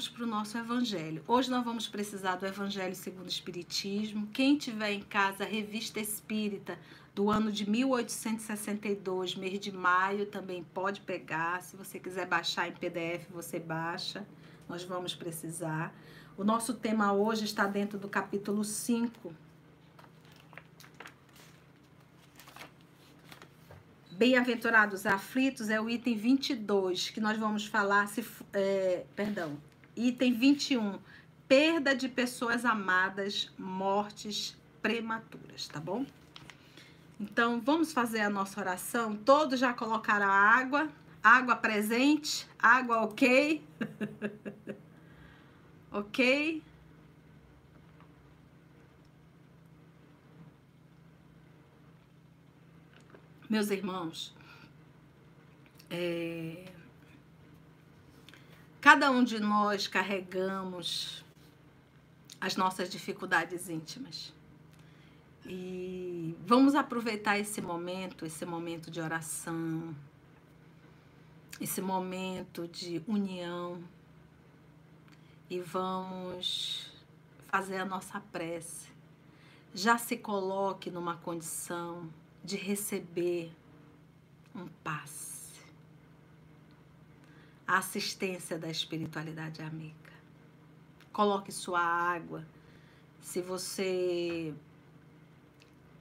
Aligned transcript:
Vamos 0.00 0.16
para 0.16 0.24
o 0.24 0.26
nosso 0.26 0.56
evangelho. 0.56 1.22
Hoje 1.28 1.50
nós 1.50 1.62
vamos 1.62 1.86
precisar 1.86 2.36
do 2.36 2.46
Evangelho 2.46 2.96
segundo 2.96 3.26
o 3.26 3.28
Espiritismo. 3.28 4.28
Quem 4.28 4.56
tiver 4.56 4.92
em 4.92 5.02
casa 5.02 5.44
a 5.44 5.46
revista 5.46 6.00
espírita 6.00 6.78
do 7.14 7.30
ano 7.30 7.52
de 7.52 7.68
1862, 7.68 9.34
mês 9.34 9.60
de 9.60 9.70
maio, 9.70 10.24
também 10.24 10.64
pode 10.72 11.02
pegar. 11.02 11.60
Se 11.60 11.76
você 11.76 11.98
quiser 11.98 12.26
baixar 12.26 12.66
em 12.66 12.72
PDF, 12.72 13.28
você 13.28 13.58
baixa. 13.60 14.26
Nós 14.66 14.82
vamos 14.82 15.14
precisar. 15.14 15.94
O 16.34 16.44
nosso 16.44 16.72
tema 16.72 17.12
hoje 17.12 17.44
está 17.44 17.66
dentro 17.66 17.98
do 17.98 18.08
capítulo 18.08 18.64
5. 18.64 19.34
Bem-aventurados 24.12 25.04
aflitos 25.04 25.68
é 25.68 25.78
o 25.78 25.90
item 25.90 26.16
22, 26.16 27.10
que 27.10 27.20
nós 27.20 27.38
vamos 27.38 27.66
falar, 27.66 28.08
se, 28.08 28.24
é, 28.54 29.04
perdão, 29.14 29.58
item 30.08 30.32
21, 30.32 30.98
perda 31.46 31.94
de 31.94 32.08
pessoas 32.08 32.64
amadas, 32.64 33.52
mortes 33.58 34.56
prematuras, 34.80 35.68
tá 35.68 35.78
bom? 35.78 36.06
Então, 37.18 37.60
vamos 37.60 37.92
fazer 37.92 38.20
a 38.20 38.30
nossa 38.30 38.58
oração. 38.58 39.14
Todos 39.14 39.60
já 39.60 39.74
colocaram 39.74 40.26
a 40.26 40.30
água, 40.30 40.88
água 41.22 41.54
presente, 41.54 42.48
água 42.58 43.02
ok. 43.02 43.62
ok? 45.92 46.62
Meus 53.50 53.68
irmãos, 53.68 54.32
é, 55.90 56.72
cada 58.90 59.08
um 59.08 59.22
de 59.22 59.38
nós 59.38 59.86
carregamos 59.86 61.24
as 62.40 62.56
nossas 62.56 62.90
dificuldades 62.90 63.68
íntimas. 63.68 64.34
E 65.46 66.36
vamos 66.44 66.74
aproveitar 66.74 67.38
esse 67.38 67.62
momento, 67.62 68.26
esse 68.26 68.44
momento 68.44 68.90
de 68.90 69.00
oração, 69.00 69.94
esse 71.60 71.80
momento 71.80 72.66
de 72.66 73.00
união 73.06 73.80
e 75.48 75.60
vamos 75.60 76.92
fazer 77.46 77.76
a 77.76 77.84
nossa 77.84 78.18
prece. 78.18 78.88
Já 79.72 79.98
se 79.98 80.16
coloque 80.16 80.90
numa 80.90 81.16
condição 81.16 82.10
de 82.42 82.56
receber 82.56 83.52
um 84.52 84.66
passe. 84.82 85.29
A 87.70 87.78
assistência 87.78 88.58
da 88.58 88.68
espiritualidade 88.68 89.62
amiga. 89.62 89.94
Coloque 91.12 91.52
sua 91.52 91.78
água. 91.78 92.44
Se 93.20 93.40
você 93.40 94.52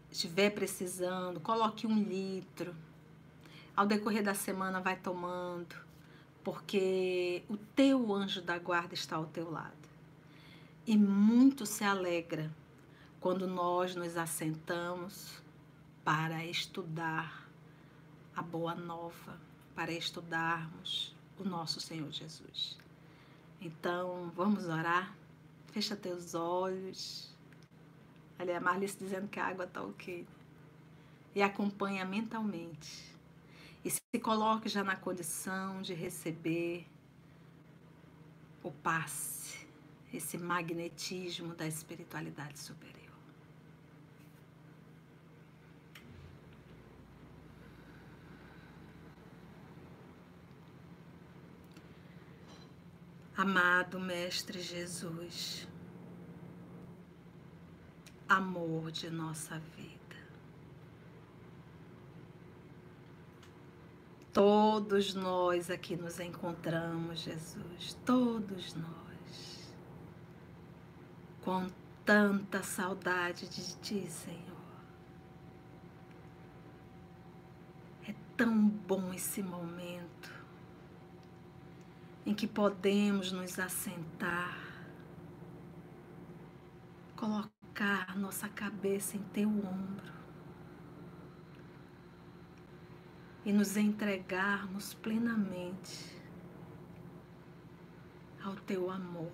estiver 0.10 0.50
precisando, 0.50 1.40
coloque 1.40 1.86
um 1.86 2.02
litro. 2.02 2.76
Ao 3.76 3.86
decorrer 3.86 4.24
da 4.24 4.34
semana, 4.34 4.82
vai 4.82 4.96
tomando, 4.96 5.76
porque 6.44 7.44
o 7.48 7.56
teu 7.56 8.12
anjo 8.16 8.42
da 8.42 8.58
guarda 8.58 8.96
está 8.96 9.18
ao 9.18 9.28
teu 9.28 9.52
lado. 9.52 9.88
E 10.88 10.98
muito 10.98 11.68
se 11.68 11.84
alegra 11.84 12.52
quando 13.20 13.46
nós 13.46 13.94
nos 13.94 14.18
assentamos 14.18 15.40
para 16.04 16.44
estudar 16.44 17.48
a 18.36 18.42
boa 18.42 18.74
nova, 18.74 19.38
para 19.76 19.92
estudarmos 19.92 21.19
o 21.40 21.44
nosso 21.44 21.80
Senhor 21.80 22.12
Jesus. 22.12 22.78
Então, 23.62 24.32
vamos 24.36 24.66
orar? 24.66 25.16
Fecha 25.72 25.96
teus 25.96 26.34
olhos. 26.34 27.36
Ali 28.38 28.52
a 28.52 28.60
Marlice 28.60 28.98
dizendo 28.98 29.28
que 29.28 29.40
a 29.40 29.48
água 29.48 29.66
está 29.66 29.82
ok. 29.82 30.28
E 31.36 31.42
acompanha 31.42 32.06
mentalmente. 32.06 33.16
E 33.84 33.90
se 33.90 34.00
coloque 34.22 34.68
já 34.70 34.84
na 34.84 34.96
condição 34.96 35.82
de 35.82 35.94
receber 35.94 36.86
o 38.64 38.72
passe, 38.72 39.68
esse 40.14 40.38
magnetismo 40.38 41.56
da 41.56 41.68
espiritualidade 41.68 42.60
superior. 42.60 43.09
Amado 53.42 54.02
Mestre 54.02 54.62
Jesus, 54.62 55.66
amor 58.28 58.92
de 58.92 59.10
nossa 59.10 59.58
vida, 59.78 60.18
todos 64.34 65.14
nós 65.14 65.72
aqui 65.72 65.96
nos 65.96 66.20
encontramos, 66.20 67.20
Jesus, 67.22 67.98
todos 68.06 68.74
nós, 68.74 69.74
com 71.42 71.66
tanta 72.04 72.62
saudade 72.62 73.48
de 73.48 73.74
Ti, 73.78 74.06
Senhor. 74.06 74.44
É 78.06 78.14
tão 78.36 78.68
bom 78.68 79.14
esse 79.14 79.42
momento 79.42 80.39
em 82.30 82.36
que 82.36 82.46
podemos 82.46 83.32
nos 83.32 83.58
assentar, 83.58 84.56
colocar 87.16 88.16
nossa 88.16 88.48
cabeça 88.48 89.18
em 89.18 89.24
teu 89.34 89.50
ombro 89.50 90.14
e 93.44 93.52
nos 93.52 93.76
entregarmos 93.76 94.94
plenamente 94.94 96.22
ao 98.44 98.56
teu 98.58 98.92
amor. 98.92 99.34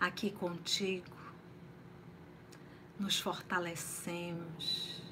Aqui 0.00 0.32
contigo, 0.32 1.16
nos 2.98 3.20
fortalecemos 3.20 5.03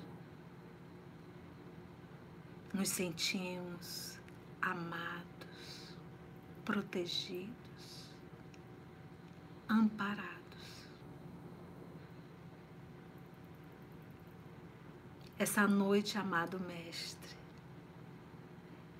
nos 2.72 2.88
sentimos 2.88 4.19
amados, 4.60 5.94
protegidos, 6.65 8.15
amparados. 9.69 10.33
Essa 15.38 15.66
noite, 15.66 16.16
amado 16.16 16.59
Mestre, 16.61 17.37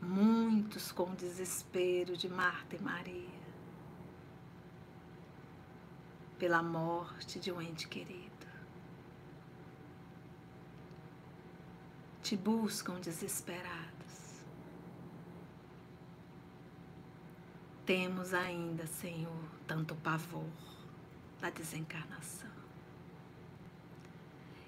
muitos 0.01 0.93
com 0.93 1.15
desespero 1.15 2.17
de 2.17 2.29
Marta 2.29 2.77
e 2.77 2.81
Maria, 2.81 3.43
pela 6.39 6.63
morte 6.63 7.39
de 7.39 7.53
um 7.53 7.63
ente 7.63 7.87
querido. 7.89 8.32
Te 12.33 12.37
buscam 12.39 12.99
desesperados. 12.99 14.41
Temos 17.85 18.33
ainda, 18.33 18.87
Senhor, 18.87 19.45
tanto 19.67 19.95
pavor 19.97 20.49
da 21.43 21.51
desencarnação. 21.51 22.49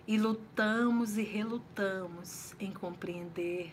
E 0.07 0.19
lutamos 0.19 1.17
e 1.17 1.23
relutamos 1.23 2.55
em 2.61 2.71
compreender 2.71 3.73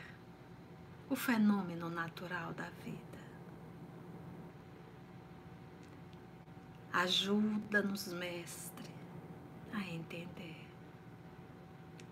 o 1.09 1.15
fenômeno 1.17 1.89
natural 1.89 2.53
da 2.53 2.69
vida. 2.85 3.19
Ajuda-nos, 6.93 8.13
Mestre, 8.13 8.89
a 9.73 9.81
entender 9.81 10.65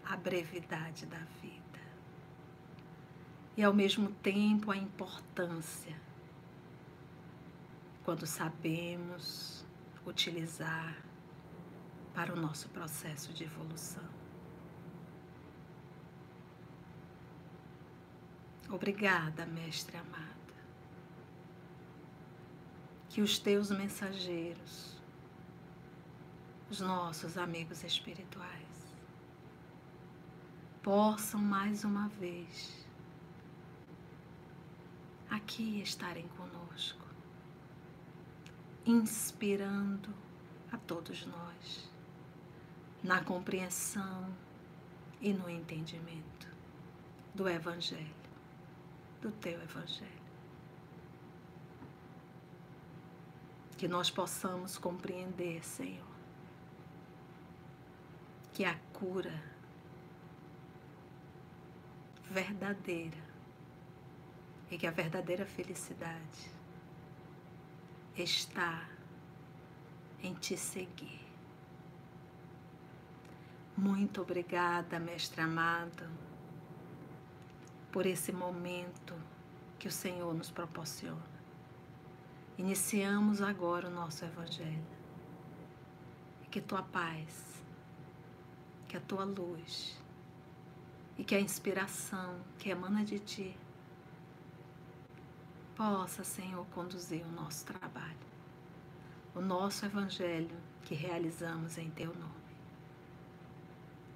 a 0.04 0.18
brevidade 0.18 1.06
da 1.06 1.20
vida 1.42 1.69
e 3.56 3.64
ao 3.64 3.74
mesmo 3.74 4.10
tempo 4.22 4.72
a 4.72 4.78
importância 4.78 5.96
quando 8.04 8.26
sabemos 8.26 9.64
utilizar 10.06 10.98
para 12.14 12.34
o 12.34 12.36
nosso 12.36 12.68
processo 12.70 13.32
de 13.32 13.44
evolução. 13.44 14.10
Obrigada, 18.70 19.46
Mestre 19.46 19.98
amada, 19.98 20.54
que 23.10 23.22
os 23.22 23.40
teus 23.40 23.72
mensageiros, 23.72 24.98
os 26.70 26.80
nossos 26.80 27.38
amigos 27.38 27.84
espirituais, 27.84 28.96
possam 30.82 31.40
mais 31.42 31.84
uma 31.84 32.08
vez 32.10 32.89
aqui 35.30 35.82
estarem 35.82 36.28
conosco, 36.30 37.06
inspirando 38.86 40.14
a 40.72 40.78
todos 40.78 41.26
nós 41.26 41.90
na 43.04 43.24
compreensão 43.24 44.34
e 45.22 45.34
no 45.34 45.50
entendimento 45.50 46.48
do 47.34 47.48
Evangelho, 47.48 48.16
do 49.22 49.32
teu 49.32 49.62
Evangelho. 49.62 50.20
Que 53.78 53.88
nós 53.88 54.10
possamos 54.10 54.78
compreender, 54.78 55.64
Senhor, 55.64 56.06
que 58.52 58.66
a 58.66 58.76
cura 58.92 59.42
verdadeira 62.30 63.29
e 64.70 64.78
que 64.78 64.86
a 64.86 64.92
verdadeira 64.92 65.46
felicidade 65.46 66.52
está 68.16 68.88
em 70.22 70.34
te 70.34 70.58
seguir. 70.58 71.26
Muito 73.76 74.22
obrigada, 74.22 75.00
Mestre 75.00 75.42
amado, 75.42 76.10
por 77.92 78.06
esse 78.06 78.32
momento 78.32 79.16
que 79.80 79.88
o 79.88 79.92
Senhor 79.92 80.34
nos 80.34 80.52
proporciona. 80.52 81.40
Iniciamos 82.58 83.42
agora 83.42 83.88
o 83.88 83.92
nosso 83.92 84.26
Evangelho. 84.26 85.00
Que 86.52 86.60
tua 86.60 86.84
paz, 86.84 87.64
que 88.88 88.98
a 88.98 89.00
tua 89.00 89.24
luz 89.24 89.98
e 91.18 91.24
que 91.24 91.36
a 91.36 91.40
inspiração 91.40 92.42
que 92.58 92.70
emana 92.70 93.06
de 93.06 93.20
ti 93.20 93.58
possa, 95.80 96.26
Senhor, 96.26 96.66
conduzir 96.74 97.26
o 97.26 97.32
nosso 97.32 97.66
trabalho, 97.66 98.18
o 99.34 99.40
nosso 99.40 99.86
Evangelho 99.86 100.58
que 100.84 100.94
realizamos 100.94 101.78
em 101.78 101.90
teu 101.92 102.14
nome. 102.16 102.34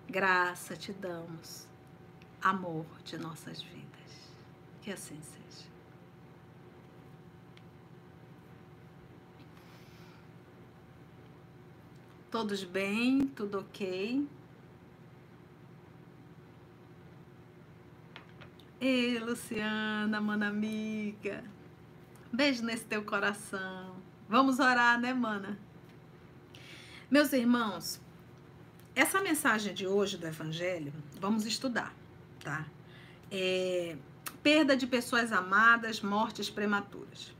Graça 0.10 0.75
te 0.75 0.92
damos, 0.92 1.65
amor 2.42 2.86
de 3.06 3.18
nossas 3.18 3.62
vidas. 3.62 4.33
Que 4.81 4.92
assim 4.92 5.18
seja. 5.21 5.69
Todos 12.30 12.65
bem? 12.65 13.25
Tudo 13.27 13.60
ok? 13.60 14.27
Ei, 18.85 19.18
Luciana, 19.18 20.19
mana 20.19 20.50
amiga. 20.50 21.41
Beijo 22.33 22.65
nesse 22.65 22.83
teu 22.83 23.01
coração. 23.01 23.95
Vamos 24.27 24.59
orar, 24.59 25.00
né, 25.00 25.13
mana? 25.13 25.57
Meus 27.09 27.31
irmãos, 27.31 28.01
essa 28.94 29.21
mensagem 29.21 29.74
de 29.74 29.88
hoje 29.88 30.18
do 30.18 30.27
Evangelho, 30.27 30.94
vamos 31.18 31.45
estudar, 31.45 31.95
tá? 32.44 32.65
É, 33.31 33.95
perda 34.44 34.75
de 34.75 34.86
pessoas 34.86 35.31
amadas, 35.31 36.01
mortes 36.01 36.50
prematuras. 36.50 37.33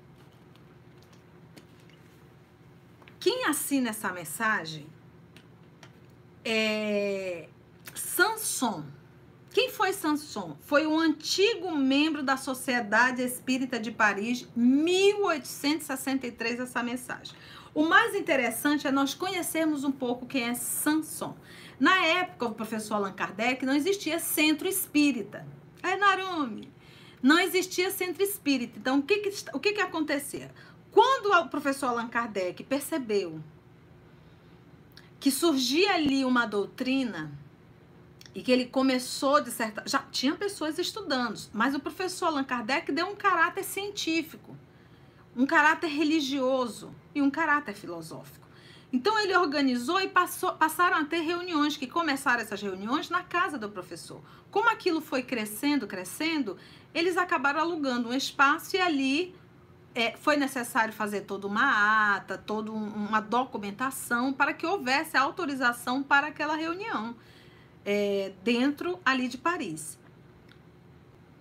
Quem 3.19 3.48
assina 3.48 3.89
essa 3.89 4.13
mensagem 4.13 4.88
é 6.46 7.50
Sanson. 7.94 8.86
Quem 9.54 9.70
foi 9.70 9.94
Sanson? 9.94 10.58
Foi 10.62 10.88
um 10.88 11.00
antigo 11.00 11.72
membro 11.72 12.24
da 12.24 12.36
Sociedade 12.36 13.22
Espírita 13.22 13.80
de 13.80 13.92
Paris, 13.92 14.48
1863, 14.56 16.62
essa 16.62 16.82
mensagem. 16.82 17.36
O 17.72 17.86
mais 17.86 18.16
interessante 18.16 18.88
é 18.88 18.92
nós 18.92 19.14
conhecermos 19.14 19.84
um 19.84 19.92
pouco 19.92 20.26
quem 20.26 20.50
é 20.50 20.56
Sanson. 20.56 21.38
Na 21.80 22.04
época 22.04 22.48
do 22.48 22.56
professor 22.56 22.96
Allan 22.96 23.14
Kardec, 23.14 23.64
não 23.64 23.76
existia 23.76 24.18
centro 24.18 24.68
espírita. 24.68 25.46
É 25.84 25.96
Narumi. 25.96 26.74
Não 27.22 27.38
existia 27.38 27.92
centro 27.92 28.24
espírita. 28.24 28.80
Então, 28.80 28.98
o 28.98 29.04
que, 29.04 29.20
que, 29.20 29.32
o 29.54 29.60
que, 29.60 29.74
que 29.74 29.82
acontecia? 29.82 30.50
Quando 30.92 31.32
o 31.32 31.48
professor 31.48 31.90
Allan 31.90 32.08
Kardec 32.08 32.64
percebeu 32.64 33.40
que 35.20 35.30
surgia 35.30 35.94
ali 35.94 36.26
uma 36.26 36.48
doutrina 36.48 37.43
e 38.34 38.42
que 38.42 38.52
ele 38.52 38.66
começou 38.66 39.42
de 39.42 39.52
certa. 39.52 39.84
Já 39.86 40.00
tinha 40.00 40.36
pessoas 40.36 40.80
estudando, 40.80 41.40
mas 41.54 41.76
o 41.76 41.80
professor 41.80 42.28
Allan 42.28 42.44
Kardec 42.44 42.92
deu 42.92 43.08
um 43.08 43.16
caráter 43.16 43.64
científico 43.64 44.58
um 45.36 45.46
caráter 45.46 45.88
religioso 45.88 46.94
e 47.14 47.22
um 47.22 47.30
caráter 47.30 47.74
filosófico. 47.74 48.48
Então 48.92 49.20
ele 49.20 49.36
organizou 49.36 50.00
e 50.00 50.08
passou, 50.08 50.54
passaram 50.54 50.98
a 50.98 51.06
ter 51.06 51.22
reuniões, 51.22 51.76
que 51.76 51.88
começaram 51.88 52.42
essas 52.42 52.62
reuniões 52.62 53.10
na 53.10 53.24
casa 53.24 53.58
do 53.58 53.70
professor. 53.70 54.22
Como 54.52 54.70
aquilo 54.70 55.02
foi 55.02 55.24
crescendo, 55.24 55.88
crescendo, 55.88 56.58
eles 56.94 57.18
acabaram 57.18 57.60
alugando 57.60 58.10
um 58.10 58.14
espaço 58.14 58.76
e 58.76 58.80
ali 58.80 59.36
é, 59.96 60.16
foi 60.18 60.38
necessário 60.38 60.94
fazer 60.94 61.22
toda 61.22 61.48
uma 61.48 62.16
ata, 62.16 62.38
toda 62.38 62.72
um, 62.72 62.88
uma 62.94 63.20
documentação 63.20 64.32
para 64.32 64.54
que 64.54 64.66
houvesse 64.66 65.18
autorização 65.18 66.04
para 66.04 66.28
aquela 66.28 66.56
reunião 66.56 67.16
é, 67.86 68.32
dentro 68.44 69.00
ali 69.04 69.28
de 69.28 69.38
Paris. 69.38 69.98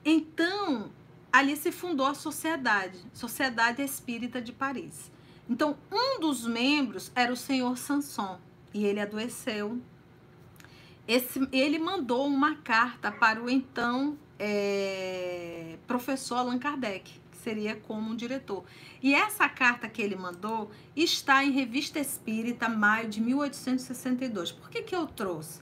Então, 0.05 0.91
ali 1.33 1.57
se 1.57 1.71
fundou 1.71 2.07
a 2.07 2.15
sociedade, 2.15 2.99
Sociedade 3.13 3.83
Espírita 3.83 4.41
de 4.41 4.53
Paris. 4.53 5.11
Então, 5.49 5.77
um 5.91 6.21
dos 6.21 6.47
membros 6.47 7.13
era 7.15 7.33
o 7.33 7.37
senhor 7.37 7.77
Sanson, 7.79 8.39
e 8.73 8.85
ele 8.85 9.01
adoeceu. 9.01 9.81
Esse, 11.07 11.47
ele 11.53 11.79
mandou 11.79 12.27
uma 12.27 12.57
carta 12.57 13.11
para 13.11 13.43
o 13.43 13.51
então 13.51 14.17
é, 14.39 15.77
professor 15.87 16.37
Allan 16.37 16.59
Kardec, 16.59 17.21
que 17.31 17.37
seria 17.37 17.77
como 17.77 18.11
um 18.11 18.17
diretor. 18.17 18.65
E 19.03 19.15
essa 19.15 19.49
carta 19.49 19.89
que 19.89 20.01
ele 20.01 20.17
mandou 20.17 20.71
está 20.97 21.45
em 21.45 21.51
Revista 21.51 21.99
Espírita, 21.99 22.69
maio 22.69 23.09
de 23.09 23.21
1862. 23.21 24.53
Por 24.53 24.71
que, 24.71 24.83
que 24.83 24.95
eu 24.95 25.07
trouxe? 25.07 25.61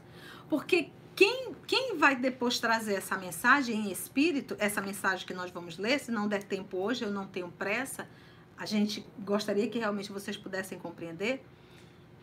Porque 0.50 0.90
quem, 1.14 1.54
quem 1.64 1.96
vai 1.96 2.16
depois 2.16 2.58
trazer 2.58 2.94
essa 2.94 3.16
mensagem 3.16 3.86
em 3.86 3.92
espírito, 3.92 4.56
essa 4.58 4.82
mensagem 4.82 5.24
que 5.24 5.32
nós 5.32 5.52
vamos 5.52 5.78
ler, 5.78 6.00
se 6.00 6.10
não 6.10 6.26
der 6.26 6.42
tempo 6.42 6.76
hoje, 6.76 7.04
eu 7.04 7.10
não 7.10 7.24
tenho 7.24 7.48
pressa, 7.52 8.08
a 8.58 8.66
gente 8.66 9.06
gostaria 9.20 9.68
que 9.68 9.78
realmente 9.78 10.10
vocês 10.10 10.36
pudessem 10.36 10.76
compreender. 10.76 11.40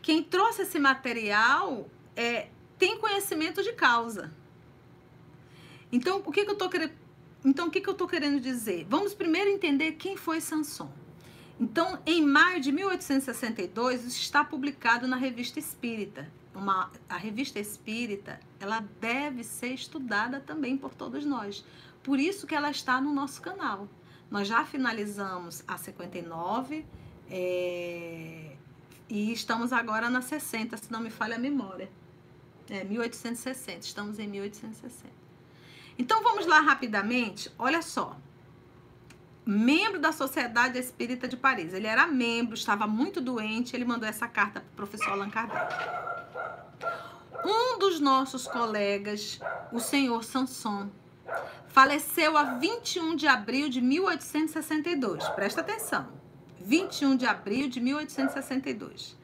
Quem 0.01 0.21
trouxe 0.21 0.63
esse 0.63 0.77
material 0.77 1.89
é, 2.17 2.49
tem 2.77 2.97
conhecimento 2.97 3.63
de 3.63 3.71
causa. 3.71 4.33
Então, 5.89 6.21
o 6.25 6.31
que, 6.31 6.43
que 6.43 6.49
eu 6.49 6.53
estou 6.53 6.69
querendo. 6.69 6.91
Então, 7.45 7.67
o 7.67 7.71
que, 7.71 7.79
que 7.79 7.87
eu 7.87 7.93
estou 7.93 8.09
querendo 8.09 8.41
dizer? 8.41 8.85
Vamos 8.89 9.13
primeiro 9.13 9.49
entender 9.49 9.93
quem 9.93 10.17
foi 10.17 10.41
Sanson. 10.41 10.91
Então, 11.57 11.97
em 12.05 12.21
maio 12.21 12.59
de 12.59 12.73
1862, 12.73 14.03
isso 14.03 14.19
está 14.19 14.43
publicado 14.43 15.07
na 15.07 15.15
Revista 15.15 15.59
Espírita 15.59 16.27
uma, 16.57 16.91
a 17.07 17.17
revista 17.17 17.59
espírita, 17.59 18.39
ela 18.59 18.83
deve 18.99 19.43
ser 19.43 19.69
estudada 19.69 20.39
também 20.39 20.75
por 20.75 20.93
todos 20.93 21.23
nós. 21.23 21.63
Por 22.03 22.19
isso 22.19 22.47
que 22.47 22.55
ela 22.55 22.71
está 22.71 22.99
no 22.99 23.13
nosso 23.13 23.41
canal. 23.41 23.87
Nós 24.29 24.47
já 24.47 24.65
finalizamos 24.65 25.63
a 25.67 25.77
59 25.77 26.85
é, 27.29 28.55
e 29.09 29.31
estamos 29.31 29.71
agora 29.71 30.09
na 30.09 30.21
60, 30.21 30.75
se 30.77 30.91
não 30.91 30.99
me 30.99 31.09
falha 31.09 31.35
a 31.35 31.39
memória. 31.39 31.89
É 32.69 32.83
1860, 32.83 33.79
estamos 33.79 34.19
em 34.19 34.27
1860. 34.27 35.13
Então 35.97 36.21
vamos 36.21 36.45
lá 36.45 36.59
rapidamente, 36.59 37.51
olha 37.57 37.81
só. 37.81 38.17
Membro 39.45 39.97
da 39.97 40.11
Sociedade 40.11 40.77
Espírita 40.77 41.25
de 41.25 41.37
Paris. 41.37 41.73
Ele 41.73 41.87
era 41.87 42.05
membro, 42.05 42.53
estava 42.53 42.85
muito 42.85 43.21
doente, 43.21 43.73
ele 43.73 43.85
mandou 43.85 44.07
essa 44.07 44.27
carta 44.27 44.59
para 44.59 44.69
o 44.69 44.75
professor 44.75 45.13
Allan 45.13 45.29
Kardec. 45.29 46.16
Um 47.45 47.79
dos 47.79 47.99
nossos 47.99 48.47
colegas, 48.47 49.39
o 49.71 49.79
senhor 49.79 50.23
Sanson, 50.23 50.89
faleceu 51.67 52.37
a 52.37 52.55
21 52.55 53.15
de 53.15 53.27
abril 53.27 53.69
de 53.69 53.81
1862. 53.81 55.27
Presta 55.29 55.61
atenção. 55.61 56.07
21 56.59 57.15
de 57.15 57.25
abril 57.25 57.69
de 57.69 57.79
1862. 57.79 59.15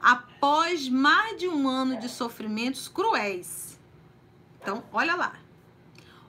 Após 0.00 0.88
mais 0.88 1.38
de 1.38 1.46
um 1.46 1.68
ano 1.68 1.98
de 2.00 2.08
sofrimentos 2.08 2.88
cruéis. 2.88 3.78
Então, 4.60 4.82
olha 4.92 5.14
lá. 5.14 5.34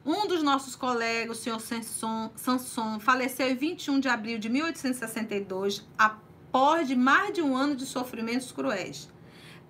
Um 0.06 0.28
dos 0.28 0.42
nossos 0.42 0.76
colegas, 0.76 1.38
o 1.38 1.42
senhor 1.42 1.62
Sanson, 1.62 3.00
faleceu 3.00 3.48
em 3.50 3.56
21 3.56 4.00
de 4.00 4.10
abril 4.10 4.40
de 4.40 4.50
1862, 4.50 5.88
após 5.96 6.88
de 6.88 6.96
mais 6.96 7.32
de 7.34 7.42
um 7.42 7.56
ano 7.56 7.76
de 7.76 7.86
sofrimentos 7.86 8.52
cruéis. 8.52 9.11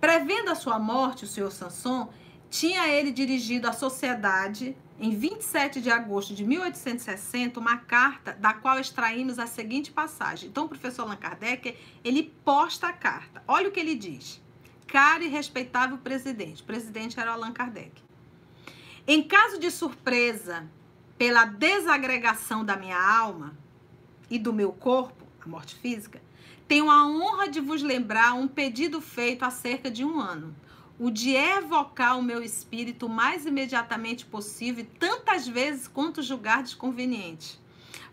Prevendo 0.01 0.49
a 0.49 0.55
sua 0.55 0.79
morte, 0.79 1.25
o 1.25 1.27
senhor 1.27 1.51
Sanson 1.51 2.11
tinha 2.49 2.87
ele 2.87 3.11
dirigido 3.11 3.69
à 3.69 3.71
sociedade 3.71 4.75
em 4.99 5.11
27 5.11 5.79
de 5.79 5.91
agosto 5.91 6.33
de 6.33 6.43
1860, 6.43 7.59
uma 7.59 7.77
carta 7.77 8.33
da 8.33 8.51
qual 8.51 8.79
extraímos 8.79 9.37
a 9.37 9.45
seguinte 9.45 9.91
passagem. 9.91 10.49
Então, 10.49 10.65
o 10.65 10.69
professor 10.69 11.03
Allan 11.03 11.17
Kardec, 11.17 11.77
ele 12.03 12.33
posta 12.43 12.87
a 12.87 12.93
carta. 12.93 13.43
Olha 13.47 13.69
o 13.69 13.71
que 13.71 13.79
ele 13.79 13.93
diz. 13.93 14.41
Caro 14.87 15.23
e 15.23 15.27
respeitável 15.27 15.99
presidente. 15.99 16.63
O 16.63 16.65
presidente 16.65 17.19
era 17.19 17.29
o 17.29 17.33
Allan 17.35 17.53
Kardec. 17.53 18.03
Em 19.07 19.21
caso 19.21 19.59
de 19.59 19.69
surpresa 19.69 20.67
pela 21.15 21.45
desagregação 21.45 22.65
da 22.65 22.75
minha 22.75 22.99
alma 22.99 23.55
e 24.31 24.39
do 24.39 24.51
meu 24.51 24.71
corpo, 24.71 25.23
a 25.43 25.47
morte 25.47 25.75
física, 25.75 26.19
tenho 26.71 26.89
a 26.89 27.05
honra 27.05 27.49
de 27.49 27.59
vos 27.59 27.83
lembrar 27.83 28.31
um 28.31 28.47
pedido 28.47 29.01
feito 29.01 29.43
há 29.43 29.51
cerca 29.51 29.91
de 29.91 30.05
um 30.05 30.21
ano 30.21 30.55
o 30.97 31.11
de 31.11 31.35
evocar 31.35 32.17
o 32.17 32.23
meu 32.23 32.41
espírito 32.41 33.07
o 33.07 33.09
mais 33.09 33.45
imediatamente 33.45 34.25
possível, 34.25 34.87
tantas 34.97 35.45
vezes 35.45 35.85
quanto 35.85 36.21
julgar 36.21 36.63
desconveniente. 36.63 37.59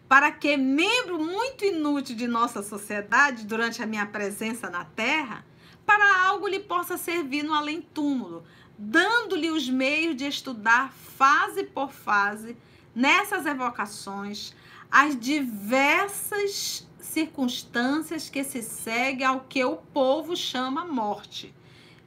Para 0.09 0.33
que, 0.33 0.57
membro 0.57 1.21
muito 1.21 1.65
inútil 1.65 2.17
de 2.17 2.27
nossa 2.27 2.61
sociedade 2.61 3.47
durante 3.47 3.81
a 3.81 3.87
minha 3.87 4.07
presença 4.07 4.69
na 4.69 4.85
Terra, 4.85 5.47
para 5.87 6.27
algo 6.27 6.49
lhe 6.49 6.59
possa 6.59 6.99
servir 6.99 7.45
no 7.45 7.55
além-túmulo, 7.55 8.43
dando-lhe 8.77 9.51
os 9.51 9.69
meios 9.69 10.17
de 10.17 10.27
estudar 10.27 10.93
fase 10.93 11.63
por 11.63 11.93
fase, 11.93 12.57
nessas 12.93 13.47
evocações, 13.47 14.53
as 14.91 15.17
diversas 15.17 16.88
circunstâncias 17.01 18.29
que 18.29 18.43
se 18.45 18.63
seguem 18.63 19.27
ao 19.27 19.41
que 19.41 19.65
o 19.65 19.77
povo 19.77 20.37
chama 20.37 20.85
morte 20.85 21.55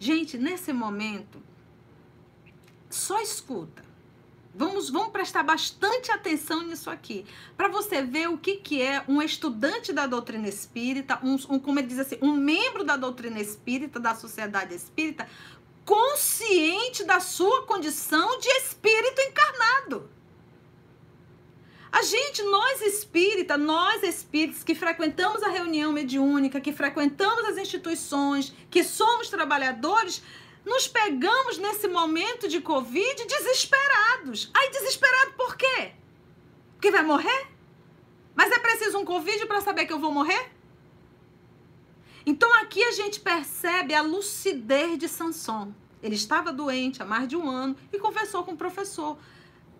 Gente, 0.01 0.35
nesse 0.35 0.73
momento, 0.73 1.39
só 2.89 3.21
escuta. 3.21 3.83
Vamos, 4.51 4.89
vamos 4.89 5.09
prestar 5.09 5.43
bastante 5.43 6.11
atenção 6.11 6.63
nisso 6.63 6.89
aqui, 6.89 7.23
para 7.55 7.67
você 7.67 8.01
ver 8.01 8.27
o 8.27 8.35
que, 8.35 8.57
que 8.57 8.81
é 8.81 9.05
um 9.07 9.21
estudante 9.21 9.93
da 9.93 10.07
doutrina 10.07 10.47
espírita, 10.47 11.19
um, 11.23 11.35
um, 11.47 11.59
como 11.59 11.77
ele 11.77 11.87
diz 11.87 11.99
assim, 11.99 12.17
um 12.19 12.33
membro 12.33 12.83
da 12.83 12.97
doutrina 12.97 13.39
espírita, 13.39 13.99
da 13.99 14.15
sociedade 14.15 14.73
espírita, 14.73 15.29
consciente 15.85 17.03
da 17.03 17.19
sua 17.19 17.67
condição 17.67 18.39
de 18.39 18.49
espírito 18.49 19.21
encarnado. 19.21 20.09
A 21.91 22.03
gente, 22.03 22.41
nós 22.43 22.81
espírita, 22.81 23.57
nós 23.57 24.01
espíritos 24.01 24.63
que 24.63 24.73
frequentamos 24.73 25.43
a 25.43 25.49
reunião 25.49 25.91
mediúnica, 25.91 26.61
que 26.61 26.71
frequentamos 26.71 27.43
as 27.45 27.57
instituições, 27.57 28.53
que 28.69 28.81
somos 28.83 29.29
trabalhadores, 29.29 30.23
nos 30.65 30.87
pegamos 30.87 31.57
nesse 31.57 31.87
momento 31.89 32.47
de 32.47 32.61
Covid 32.61 33.25
desesperados. 33.25 34.49
Aí, 34.53 34.69
desesperado 34.69 35.33
por 35.33 35.57
quê? 35.57 35.91
Porque 36.73 36.91
vai 36.91 37.03
morrer? 37.03 37.47
Mas 38.33 38.51
é 38.51 38.59
preciso 38.59 38.97
um 38.97 39.05
Covid 39.05 39.45
para 39.45 39.59
saber 39.59 39.85
que 39.85 39.91
eu 39.91 39.99
vou 39.99 40.13
morrer? 40.13 40.49
Então 42.25 42.53
aqui 42.61 42.81
a 42.83 42.91
gente 42.91 43.19
percebe 43.19 43.93
a 43.93 44.01
lucidez 44.01 44.97
de 44.97 45.09
Sanson. 45.09 45.73
Ele 46.01 46.15
estava 46.15 46.53
doente 46.53 47.01
há 47.01 47.05
mais 47.05 47.27
de 47.27 47.35
um 47.35 47.49
ano 47.49 47.75
e 47.91 47.99
conversou 47.99 48.43
com 48.43 48.53
o 48.53 48.57
professor, 48.57 49.17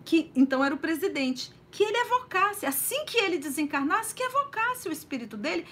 que 0.04 0.30
então 0.34 0.64
era 0.64 0.74
o 0.74 0.78
presidente 0.78 1.52
que 1.72 1.82
ele 1.82 1.96
evocasse, 1.96 2.66
assim 2.66 3.04
que 3.06 3.16
ele 3.16 3.38
desencarnasse, 3.38 4.14
que 4.14 4.22
evocasse 4.22 4.88
o 4.88 4.92
espírito 4.92 5.38
dele, 5.38 5.66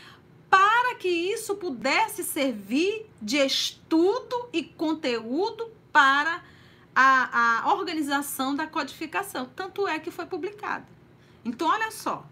para 0.48 0.96
que 0.96 1.08
isso 1.08 1.54
pudesse 1.56 2.24
servir 2.24 3.06
de 3.22 3.36
estudo 3.36 4.48
e 4.52 4.64
conteúdo 4.64 5.70
para 5.92 6.42
a, 6.94 7.60
a 7.64 7.74
organização 7.74 8.56
da 8.56 8.66
codificação. 8.66 9.48
Tanto 9.54 9.86
é 9.86 9.98
que 9.98 10.10
foi 10.10 10.24
publicado. 10.26 10.86
Então, 11.44 11.68
olha 11.68 11.90
só. 11.90 12.26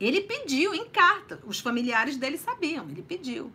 Ele 0.00 0.20
pediu 0.20 0.72
em 0.72 0.88
carta, 0.88 1.40
os 1.44 1.58
familiares 1.58 2.16
dele 2.16 2.38
sabiam, 2.38 2.88
ele 2.88 3.02
pediu. 3.02 3.52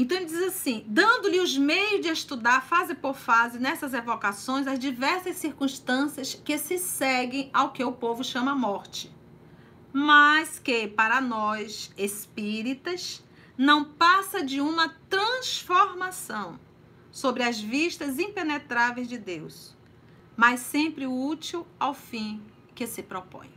Então 0.00 0.16
ele 0.16 0.24
diz 0.24 0.42
assim: 0.44 0.82
dando-lhe 0.86 1.38
os 1.40 1.58
meios 1.58 2.00
de 2.00 2.08
estudar 2.08 2.62
fase 2.62 2.94
por 2.94 3.14
fase 3.14 3.58
nessas 3.58 3.92
evocações 3.92 4.66
as 4.66 4.78
diversas 4.78 5.36
circunstâncias 5.36 6.32
que 6.42 6.56
se 6.56 6.78
seguem 6.78 7.50
ao 7.52 7.70
que 7.70 7.84
o 7.84 7.92
povo 7.92 8.24
chama 8.24 8.54
morte, 8.54 9.14
mas 9.92 10.58
que 10.58 10.88
para 10.88 11.20
nós 11.20 11.92
espíritas 11.98 13.22
não 13.58 13.84
passa 13.84 14.42
de 14.42 14.58
uma 14.58 14.88
transformação 15.10 16.58
sobre 17.12 17.42
as 17.42 17.60
vistas 17.60 18.18
impenetráveis 18.18 19.06
de 19.06 19.18
Deus, 19.18 19.76
mas 20.34 20.60
sempre 20.60 21.06
útil 21.06 21.66
ao 21.78 21.92
fim 21.92 22.42
que 22.74 22.86
se 22.86 23.02
propõe. 23.02 23.50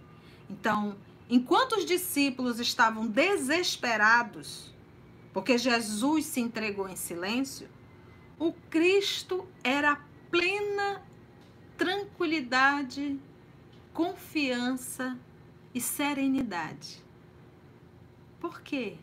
Então, 0.50 0.97
enquanto 1.29 1.77
os 1.77 1.85
discípulos 1.85 2.59
estavam 2.59 3.07
desesperados, 3.07 4.72
porque 5.33 5.57
Jesus 5.57 6.25
se 6.25 6.39
entregou 6.39 6.87
em 6.87 6.95
silêncio, 6.95 7.67
o 8.37 8.53
Cristo 8.69 9.47
era 9.63 9.99
plena 10.29 11.01
tranquilidade, 11.77 13.19
confiança 13.93 15.17
e 15.73 15.81
serenidade. 15.81 17.03
Por 18.39 18.61
quê? 18.61 18.97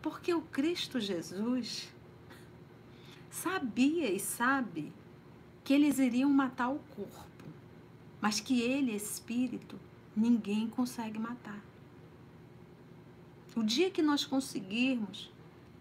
Porque 0.00 0.32
o 0.32 0.40
Cristo 0.40 0.98
Jesus 0.98 1.92
sabia 3.30 4.10
e 4.10 4.18
sabe 4.18 4.92
que 5.62 5.74
eles 5.74 5.98
iriam 5.98 6.30
matar 6.30 6.70
o 6.70 6.78
corpo, 6.78 7.44
mas 8.20 8.40
que 8.40 8.60
ele, 8.60 8.94
espírito, 8.94 9.78
ninguém 10.16 10.68
consegue 10.68 11.18
matar. 11.18 11.62
O 13.56 13.62
dia 13.62 13.90
que 13.90 14.02
nós 14.02 14.22
conseguirmos 14.22 15.32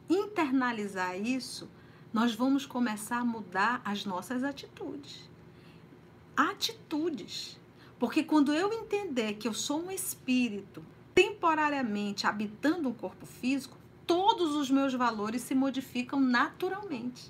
internalizar 0.09 1.19
isso, 1.19 1.69
nós 2.13 2.33
vamos 2.33 2.65
começar 2.65 3.17
a 3.17 3.25
mudar 3.25 3.81
as 3.83 4.05
nossas 4.05 4.45
atitudes. 4.45 5.29
Atitudes. 6.37 7.59
Porque 7.99 8.23
quando 8.23 8.53
eu 8.53 8.71
entender 8.71 9.33
que 9.33 9.45
eu 9.45 9.53
sou 9.53 9.83
um 9.87 9.91
espírito 9.91 10.81
temporariamente 11.13 12.25
habitando 12.25 12.87
um 12.87 12.93
corpo 12.93 13.25
físico, 13.25 13.77
todos 14.07 14.55
os 14.55 14.71
meus 14.71 14.93
valores 14.93 15.41
se 15.41 15.53
modificam 15.53 16.17
naturalmente. 16.17 17.29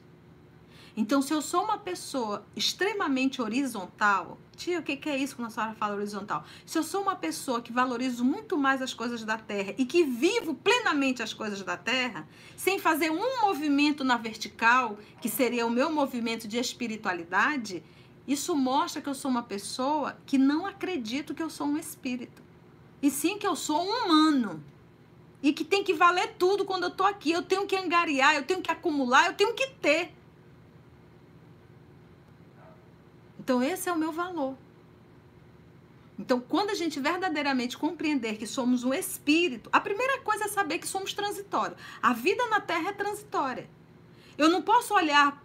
Então, 0.97 1.21
se 1.21 1.33
eu 1.33 1.41
sou 1.41 1.63
uma 1.63 1.77
pessoa 1.77 2.45
extremamente 2.55 3.41
horizontal, 3.41 4.37
tia, 4.55 4.79
o 4.79 4.83
que 4.83 5.09
é 5.09 5.17
isso 5.17 5.35
quando 5.35 5.49
a 5.49 5.51
senhora 5.51 5.73
fala 5.73 5.95
horizontal? 5.95 6.45
Se 6.65 6.77
eu 6.77 6.83
sou 6.83 7.01
uma 7.01 7.17
pessoa 7.17 7.61
que 7.61 7.71
valorizo 7.73 8.23
muito 8.23 8.57
mais 8.57 8.81
as 8.81 8.93
coisas 8.93 9.25
da 9.25 9.37
terra 9.37 9.75
e 9.77 9.85
que 9.85 10.05
vivo 10.05 10.55
plenamente 10.55 11.21
as 11.21 11.33
coisas 11.33 11.61
da 11.63 11.75
terra, 11.75 12.25
sem 12.55 12.79
fazer 12.79 13.11
um 13.11 13.41
movimento 13.41 14.05
na 14.05 14.15
vertical, 14.15 14.97
que 15.21 15.27
seria 15.27 15.65
o 15.65 15.69
meu 15.69 15.91
movimento 15.91 16.47
de 16.47 16.57
espiritualidade, 16.57 17.83
isso 18.25 18.55
mostra 18.55 19.01
que 19.01 19.09
eu 19.09 19.15
sou 19.15 19.29
uma 19.29 19.43
pessoa 19.43 20.17
que 20.25 20.37
não 20.37 20.65
acredito 20.65 21.35
que 21.35 21.43
eu 21.43 21.49
sou 21.49 21.67
um 21.67 21.77
espírito. 21.77 22.41
E 23.01 23.11
sim 23.11 23.37
que 23.37 23.45
eu 23.45 23.55
sou 23.55 23.83
um 23.83 24.05
humano. 24.05 24.63
E 25.43 25.51
que 25.51 25.65
tem 25.65 25.83
que 25.83 25.93
valer 25.93 26.35
tudo 26.39 26.63
quando 26.63 26.83
eu 26.83 26.91
tô 26.91 27.03
aqui. 27.03 27.31
Eu 27.31 27.43
tenho 27.43 27.67
que 27.67 27.75
angariar, 27.75 28.35
eu 28.35 28.43
tenho 28.43 28.61
que 28.61 28.71
acumular, 28.71 29.27
eu 29.27 29.33
tenho 29.33 29.53
que 29.53 29.67
ter. 29.67 30.15
Então, 33.45 33.61
esse 33.61 33.87
é 33.87 33.93
o 33.93 33.97
meu 33.97 34.11
valor. 34.11 34.57
Então, 36.17 36.39
quando 36.39 36.71
a 36.71 36.73
gente 36.73 36.99
verdadeiramente 36.99 37.77
compreender 37.77 38.37
que 38.37 38.47
somos 38.47 38.83
um 38.83 38.91
espírito, 38.91 39.69
a 39.71 39.79
primeira 39.79 40.19
coisa 40.21 40.45
é 40.45 40.47
saber 40.47 40.79
que 40.79 40.87
somos 40.87 41.13
transitórios. 41.13 41.77
A 42.01 42.11
vida 42.11 42.43
na 42.47 42.59
Terra 42.59 42.89
é 42.89 42.93
transitória. 42.93 43.69
Eu 44.35 44.49
não 44.49 44.63
posso 44.63 44.95
olhar 44.95 45.39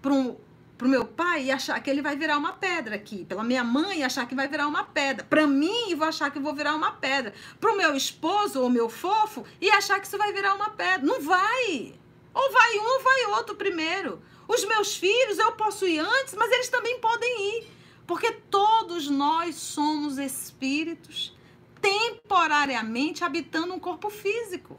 para 0.00 0.12
o 0.14 0.38
meu 0.82 1.04
pai 1.04 1.46
e 1.46 1.50
achar 1.50 1.82
que 1.82 1.90
ele 1.90 2.00
vai 2.00 2.14
virar 2.14 2.38
uma 2.38 2.52
pedra 2.52 2.94
aqui. 2.94 3.24
Pela 3.24 3.42
minha 3.42 3.64
mãe 3.64 3.98
e 3.98 4.02
achar 4.04 4.24
que 4.28 4.34
vai 4.36 4.46
virar 4.46 4.68
uma 4.68 4.84
pedra. 4.84 5.26
Para 5.28 5.48
mim, 5.48 5.90
e 5.90 5.96
vou 5.96 6.06
achar 6.06 6.30
que 6.30 6.38
vou 6.38 6.54
virar 6.54 6.76
uma 6.76 6.92
pedra. 6.92 7.34
Para 7.58 7.72
o 7.72 7.76
meu 7.76 7.96
esposo 7.96 8.60
ou 8.60 8.70
meu 8.70 8.88
fofo 8.88 9.44
e 9.60 9.68
achar 9.68 9.98
que 9.98 10.06
isso 10.06 10.16
vai 10.16 10.32
virar 10.32 10.54
uma 10.54 10.70
pedra. 10.70 11.04
Não 11.04 11.20
vai. 11.20 11.92
Ou 12.32 12.52
vai 12.52 12.78
um 12.78 12.84
ou 12.84 13.02
vai 13.02 13.24
outro 13.38 13.56
primeiro. 13.56 14.22
Os 14.52 14.64
meus 14.64 14.96
filhos 14.96 15.38
eu 15.38 15.52
posso 15.52 15.86
ir 15.86 16.00
antes, 16.00 16.34
mas 16.34 16.50
eles 16.50 16.68
também 16.68 16.98
podem 16.98 17.58
ir. 17.58 17.68
Porque 18.04 18.32
todos 18.50 19.08
nós 19.08 19.54
somos 19.54 20.18
espíritos 20.18 21.32
temporariamente 21.80 23.22
habitando 23.22 23.72
um 23.72 23.78
corpo 23.78 24.10
físico. 24.10 24.76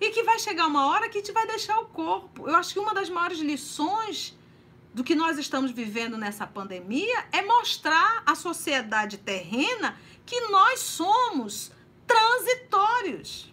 E 0.00 0.08
que 0.08 0.22
vai 0.22 0.38
chegar 0.38 0.66
uma 0.66 0.86
hora 0.86 1.10
que 1.10 1.18
gente 1.18 1.32
vai 1.32 1.46
deixar 1.46 1.78
o 1.80 1.86
corpo. 1.88 2.48
Eu 2.48 2.56
acho 2.56 2.72
que 2.72 2.80
uma 2.80 2.94
das 2.94 3.10
maiores 3.10 3.40
lições 3.40 4.34
do 4.94 5.04
que 5.04 5.14
nós 5.14 5.36
estamos 5.36 5.70
vivendo 5.70 6.16
nessa 6.16 6.46
pandemia 6.46 7.26
é 7.30 7.42
mostrar 7.42 8.22
à 8.24 8.34
sociedade 8.34 9.18
terrena 9.18 10.00
que 10.24 10.40
nós 10.48 10.80
somos 10.80 11.70
transitórios. 12.06 13.52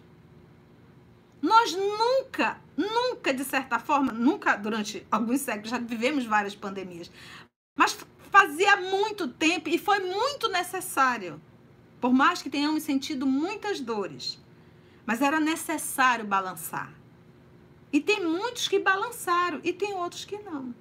Nós 1.42 1.74
nunca, 1.74 2.58
nunca, 2.76 3.32
de 3.32 3.44
certa 3.44 3.78
forma, 3.78 4.12
nunca 4.12 4.56
durante 4.56 5.06
alguns 5.10 5.40
séculos, 5.40 5.70
já 5.70 5.78
vivemos 5.78 6.24
várias 6.24 6.54
pandemias, 6.54 7.10
mas 7.76 7.96
fazia 8.30 8.76
muito 8.76 9.28
tempo 9.28 9.68
e 9.68 9.78
foi 9.78 10.00
muito 10.00 10.48
necessário, 10.48 11.40
por 12.00 12.12
mais 12.12 12.42
que 12.42 12.50
tenhamos 12.50 12.82
sentido 12.82 13.26
muitas 13.26 13.80
dores, 13.80 14.40
mas 15.04 15.20
era 15.20 15.38
necessário 15.38 16.24
balançar. 16.24 16.92
E 17.92 18.00
tem 18.00 18.24
muitos 18.24 18.68
que 18.68 18.78
balançaram 18.78 19.60
e 19.62 19.72
tem 19.72 19.92
outros 19.92 20.24
que 20.24 20.38
não. 20.38 20.74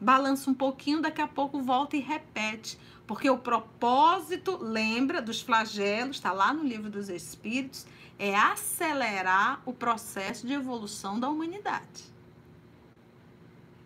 Balança 0.00 0.48
um 0.48 0.54
pouquinho, 0.54 1.00
daqui 1.00 1.20
a 1.20 1.26
pouco 1.26 1.60
volta 1.60 1.96
e 1.96 2.00
repete. 2.00 2.78
Porque 3.06 3.30
o 3.30 3.38
propósito, 3.38 4.58
lembra 4.60 5.22
dos 5.22 5.40
flagelos, 5.40 6.16
está 6.16 6.32
lá 6.32 6.52
no 6.52 6.64
livro 6.64 6.90
dos 6.90 7.08
Espíritos, 7.08 7.86
é 8.18 8.34
acelerar 8.34 9.60
o 9.64 9.72
processo 9.72 10.46
de 10.46 10.52
evolução 10.52 11.20
da 11.20 11.28
humanidade. 11.28 12.04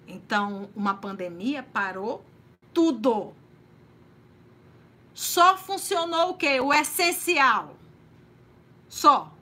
Então, 0.07 0.71
uma 0.75 0.95
pandemia 0.95 1.63
parou 1.63 2.25
tudo. 2.73 3.33
Só 5.15 5.57
funcionou 5.57 6.31
o 6.31 6.35
quê? 6.35 6.61
O 6.61 6.73
essencial. 6.73 7.77
Só. 8.89 9.33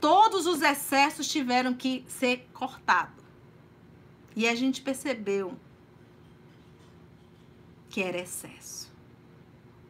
Todos 0.00 0.46
os 0.46 0.62
excessos 0.62 1.28
tiveram 1.28 1.74
que 1.74 2.04
ser 2.08 2.48
cortados. 2.52 3.24
E 4.34 4.46
a 4.46 4.54
gente 4.54 4.82
percebeu 4.82 5.58
que 7.88 8.02
era 8.02 8.18
excesso 8.18 8.92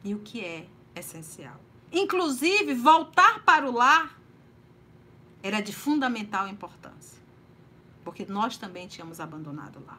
e 0.04 0.14
o 0.14 0.20
que 0.20 0.44
é 0.44 0.68
essencial. 0.94 1.65
Inclusive, 1.96 2.74
voltar 2.74 3.42
para 3.42 3.66
o 3.66 3.72
lar 3.72 4.20
era 5.42 5.62
de 5.62 5.72
fundamental 5.72 6.46
importância, 6.46 7.18
porque 8.04 8.26
nós 8.26 8.58
também 8.58 8.86
tínhamos 8.86 9.18
abandonado 9.18 9.82
lar. 9.86 9.98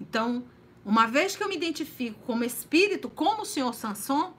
Então, 0.00 0.44
uma 0.84 1.08
vez 1.08 1.34
que 1.34 1.42
eu 1.42 1.48
me 1.48 1.56
identifico 1.56 2.16
como 2.24 2.44
espírito, 2.44 3.10
como 3.10 3.42
o 3.42 3.44
senhor 3.44 3.74
Sanson, 3.74 4.32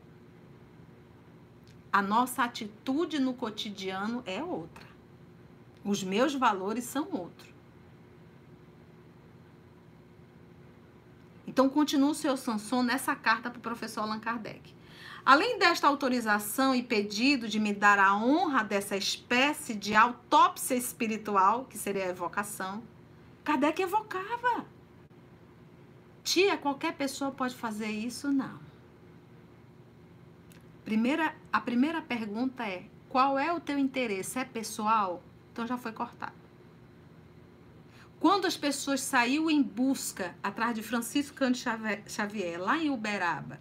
a 1.92 2.02
nossa 2.02 2.42
atitude 2.42 3.20
no 3.20 3.34
cotidiano 3.34 4.24
é 4.26 4.42
outra. 4.42 4.88
Os 5.84 6.02
meus 6.02 6.34
valores 6.34 6.86
são 6.86 7.12
outros. 7.12 7.50
Então, 11.46 11.68
continua 11.68 12.12
o 12.12 12.16
seu 12.16 12.38
Sanson 12.38 12.82
nessa 12.82 13.14
carta 13.14 13.50
para 13.50 13.60
o 13.60 13.62
professor 13.62 14.04
Allan 14.04 14.22
Kardec. 14.22 14.74
Além 15.26 15.60
desta 15.60 15.88
autorização 15.88 16.74
e 16.74 16.82
pedido 16.82 17.48
de 17.48 17.60
me 17.60 17.74
dar 17.74 18.00
a 18.00 18.16
honra 18.16 18.64
dessa 18.64 18.98
espécie 18.98 19.76
de 19.76 19.94
autópsia 19.94 20.76
espiritual, 20.76 21.66
que 21.66 21.78
seria 21.78 22.06
a 22.06 22.10
evocação, 22.10 22.82
Kardec 23.44 23.82
evocava. 23.82 24.66
Tia, 26.24 26.58
qualquer 26.58 26.94
pessoa 26.94 27.32
pode 27.32 27.56
fazer 27.56 27.90
isso? 27.90 28.32
Não. 28.32 28.60
Primeira, 30.84 31.36
a 31.54 31.62
primeira 31.62 32.02
pergunta 32.02 32.68
é: 32.68 32.86
qual 33.08 33.38
é 33.38 33.54
o 33.54 33.60
teu 33.60 33.78
interesse? 33.78 34.40
É 34.40 34.46
pessoal? 34.46 35.24
Então 35.52 35.68
já 35.68 35.78
foi 35.78 35.92
cortado. 35.92 36.42
Quando 38.20 38.46
as 38.46 38.56
pessoas 38.56 39.02
saíram 39.02 39.50
em 39.50 39.62
busca 39.64 40.36
atrás 40.44 40.76
de 40.76 40.84
Francisco 40.84 41.36
Cândido 41.36 41.72
Xavier, 42.08 42.62
lá 42.62 42.78
em 42.78 42.90
Uberaba, 42.92 43.60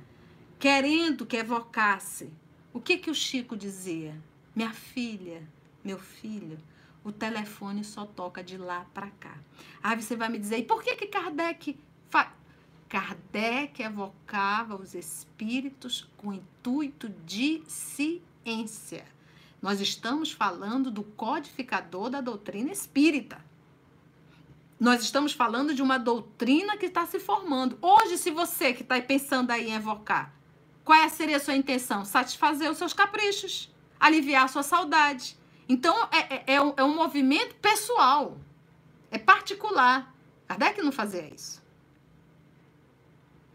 querendo 0.61 1.25
que 1.25 1.39
evocasse, 1.39 2.31
o 2.71 2.79
que 2.79 2.99
que 2.99 3.11
o 3.11 3.15
Chico 3.15 3.57
dizia? 3.57 4.15
Minha 4.55 4.75
filha, 4.75 5.43
meu 5.83 5.99
filho, 5.99 6.59
o 7.03 7.11
telefone 7.11 7.83
só 7.83 8.05
toca 8.05 8.45
de 8.45 8.59
lá 8.59 8.87
para 8.93 9.11
cá. 9.13 9.39
Aí 9.83 10.01
você 10.01 10.15
vai 10.15 10.29
me 10.29 10.39
dizer, 10.39 10.59
e 10.59 10.63
por 10.63 10.83
que 10.83 10.95
que 10.97 11.07
Kardec 11.07 11.79
fa... 12.11 12.31
Kardec 12.91 13.83
evocava 13.83 14.77
os 14.77 14.95
espíritos 14.95 16.07
com 16.19 16.31
intuito 16.31 17.09
de 17.25 17.63
ciência. 17.67 19.07
Nós 19.63 19.81
estamos 19.81 20.31
falando 20.31 20.91
do 20.91 21.03
codificador 21.03 22.11
da 22.11 22.21
doutrina 22.21 22.71
espírita. 22.71 23.43
Nós 24.79 25.03
estamos 25.03 25.33
falando 25.33 25.75
de 25.75 25.81
uma 25.81 25.99
doutrina 25.99 26.77
que 26.77 26.87
está 26.87 27.07
se 27.07 27.19
formando. 27.19 27.79
Hoje, 27.81 28.19
se 28.19 28.31
você 28.31 28.75
que 28.75 28.83
está 28.83 29.01
pensando 29.01 29.51
aí 29.51 29.71
em 29.71 29.75
evocar, 29.75 30.35
qual 30.85 30.99
é, 30.99 31.09
seria 31.09 31.37
a 31.37 31.41
sua 31.41 31.55
intenção? 31.55 32.05
Satisfazer 32.05 32.71
os 32.71 32.79
seus 32.79 32.93
caprichos, 32.93 33.73
aliviar 33.99 34.45
a 34.45 34.49
sua 34.49 34.63
saudade. 34.63 35.39
Então, 35.69 35.95
é, 36.11 36.35
é, 36.35 36.45
é, 36.55 36.63
um, 36.63 36.75
é 36.77 36.85
um 36.85 36.95
movimento 36.95 37.55
pessoal, 37.57 38.39
é 39.11 39.19
particular. 39.19 40.15
Kardec 40.49 40.83
não 40.83 40.91
fazia 40.91 41.33
isso. 41.33 41.63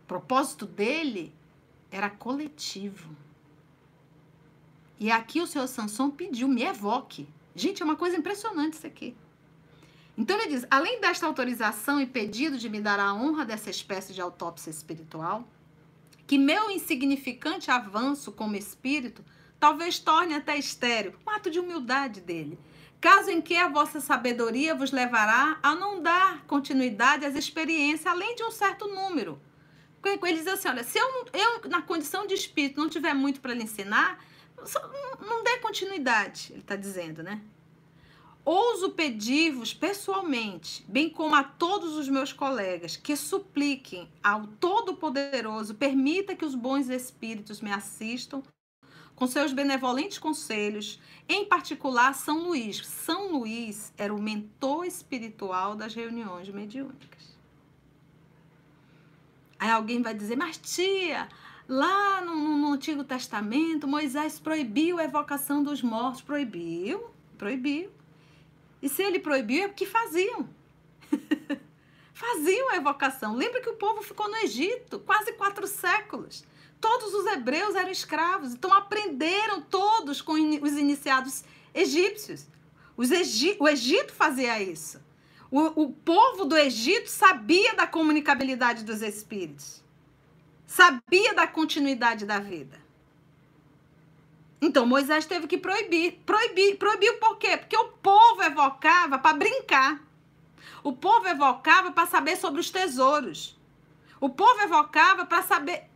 O 0.04 0.08
propósito 0.08 0.66
dele 0.66 1.34
era 1.92 2.10
coletivo. 2.10 3.16
E 5.00 5.12
aqui 5.12 5.42
o 5.42 5.48
senhor 5.48 5.68
Sanson 5.68 6.10
pediu, 6.10 6.48
me 6.48 6.64
evoque. 6.64 7.28
Gente, 7.54 7.82
é 7.82 7.86
uma 7.86 7.96
coisa 7.96 8.16
impressionante 8.16 8.74
isso 8.74 8.88
aqui. 8.88 9.16
Então 10.18 10.40
ele 10.40 10.50
diz: 10.50 10.66
além 10.70 11.02
desta 11.02 11.26
autorização 11.26 12.00
e 12.00 12.06
pedido 12.06 12.58
de 12.58 12.70
me 12.70 12.80
dar 12.80 13.00
a 13.00 13.14
honra 13.14 13.44
dessa 13.44 13.70
espécie 13.70 14.14
de 14.14 14.22
autópsia 14.22 14.70
espiritual, 14.70 15.46
que 16.28 16.38
meu 16.38 16.70
insignificante 16.72 17.70
avanço 17.70 18.32
como 18.32 18.56
espírito 18.56 19.24
talvez 19.60 20.00
torne 20.00 20.34
até 20.34 20.58
estéreo, 20.58 21.16
um 21.26 21.30
ato 21.30 21.50
de 21.50 21.60
humildade 21.60 22.22
dele, 22.22 22.60
caso 23.00 23.30
em 23.30 23.42
que 23.42 23.56
a 23.56 23.68
vossa 23.68 24.00
sabedoria 24.00 24.76
vos 24.76 24.92
levará 24.92 25.60
a 25.62 25.76
não 25.76 26.02
dar 26.02 26.44
continuidade 26.46 27.26
às 27.26 27.36
experiências 27.36 28.06
além 28.06 28.36
de 28.36 28.44
um 28.44 28.52
certo 28.52 28.88
número. 28.88 29.40
Ele 30.04 30.38
diz 30.38 30.48
assim: 30.48 30.68
olha, 30.68 30.84
se 30.84 31.00
eu, 31.00 31.08
eu 31.34 31.70
na 31.70 31.82
condição 31.82 32.28
de 32.28 32.36
espírito 32.36 32.80
não 32.80 32.90
tiver 32.90 33.14
muito 33.14 33.42
para 33.42 33.54
lhe 33.54 33.64
ensinar, 33.64 34.24
não 35.20 35.44
dê 35.44 35.58
continuidade, 35.58 36.50
ele 36.52 36.62
está 36.62 36.76
dizendo, 36.76 37.24
né? 37.24 37.42
Ouso 38.46 38.92
pedir-vos 38.92 39.74
pessoalmente, 39.74 40.86
bem 40.88 41.10
como 41.10 41.34
a 41.34 41.44
todos 41.44 41.96
os 41.96 42.08
meus 42.08 42.32
colegas, 42.32 42.96
que 42.96 43.16
supliquem 43.16 44.08
ao 44.24 44.46
Todo-Poderoso, 44.46 45.74
permita 45.74 46.36
que 46.36 46.46
os 46.46 46.54
bons 46.54 46.88
espíritos 46.88 47.60
me 47.60 47.72
assistam 47.72 48.44
com 49.16 49.26
seus 49.26 49.52
benevolentes 49.52 50.20
conselhos, 50.20 51.02
em 51.28 51.46
particular 51.46 52.14
São 52.14 52.44
Luís. 52.44 52.86
São 52.86 53.32
Luís 53.32 53.92
era 53.98 54.14
o 54.14 54.22
mentor 54.22 54.86
espiritual 54.86 55.76
das 55.76 55.96
reuniões 55.96 56.48
mediúnicas. 56.50 57.36
Aí 59.58 59.72
alguém 59.72 60.04
vai 60.04 60.14
dizer, 60.14 60.36
mas 60.36 60.58
tia, 60.58 61.28
lá 61.68 62.22
no, 62.22 62.36
no 62.36 62.74
Antigo 62.74 63.04
Testamento, 63.04 63.88
Moisés 63.88 64.40
proibiu 64.40 65.00
a 65.00 65.04
evocação 65.04 65.64
dos 65.64 65.82
mortos. 65.82 66.22
Proibiu, 66.22 67.10
proibiu. 67.40 67.95
E 68.86 68.90
se 68.90 69.02
ele 69.02 69.18
proibiu, 69.18 69.64
é 69.64 69.68
porque 69.68 69.84
faziam. 69.84 70.48
faziam 72.14 72.70
a 72.70 72.76
evocação. 72.76 73.36
Lembra 73.36 73.60
que 73.60 73.70
o 73.70 73.78
povo 73.78 74.04
ficou 74.04 74.30
no 74.30 74.38
Egito 74.38 75.00
quase 75.00 75.34
quatro 75.34 75.66
séculos. 75.66 76.46
Todos 76.80 77.12
os 77.16 77.26
hebreus 77.26 77.74
eram 77.74 77.90
escravos, 77.90 78.54
então 78.54 78.72
aprenderam 78.72 79.60
todos 79.60 80.22
com 80.22 80.34
os 80.34 80.74
iniciados 80.74 81.44
egípcios. 81.74 82.46
Egi 82.96 83.58
o 83.60 83.68
Egito 83.68 84.14
fazia 84.14 84.62
isso. 84.62 85.04
O, 85.50 85.86
o 85.86 85.92
povo 85.92 86.46
do 86.46 86.56
Egito 86.56 87.10
sabia 87.10 87.74
da 87.74 87.88
comunicabilidade 87.88 88.84
dos 88.84 89.02
espíritos, 89.02 89.84
sabia 90.68 91.34
da 91.34 91.48
continuidade 91.48 92.24
da 92.24 92.38
vida. 92.38 92.85
Então 94.62 94.86
Moisés 94.86 95.26
teve 95.26 95.48
que 95.48 95.58
proibir. 95.58 96.20
Proibir. 96.26 96.78
Proibiu 96.78 97.18
por 97.18 97.38
quê? 97.38 97.58
Porque 97.58 97.78
o 97.78 97.90
povo 97.90 98.42
evocava 98.44 99.18
para 99.20 99.38
brincar. 99.38 100.02
O 100.84 100.94
povo 100.94 101.28
evocava 101.28 101.92
para 101.92 102.08
saber 102.08 102.38
sobre 102.38 102.62
os 102.62 102.70
tesouros. 102.70 103.58
O 104.20 104.30
povo 104.30 104.62
evocava 104.62 105.26
para 105.26 105.42
saber. 105.42 105.90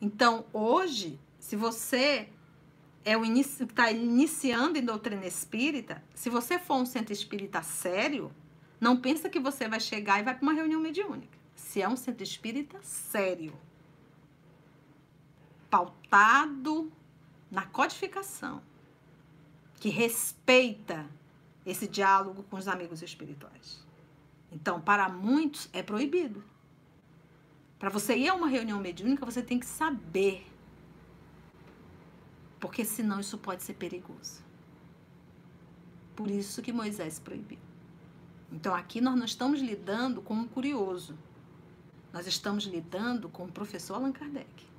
Então, 0.00 0.44
hoje, 0.52 1.18
se 1.38 1.56
você 1.56 2.28
é 3.04 3.16
o 3.16 3.24
está 3.24 3.90
iniciando 3.90 4.78
em 4.78 4.84
doutrina 4.84 5.26
espírita, 5.26 6.02
se 6.14 6.28
você 6.28 6.58
for 6.58 6.76
um 6.76 6.86
centro 6.86 7.12
espírita 7.12 7.62
sério, 7.62 8.32
não 8.80 8.96
pensa 8.96 9.28
que 9.28 9.38
você 9.38 9.68
vai 9.68 9.80
chegar 9.80 10.20
e 10.20 10.22
vai 10.22 10.34
para 10.34 10.42
uma 10.42 10.52
reunião 10.52 10.80
mediúnica. 10.80 11.38
Se 11.54 11.80
é 11.80 11.88
um 11.88 11.96
centro 11.96 12.22
espírita 12.22 12.78
sério 12.82 13.52
pautado 15.76 16.90
na 17.50 17.66
codificação, 17.66 18.62
que 19.74 19.90
respeita 19.90 21.06
esse 21.66 21.86
diálogo 21.86 22.42
com 22.44 22.56
os 22.56 22.66
amigos 22.66 23.02
espirituais. 23.02 23.84
Então, 24.50 24.80
para 24.80 25.06
muitos 25.10 25.68
é 25.74 25.82
proibido. 25.82 26.42
Para 27.78 27.90
você 27.90 28.16
ir 28.16 28.30
a 28.30 28.34
uma 28.34 28.48
reunião 28.48 28.80
mediúnica, 28.80 29.26
você 29.26 29.42
tem 29.42 29.58
que 29.58 29.66
saber. 29.66 30.46
Porque 32.58 32.82
senão 32.82 33.20
isso 33.20 33.36
pode 33.36 33.62
ser 33.62 33.74
perigoso. 33.74 34.42
Por 36.14 36.30
isso 36.30 36.62
que 36.62 36.72
Moisés 36.72 37.18
proibiu. 37.18 37.58
Então 38.50 38.74
aqui 38.74 39.02
nós 39.02 39.14
não 39.14 39.26
estamos 39.26 39.60
lidando 39.60 40.22
com 40.22 40.32
um 40.32 40.48
curioso. 40.48 41.18
Nós 42.14 42.26
estamos 42.26 42.64
lidando 42.64 43.28
com 43.28 43.44
o 43.44 43.52
professor 43.52 43.96
Allan 43.96 44.12
Kardec. 44.12 44.75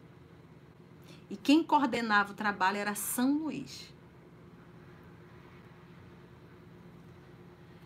E 1.30 1.36
quem 1.36 1.64
coordenava 1.64 2.32
o 2.32 2.36
trabalho 2.36 2.78
era 2.78 2.96
São 2.96 3.38
Luís. 3.40 3.94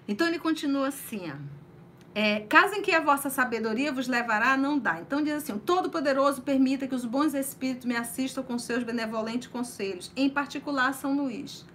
Então 0.07 0.27
ele 0.27 0.39
continua 0.39 0.89
assim, 0.89 1.31
ó. 1.31 1.61
É, 2.13 2.41
caso 2.41 2.75
em 2.75 2.81
que 2.81 2.91
a 2.91 2.99
vossa 2.99 3.29
sabedoria 3.29 3.93
vos 3.93 4.07
levará, 4.07 4.57
não 4.57 4.77
dá. 4.77 4.99
Então 4.99 5.23
diz 5.23 5.35
assim: 5.35 5.57
Todo-Poderoso 5.57 6.41
permita 6.41 6.87
que 6.87 6.95
os 6.95 7.05
bons 7.05 7.33
espíritos 7.33 7.85
me 7.85 7.95
assistam 7.95 8.43
com 8.43 8.59
seus 8.59 8.83
benevolentes 8.83 9.47
conselhos, 9.47 10.11
em 10.15 10.29
particular 10.29 10.93
São 10.93 11.15
Luís, 11.15 11.65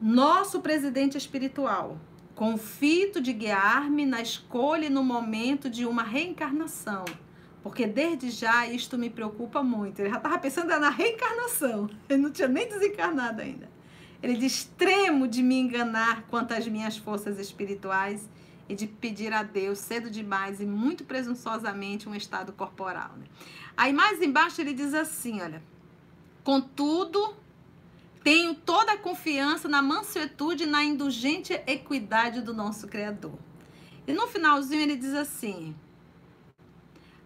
nosso 0.00 0.60
presidente 0.60 1.16
espiritual. 1.16 1.98
Confito 2.34 3.20
de 3.20 3.32
guiar-me 3.32 4.04
na 4.04 4.20
escolha 4.20 4.86
e 4.86 4.90
no 4.90 5.04
momento 5.04 5.70
de 5.70 5.86
uma 5.86 6.02
reencarnação, 6.02 7.04
porque 7.64 7.86
desde 7.86 8.30
já 8.30 8.66
isto 8.66 8.98
me 8.98 9.08
preocupa 9.08 9.62
muito. 9.62 9.98
Ele 10.00 10.10
já 10.10 10.18
estava 10.18 10.38
pensando 10.38 10.68
na 10.78 10.90
reencarnação, 10.90 11.88
ele 12.06 12.20
não 12.20 12.30
tinha 12.30 12.46
nem 12.46 12.68
desencarnado 12.68 13.40
ainda. 13.40 13.70
Ele 14.22 14.36
de 14.36 14.44
extremo 14.44 15.26
de 15.26 15.42
me 15.42 15.58
enganar 15.58 16.26
quanto 16.28 16.52
às 16.52 16.68
minhas 16.68 16.98
forças 16.98 17.38
espirituais 17.38 18.28
e 18.68 18.74
de 18.74 18.86
pedir 18.86 19.32
a 19.32 19.42
Deus 19.42 19.78
cedo 19.78 20.10
demais 20.10 20.60
e 20.60 20.66
muito 20.66 21.04
presunçosamente 21.04 22.06
um 22.06 22.14
estado 22.14 22.52
corporal. 22.52 23.12
Né? 23.16 23.24
Aí 23.74 23.94
mais 23.94 24.20
embaixo 24.20 24.60
ele 24.60 24.74
diz 24.74 24.92
assim, 24.92 25.40
olha, 25.40 25.62
contudo 26.42 27.34
tenho 28.22 28.54
toda 28.54 28.92
a 28.92 28.98
confiança 28.98 29.68
na 29.68 29.80
mansuetude 29.80 30.64
e 30.64 30.66
na 30.66 30.84
indulgente 30.84 31.54
equidade 31.66 32.42
do 32.42 32.52
nosso 32.52 32.86
Criador. 32.88 33.38
E 34.06 34.12
no 34.12 34.26
finalzinho 34.26 34.82
ele 34.82 34.96
diz 34.96 35.14
assim: 35.14 35.74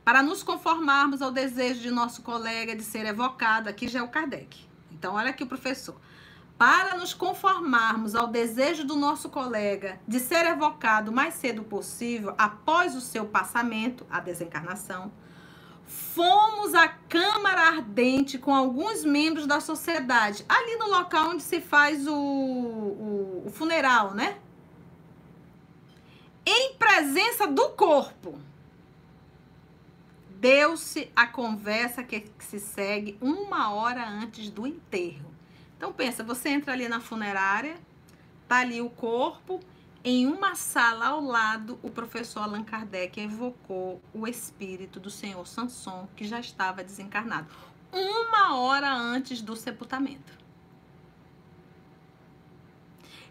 para 0.08 0.22
nos 0.22 0.42
conformarmos 0.42 1.20
ao 1.20 1.30
desejo 1.30 1.82
de 1.82 1.90
nosso 1.90 2.22
colega 2.22 2.74
de 2.74 2.82
ser 2.82 3.04
evocado, 3.04 3.68
aqui 3.68 3.86
já 3.86 3.98
é 3.98 4.02
o 4.02 4.08
Kardec. 4.08 4.66
Então, 4.90 5.16
olha 5.16 5.28
aqui 5.28 5.44
o 5.44 5.46
professor. 5.46 5.96
Para 6.56 6.96
nos 6.96 7.12
conformarmos 7.12 8.14
ao 8.14 8.26
desejo 8.26 8.86
do 8.86 8.96
nosso 8.96 9.28
colega 9.28 10.00
de 10.08 10.18
ser 10.18 10.46
evocado 10.46 11.10
o 11.10 11.14
mais 11.14 11.34
cedo 11.34 11.62
possível 11.62 12.34
após 12.38 12.96
o 12.96 13.02
seu 13.02 13.26
passamento, 13.26 14.06
a 14.08 14.18
desencarnação, 14.18 15.12
fomos 15.86 16.72
à 16.72 16.88
Câmara 16.88 17.68
Ardente 17.68 18.38
com 18.38 18.54
alguns 18.54 19.04
membros 19.04 19.46
da 19.46 19.60
sociedade, 19.60 20.42
ali 20.48 20.76
no 20.76 20.88
local 20.88 21.32
onde 21.32 21.42
se 21.42 21.60
faz 21.60 22.06
o, 22.06 22.14
o, 22.14 23.42
o 23.44 23.50
funeral, 23.50 24.14
né? 24.14 24.38
Em 26.46 26.76
presença 26.76 27.46
do 27.46 27.68
corpo. 27.72 28.48
Deu-se 30.38 31.10
a 31.16 31.26
conversa 31.26 32.04
que, 32.04 32.30
se 32.38 32.60
segue 32.60 33.18
uma 33.20 33.72
hora 33.72 34.08
antes 34.08 34.48
do 34.50 34.68
enterro. 34.68 35.34
Então 35.76 35.92
pensa, 35.92 36.22
você 36.22 36.50
entra 36.50 36.72
ali 36.72 36.88
na 36.88 37.00
funerária, 37.00 37.76
tá 38.46 38.58
ali 38.58 38.80
o 38.80 38.88
corpo 38.88 39.58
em 40.04 40.28
uma 40.28 40.54
sala 40.54 41.08
ao 41.08 41.20
lado, 41.20 41.76
o 41.82 41.90
professor 41.90 42.40
Allan 42.40 42.62
Kardec 42.62 43.20
evocou 43.20 44.00
o 44.14 44.28
espírito 44.28 45.00
do 45.00 45.10
senhor 45.10 45.44
Sanson, 45.44 46.08
que 46.14 46.24
já 46.24 46.38
estava 46.38 46.84
desencarnado, 46.84 47.48
uma 47.92 48.56
hora 48.56 48.94
antes 48.94 49.42
do 49.42 49.56
sepultamento. 49.56 50.38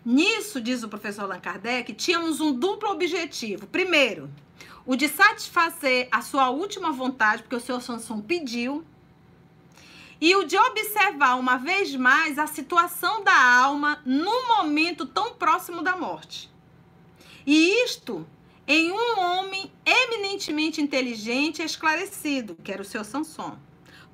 Nisso, 0.04 0.60
diz 0.60 0.84
o 0.84 0.90
professor 0.90 1.24
Allan 1.24 1.40
Kardec, 1.40 1.94
tínhamos 1.94 2.42
um 2.42 2.52
duplo 2.52 2.90
objetivo. 2.90 3.66
Primeiro, 3.66 4.30
o 4.88 4.96
de 4.96 5.10
satisfazer 5.10 6.08
a 6.10 6.22
sua 6.22 6.50
última 6.50 6.94
vontade, 6.94 7.44
porque 7.44 7.58
o 7.58 7.60
senhor 7.60 7.82
Sanson 7.82 8.22
pediu, 8.22 8.86
e 10.20 10.34
o 10.36 10.46
de 10.46 10.58
observar 10.58 11.36
uma 11.36 11.58
vez 11.58 11.94
mais 11.96 12.40
a 12.40 12.48
situação 12.48 13.24
da 13.24 13.38
alma 13.38 14.02
num 14.06 14.48
momento 14.48 15.06
tão 15.06 15.36
próximo 15.36 15.84
da 15.84 15.96
morte. 15.96 16.50
E 17.46 17.84
isto 17.84 18.26
em 18.66 18.92
um 18.92 19.20
homem 19.20 19.72
eminentemente 19.86 20.82
inteligente 20.82 21.62
e 21.62 21.66
esclarecido, 21.66 22.56
que 22.56 22.72
era 22.72 22.82
o 22.82 22.86
seu 22.86 23.04
Sanson. 23.04 23.58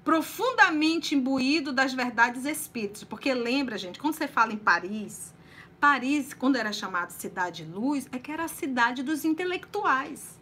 Profundamente 0.04 1.16
imbuído 1.16 1.72
das 1.72 1.94
verdades 1.94 2.46
espíritas. 2.46 3.04
Porque 3.04 3.34
lembra, 3.34 3.78
gente, 3.78 3.98
quando 3.98 4.16
você 4.16 4.28
fala 4.28 4.52
em 4.52 4.58
Paris, 4.58 5.34
Paris, 5.80 6.34
quando 6.34 6.58
era 6.58 6.74
chamado 6.74 7.12
Cidade 7.12 7.64
Luz, 7.64 8.08
é 8.12 8.20
que 8.20 8.32
era 8.32 8.44
a 8.44 8.50
cidade 8.50 9.02
dos 9.02 9.24
intelectuais. 9.24 10.33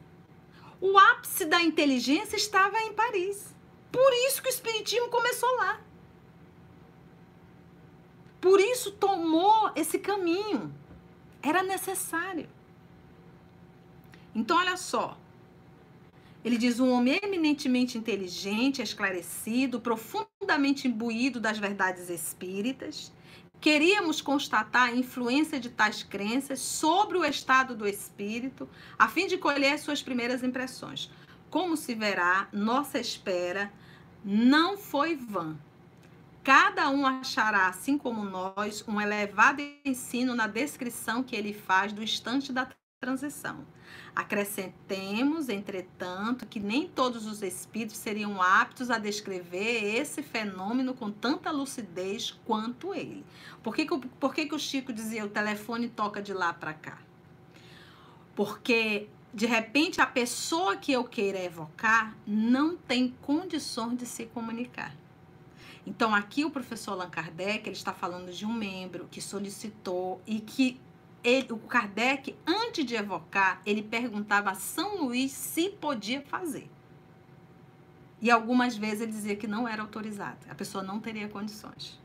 O 0.82 0.98
ápice 0.98 1.46
da 1.46 1.62
inteligência 1.62 2.36
estava 2.36 2.80
em 2.82 2.94
Paris. 2.94 3.54
Por 3.92 4.12
isso 4.28 4.42
que 4.42 4.50
o 4.50 4.56
Espiritismo 4.56 5.10
começou 5.10 5.56
lá. 5.58 5.80
Por 8.42 8.60
isso 8.60 8.92
tomou 8.92 9.72
esse 9.76 10.00
caminho. 10.00 10.74
Era 11.44 11.62
necessário. 11.62 12.50
Então, 14.34 14.58
olha 14.58 14.76
só. 14.76 15.16
Ele 16.44 16.58
diz: 16.58 16.80
um 16.80 16.92
homem 16.92 17.20
eminentemente 17.22 17.98
inteligente, 17.98 18.82
esclarecido, 18.82 19.80
profundamente 19.80 20.88
imbuído 20.88 21.40
das 21.40 21.60
verdades 21.60 22.10
espíritas. 22.10 23.12
Queríamos 23.62 24.22
constatar 24.22 24.90
a 24.90 24.96
influência 24.96 25.60
de 25.60 25.70
tais 25.70 26.02
crenças 26.02 26.60
sobre 26.60 27.16
o 27.16 27.24
estado 27.24 27.76
do 27.76 27.88
espírito, 27.88 28.68
a 28.98 29.08
fim 29.08 29.28
de 29.28 29.38
colher 29.38 29.78
suas 29.78 30.02
primeiras 30.02 30.42
impressões. 30.42 31.12
Como 31.48 31.78
se 31.78 31.94
verá, 31.94 32.48
nossa 32.52 32.98
espera 32.98 33.72
não 34.26 34.80
foi 34.80 35.16
vã. 35.16 35.56
Cada 36.44 36.90
um 36.90 37.06
achará, 37.06 37.68
assim 37.68 38.00
como 38.00 38.26
nós, 38.26 38.84
um 38.88 39.00
elevado 39.00 39.62
ensino 39.86 40.34
na 40.34 40.48
descrição 40.48 41.22
que 41.22 41.36
ele 41.36 41.54
faz 41.54 41.94
do 41.94 42.02
instante 42.02 42.52
da 42.52 42.68
transição. 43.02 43.66
Acrescentemos, 44.16 45.50
entretanto, 45.50 46.46
que 46.46 46.60
nem 46.60 46.88
todos 46.88 47.26
os 47.26 47.42
espíritos 47.42 47.98
seriam 47.98 48.40
aptos 48.40 48.92
a 48.92 49.00
descrever 49.00 49.96
esse 49.96 50.22
fenômeno 50.22 50.94
com 50.94 51.10
tanta 51.10 51.50
lucidez 51.50 52.40
quanto 52.46 52.94
ele. 52.94 53.26
Por 53.64 53.76
que, 53.76 53.88
que, 53.88 53.98
por 53.98 54.36
que, 54.36 54.46
que 54.46 54.54
o 54.54 54.60
Chico 54.60 54.94
dizia 54.94 55.26
o 55.26 55.30
telefone 55.30 55.90
toca 55.90 56.22
de 56.22 56.32
lá 56.32 56.54
para 56.54 56.76
cá? 56.76 57.00
Porque, 58.36 59.10
de 59.34 59.48
repente, 59.48 60.00
a 60.00 60.06
pessoa 60.06 60.78
que 60.78 60.92
eu 60.92 61.04
queira 61.04 61.40
evocar 61.40 62.16
não 62.28 62.78
tem 62.78 63.16
condições 63.24 63.98
de 63.98 64.06
se 64.06 64.28
comunicar. 64.28 64.96
Então, 65.88 66.14
aqui 66.14 66.46
o 66.46 66.52
professor 66.52 66.92
Allan 66.92 67.10
Kardec 67.10 67.68
ele 67.68 67.76
está 67.76 67.94
falando 67.94 68.32
de 68.32 68.46
um 68.46 68.54
membro 68.54 69.08
que 69.10 69.20
solicitou 69.20 70.22
e 70.28 70.40
que 70.40 70.80
ele, 71.24 71.54
o 71.54 71.58
Kardec, 71.58 72.36
antes 72.46 72.86
de 72.86 72.96
evocar, 72.96 73.62
ele 73.66 73.82
perguntava 73.82 74.52
a 74.52 74.56
São 74.56 75.06
Luís 75.06 75.32
se 75.32 75.70
podia 75.70 76.22
fazer. 76.22 76.70
E 78.22 78.30
algumas 78.30 78.78
vezes 78.78 79.02
ele 79.02 79.12
dizia 79.12 79.36
que 79.36 79.48
não 79.48 79.68
era 79.68 79.82
autorizado, 79.82 80.38
a 80.50 80.56
pessoa 80.56 80.84
não 80.84 81.00
teria 81.00 81.28
condições. 81.28 82.00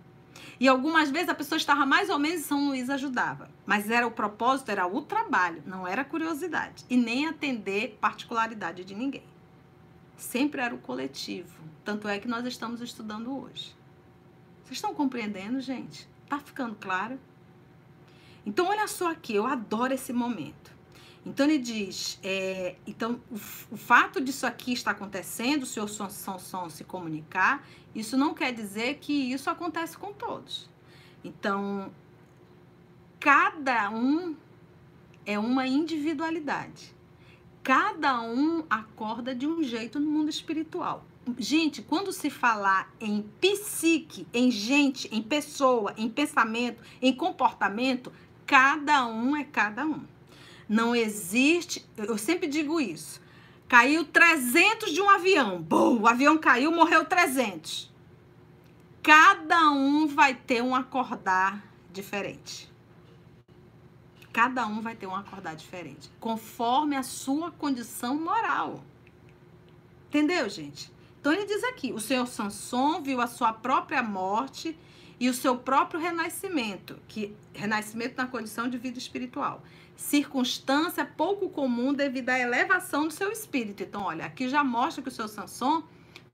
E 0.58 0.66
algumas 0.66 1.10
vezes 1.10 1.28
a 1.28 1.34
pessoa 1.34 1.58
estava 1.58 1.84
mais 1.84 2.08
ou 2.08 2.18
menos 2.18 2.40
e 2.40 2.44
São 2.44 2.68
Luís 2.68 2.88
ajudava. 2.88 3.50
Mas 3.66 3.90
era 3.90 4.06
o 4.06 4.10
propósito, 4.10 4.70
era 4.70 4.86
o 4.86 5.02
trabalho, 5.02 5.62
não 5.66 5.86
era 5.86 6.04
curiosidade. 6.04 6.84
E 6.88 6.96
nem 6.96 7.26
atender 7.26 7.98
particularidade 8.00 8.84
de 8.84 8.94
ninguém. 8.94 9.24
Sempre 10.16 10.62
era 10.62 10.74
o 10.74 10.78
coletivo. 10.78 11.62
Tanto 11.84 12.08
é 12.08 12.18
que 12.18 12.28
nós 12.28 12.46
estamos 12.46 12.80
estudando 12.80 13.38
hoje. 13.38 13.76
Vocês 14.64 14.78
estão 14.78 14.94
compreendendo, 14.94 15.60
gente? 15.60 16.08
Tá 16.28 16.38
ficando 16.38 16.74
claro? 16.74 17.20
Então, 18.46 18.68
olha 18.68 18.86
só 18.86 19.10
aqui, 19.10 19.34
eu 19.34 19.44
adoro 19.44 19.92
esse 19.92 20.12
momento. 20.12 20.74
Então, 21.26 21.44
ele 21.44 21.58
diz: 21.58 22.20
é, 22.22 22.76
então, 22.86 23.20
o, 23.28 23.34
o, 23.72 23.76
fato 23.76 24.20
disso 24.20 24.46
aqui 24.46 24.72
estar 24.72 24.92
acontecendo, 24.92 25.64
o 25.64 25.66
senhor 25.66 25.88
Sanson 25.88 26.70
se 26.70 26.84
comunicar, 26.84 27.66
isso 27.92 28.16
não 28.16 28.32
quer 28.32 28.52
dizer 28.52 28.98
que 28.98 29.12
isso 29.12 29.50
acontece 29.50 29.98
com 29.98 30.12
todos. 30.12 30.70
Então, 31.24 31.92
cada 33.18 33.90
um 33.90 34.36
é 35.26 35.36
uma 35.36 35.66
individualidade. 35.66 36.94
Cada 37.64 38.22
um 38.22 38.64
acorda 38.70 39.34
de 39.34 39.44
um 39.44 39.60
jeito 39.60 39.98
no 39.98 40.08
mundo 40.08 40.30
espiritual. 40.30 41.04
Gente, 41.36 41.82
quando 41.82 42.12
se 42.12 42.30
falar 42.30 42.94
em 43.00 43.22
psique, 43.40 44.28
em 44.32 44.48
gente, 44.48 45.12
em 45.12 45.20
pessoa, 45.20 45.92
em 45.96 46.08
pensamento, 46.08 46.80
em 47.02 47.12
comportamento, 47.12 48.12
Cada 48.46 49.06
um 49.06 49.36
é 49.36 49.44
cada 49.44 49.84
um. 49.84 50.04
Não 50.68 50.94
existe, 50.94 51.84
eu 51.96 52.16
sempre 52.16 52.46
digo 52.46 52.80
isso. 52.80 53.20
Caiu 53.68 54.04
300 54.04 54.92
de 54.92 55.00
um 55.00 55.10
avião. 55.10 55.60
Bom, 55.60 55.98
o 56.00 56.06
avião 56.06 56.38
caiu, 56.38 56.70
morreu 56.70 57.04
300. 57.04 57.92
cada 59.02 59.70
um 59.70 60.06
vai 60.06 60.34
ter 60.34 60.62
um 60.62 60.74
acordar 60.74 61.64
diferente. 61.92 62.70
Cada 64.32 64.66
um 64.66 64.80
vai 64.80 64.94
ter 64.94 65.06
um 65.06 65.14
acordar 65.14 65.56
diferente, 65.56 66.10
conforme 66.20 66.96
a 66.96 67.02
sua 67.02 67.50
condição 67.50 68.16
moral. 68.16 68.84
Entendeu, 70.08 70.48
gente? 70.48 70.92
Então 71.20 71.32
ele 71.32 71.44
diz 71.46 71.64
aqui: 71.64 71.92
o 71.92 72.00
senhor 72.00 72.26
Sanson 72.26 73.00
viu 73.00 73.20
a 73.20 73.26
sua 73.26 73.52
própria 73.52 74.02
morte 74.02 74.76
e 75.18 75.28
o 75.28 75.34
seu 75.34 75.56
próprio 75.56 75.98
renascimento, 76.00 76.98
que 77.08 77.34
renascimento 77.54 78.16
na 78.16 78.26
condição 78.26 78.68
de 78.68 78.76
vida 78.76 78.98
espiritual. 78.98 79.62
Circunstância 79.96 81.04
pouco 81.04 81.48
comum 81.48 81.92
devido 81.92 82.28
à 82.28 82.38
elevação 82.38 83.06
do 83.06 83.12
seu 83.12 83.32
espírito. 83.32 83.82
Então, 83.82 84.02
olha, 84.02 84.26
aqui 84.26 84.48
já 84.48 84.62
mostra 84.62 85.02
que 85.02 85.08
o 85.08 85.12
seu 85.12 85.26
Sanson, 85.26 85.82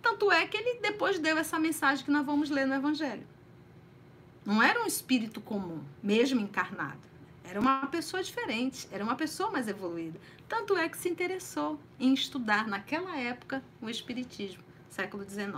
tanto 0.01 0.33
é 0.33 0.47
que 0.47 0.57
ele 0.57 0.81
depois 0.81 1.19
deu 1.19 1.39
essa 1.39 1.59
mensagem 1.59 2.05
que 2.05 2.11
nós 2.11 2.27
vamos 2.27 2.51
ler 2.51 2.67
no 2.67 2.75
Evangelho. 2.75 3.27
Não 4.45 4.61
era 4.61 4.83
um 4.83 4.87
espírito 4.87 5.41
comum, 5.41 5.81
mesmo 6.03 6.41
encarnado. 6.41 7.13
Era 7.45 7.61
uma 7.61 7.87
pessoa 7.87 8.23
diferente, 8.23 8.89
era 8.91 9.05
uma 9.05 9.15
pessoa 9.15 9.51
mais 9.51 9.69
evoluída. 9.69 10.19
Tanto 10.49 10.77
é 10.77 10.89
que 10.89 10.97
se 10.97 11.09
interessou 11.09 11.79
em 12.01 12.13
estudar 12.13 12.67
naquela 12.67 13.17
época 13.17 13.63
o 13.81 13.89
Espiritismo, 13.89 14.63
século 14.89 15.25
XIX. 15.29 15.53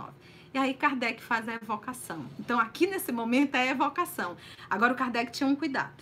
E 0.55 0.57
aí 0.57 0.73
Kardec 0.73 1.21
faz 1.21 1.49
a 1.49 1.55
evocação. 1.55 2.25
Então 2.39 2.57
aqui 2.57 2.87
nesse 2.87 3.11
momento 3.11 3.55
é 3.55 3.63
a 3.63 3.71
evocação. 3.71 4.37
Agora 4.69 4.93
o 4.93 4.95
Kardec 4.95 5.29
tinha 5.29 5.45
um 5.45 5.53
cuidado. 5.53 6.01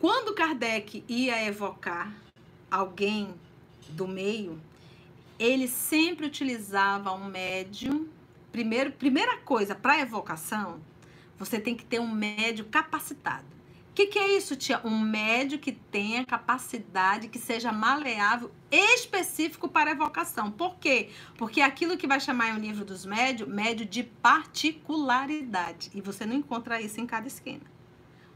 Quando 0.00 0.34
Kardec 0.34 1.04
ia 1.06 1.40
evocar 1.44 2.12
alguém 2.68 3.32
do 3.90 4.08
meio, 4.08 4.60
ele 5.38 5.68
sempre 5.68 6.26
utilizava 6.26 7.12
um 7.12 7.26
médium. 7.26 8.08
Primeiro, 8.50 8.90
primeira 8.90 9.36
coisa, 9.36 9.72
para 9.72 10.00
evocação, 10.00 10.80
você 11.38 11.60
tem 11.60 11.76
que 11.76 11.84
ter 11.84 12.00
um 12.00 12.12
médio 12.12 12.64
capacitado. 12.64 13.46
O 13.90 13.92
que, 13.92 14.06
que, 14.06 14.18
é 14.20 14.36
isso, 14.36 14.54
tia? 14.54 14.80
Um 14.84 15.00
médio 15.00 15.58
que 15.58 15.72
tenha 15.72 16.24
capacidade, 16.24 17.26
que 17.26 17.40
seja 17.40 17.72
maleável, 17.72 18.52
específico 18.70 19.68
para 19.68 19.90
evocação. 19.90 20.50
Por 20.50 20.76
quê? 20.76 21.10
Porque 21.36 21.60
aquilo 21.60 21.98
que 21.98 22.06
vai 22.06 22.20
chamar 22.20 22.50
em 22.50 22.52
um 22.54 22.60
livro 22.60 22.84
dos 22.84 23.04
médios, 23.04 23.48
médio 23.48 23.84
de 23.84 24.04
particularidade. 24.04 25.90
E 25.92 26.00
você 26.00 26.24
não 26.24 26.36
encontra 26.36 26.80
isso 26.80 27.00
em 27.00 27.06
cada 27.06 27.26
esquina 27.26 27.64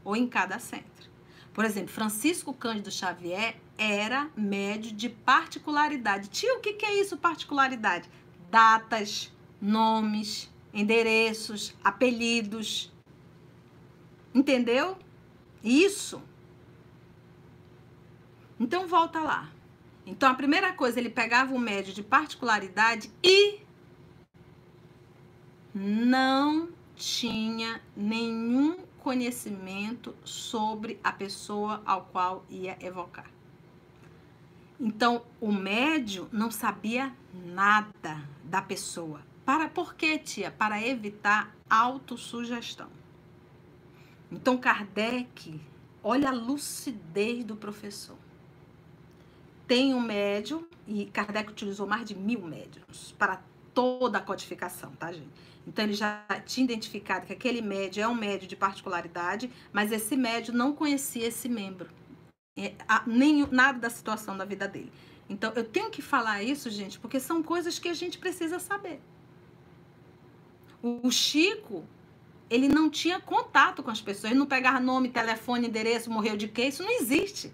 ou 0.03 0.13
em 0.13 0.27
cada 0.27 0.59
centro. 0.59 1.09
Por 1.53 1.63
exemplo, 1.63 1.93
Francisco 1.93 2.53
Cândido 2.53 2.91
Xavier 2.91 3.55
era 3.77 4.29
médio 4.35 4.91
de 4.91 5.07
particularidade. 5.07 6.27
Tio, 6.27 6.57
o 6.57 6.59
que, 6.59 6.73
que 6.73 6.85
é 6.85 6.99
isso, 6.99 7.15
particularidade? 7.15 8.09
Datas, 8.51 9.31
nomes, 9.61 10.53
endereços, 10.73 11.73
apelidos 11.81 12.93
Entendeu? 14.35 14.97
Isso. 15.65 16.21
Então 18.59 18.87
volta 18.87 19.19
lá. 19.19 19.49
Então 20.05 20.29
a 20.29 20.35
primeira 20.35 20.71
coisa, 20.71 20.99
ele 20.99 21.09
pegava 21.09 21.55
o 21.55 21.59
médio 21.59 21.91
de 21.91 22.03
particularidade 22.03 23.11
e 23.23 23.59
não 25.73 26.69
tinha 26.95 27.81
nenhum 27.97 28.77
conhecimento 28.99 30.15
sobre 30.23 30.99
a 31.03 31.11
pessoa 31.11 31.81
ao 31.85 32.05
qual 32.05 32.45
ia 32.47 32.77
evocar. 32.79 33.29
Então, 34.79 35.25
o 35.39 35.51
médio 35.51 36.27
não 36.31 36.51
sabia 36.51 37.13
nada 37.33 38.27
da 38.43 38.61
pessoa. 38.61 39.21
Para 39.45 39.69
por 39.69 39.95
quê, 39.95 40.17
tia? 40.17 40.51
Para 40.51 40.85
evitar 40.85 41.55
autossugestão. 41.69 42.89
Então, 44.31 44.57
Kardec, 44.57 45.59
olha 46.03 46.29
a 46.29 46.33
lucidez 46.33 47.43
do 47.43 47.55
professor. 47.55 48.17
Tem 49.67 49.93
um 49.93 50.01
médium, 50.01 50.65
e 50.87 51.05
Kardec 51.05 51.51
utilizou 51.51 51.87
mais 51.87 52.07
de 52.07 52.15
mil 52.15 52.41
médiums 52.41 53.13
para 53.17 53.41
toda 53.73 54.19
a 54.19 54.21
codificação, 54.21 54.91
tá, 54.91 55.11
gente? 55.11 55.29
Então, 55.67 55.83
ele 55.83 55.93
já 55.93 56.23
tinha 56.45 56.63
identificado 56.63 57.25
que 57.25 57.33
aquele 57.33 57.61
médio 57.61 58.03
é 58.03 58.07
um 58.07 58.13
médio 58.13 58.47
de 58.47 58.55
particularidade, 58.55 59.51
mas 59.73 59.91
esse 59.91 60.15
médio 60.15 60.53
não 60.53 60.73
conhecia 60.73 61.27
esse 61.27 61.49
membro, 61.49 61.89
é, 62.57 62.73
nem 63.07 63.45
nada 63.51 63.79
da 63.79 63.89
situação 63.89 64.37
da 64.37 64.45
vida 64.45 64.67
dele. 64.67 64.91
Então, 65.27 65.51
eu 65.55 65.63
tenho 65.63 65.89
que 65.89 66.01
falar 66.01 66.43
isso, 66.43 66.69
gente, 66.69 66.99
porque 66.99 67.19
são 67.19 67.41
coisas 67.41 67.79
que 67.79 67.89
a 67.89 67.93
gente 67.93 68.19
precisa 68.19 68.59
saber. 68.59 69.01
O 70.83 71.09
Chico, 71.09 71.83
ele 72.49 72.67
não 72.67 72.89
tinha 72.89 73.19
contato 73.19 73.81
com 73.81 73.89
as 73.89 74.01
pessoas, 74.01 74.31
ele 74.31 74.39
não 74.39 74.45
pegava 74.45 74.79
nome, 74.79 75.09
telefone, 75.09 75.67
endereço, 75.67 76.11
morreu 76.11 76.37
de 76.37 76.47
quê? 76.47 76.67
Isso 76.67 76.83
não 76.83 76.91
existe. 76.91 77.53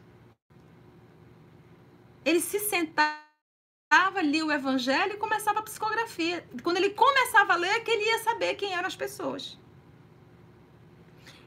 Ele 2.25 2.39
se 2.39 2.59
sentava, 2.59 3.15
lia 4.21 4.45
o 4.45 4.51
evangelho 4.51 5.13
e 5.13 5.17
começava 5.17 5.59
a 5.59 5.63
psicografia. 5.63 6.45
Quando 6.61 6.77
ele 6.77 6.91
começava 6.91 7.53
a 7.53 7.55
ler, 7.55 7.69
é 7.69 7.79
que 7.79 7.89
ele 7.89 8.03
ia 8.03 8.19
saber 8.19 8.55
quem 8.55 8.73
eram 8.73 8.87
as 8.87 8.95
pessoas. 8.95 9.57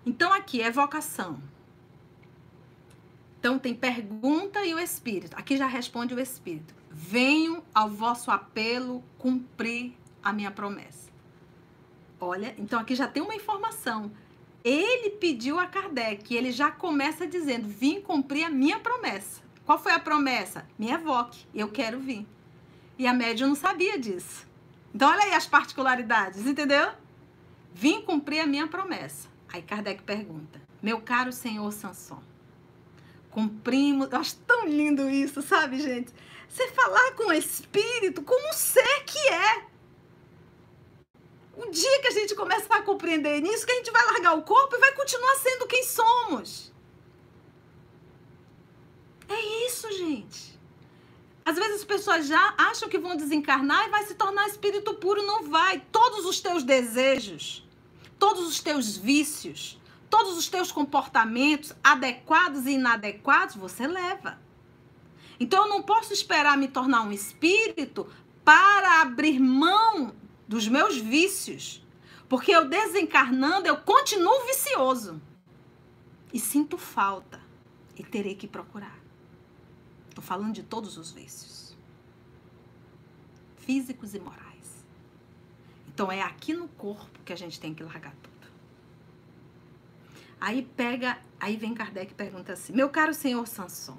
Então 0.07 0.33
aqui 0.33 0.61
é 0.61 0.71
vocação. 0.71 1.41
Então 3.39 3.59
tem 3.59 3.75
pergunta 3.75 4.65
e 4.65 4.75
o 4.75 4.79
espírito. 4.79 5.37
Aqui 5.37 5.57
já 5.57 5.67
responde 5.67 6.15
o 6.15 6.21
espírito. 6.21 6.75
Venho 6.91 7.63
ao 7.75 7.91
vosso 7.91 8.31
apelo 8.31 9.05
cumprir 9.19 9.93
a 10.23 10.33
minha 10.33 10.51
promessa. 10.51 11.04
Olha, 12.25 12.55
então 12.57 12.81
aqui 12.81 12.95
já 12.95 13.07
tem 13.07 13.23
uma 13.23 13.35
informação. 13.35 14.11
Ele 14.65 15.11
pediu 15.11 15.61
a 15.61 15.67
Kardec, 15.67 16.35
ele 16.35 16.51
já 16.51 16.71
começa 16.71 17.27
dizendo: 17.27 17.69
vim 17.69 18.01
cumprir 18.01 18.45
a 18.45 18.51
minha 18.51 18.81
promessa. 18.81 19.43
Qual 19.67 19.79
foi 19.79 19.93
a 19.93 19.99
promessa? 19.99 20.67
Me 20.79 20.91
evoque, 20.91 21.47
eu 21.55 21.69
quero 21.69 22.01
vir. 22.01 22.27
E 22.99 23.07
a 23.07 23.13
médium 23.13 23.49
não 23.49 23.55
sabia 23.55 23.99
disso. 23.99 24.47
Então, 24.95 25.11
olha 25.11 25.25
aí 25.25 25.35
as 25.35 25.47
particularidades, 25.47 26.47
entendeu? 26.47 26.93
Vim 27.75 28.01
cumprir 28.01 28.41
a 28.41 28.47
minha 28.47 28.67
promessa. 28.67 29.29
Aí 29.53 29.61
Kardec 29.61 30.03
pergunta: 30.03 30.59
Meu 30.83 31.03
caro 31.03 31.31
senhor 31.31 31.71
Sanson, 31.73 32.23
cumprimos. 33.31 34.11
Eu 34.11 34.19
acho 34.19 34.37
tão 34.47 34.67
lindo 34.67 35.11
isso, 35.11 35.43
sabe, 35.43 35.79
gente? 35.79 36.11
Você 36.49 36.69
falar 36.69 37.13
com 37.17 37.27
o 37.27 37.33
espírito, 37.35 38.23
como 38.23 38.49
um 38.49 38.53
ser 38.55 39.05
que 39.05 39.29
é. 39.29 39.74
Um 41.57 41.71
dia 41.71 42.01
que 42.01 42.09
a 42.09 42.11
gente 42.11 42.35
começar 42.35 42.77
a 42.77 42.83
compreender 42.83 43.40
nisso, 43.40 43.64
que 43.64 43.73
a 43.73 43.77
gente 43.77 43.90
vai 43.90 44.05
largar 44.07 44.35
o 44.35 44.43
corpo 44.43 44.75
e 44.75 44.79
vai 44.79 44.93
continuar 44.93 45.35
sendo 45.37 45.67
quem 45.67 45.85
somos. 45.85 46.73
É 49.29 49.67
isso, 49.67 49.90
gente. 49.93 50.59
Às 51.45 51.57
vezes 51.57 51.77
as 51.77 51.85
pessoas 51.85 52.27
já 52.27 52.55
acham 52.57 52.88
que 52.88 52.99
vão 52.99 53.17
desencarnar 53.17 53.87
e 53.87 53.90
vai 53.90 54.05
se 54.05 54.14
tornar 54.14 54.49
espírito 54.49 54.95
puro. 54.95 55.23
Não 55.23 55.45
vai. 55.45 55.81
Todos 55.93 56.25
os 56.25 56.40
teus 56.40 56.62
desejos, 56.62 57.67
todos 58.19 58.49
os 58.49 58.61
teus 58.61 58.97
vícios, 58.97 59.79
todos 60.09 60.37
os 60.37 60.49
teus 60.49 60.73
comportamentos, 60.73 61.73
adequados 61.83 62.67
e 62.67 62.73
inadequados, 62.73 63.57
você 63.57 63.87
leva. 63.87 64.38
Então 65.38 65.64
eu 65.64 65.69
não 65.69 65.83
posso 65.83 66.12
esperar 66.12 66.57
me 66.57 66.69
tornar 66.69 67.03
um 67.03 67.12
espírito 67.12 68.09
para 68.45 69.03
abrir 69.03 69.38
mão 69.38 70.14
dos 70.47 70.69
meus 70.69 70.97
vícios. 70.97 71.85
Porque 72.29 72.51
eu 72.51 72.69
desencarnando, 72.69 73.67
eu 73.67 73.77
continuo 73.77 74.45
vicioso. 74.47 75.21
E 76.33 76.41
sinto 76.41 76.77
falta. 76.79 77.41
E 77.97 78.03
terei 78.03 78.35
que 78.35 78.49
procurar. 78.49 78.99
Estou 80.09 80.23
falando 80.23 80.53
de 80.53 80.63
todos 80.63 80.97
os 80.97 81.13
vícios. 81.13 81.77
Físicos 83.57 84.15
e 84.15 84.21
morais. 84.21 84.85
Então 85.89 86.11
é 86.11 86.23
aqui 86.23 86.53
no 86.53 86.69
corpo 86.69 87.21
que 87.25 87.33
a 87.33 87.37
gente 87.37 87.61
tem 87.61 87.73
que 87.73 87.83
largar 87.83 88.15
tudo. 88.17 88.35
Aí 90.41 90.63
pega, 90.77 91.19
aí 91.41 91.57
vem 91.57 91.73
Kardec 91.73 92.13
e 92.13 92.15
pergunta 92.15 92.53
assim: 92.53 92.73
Meu 92.73 92.91
caro 92.91 93.15
senhor 93.15 93.47
Sanson, 93.47 93.97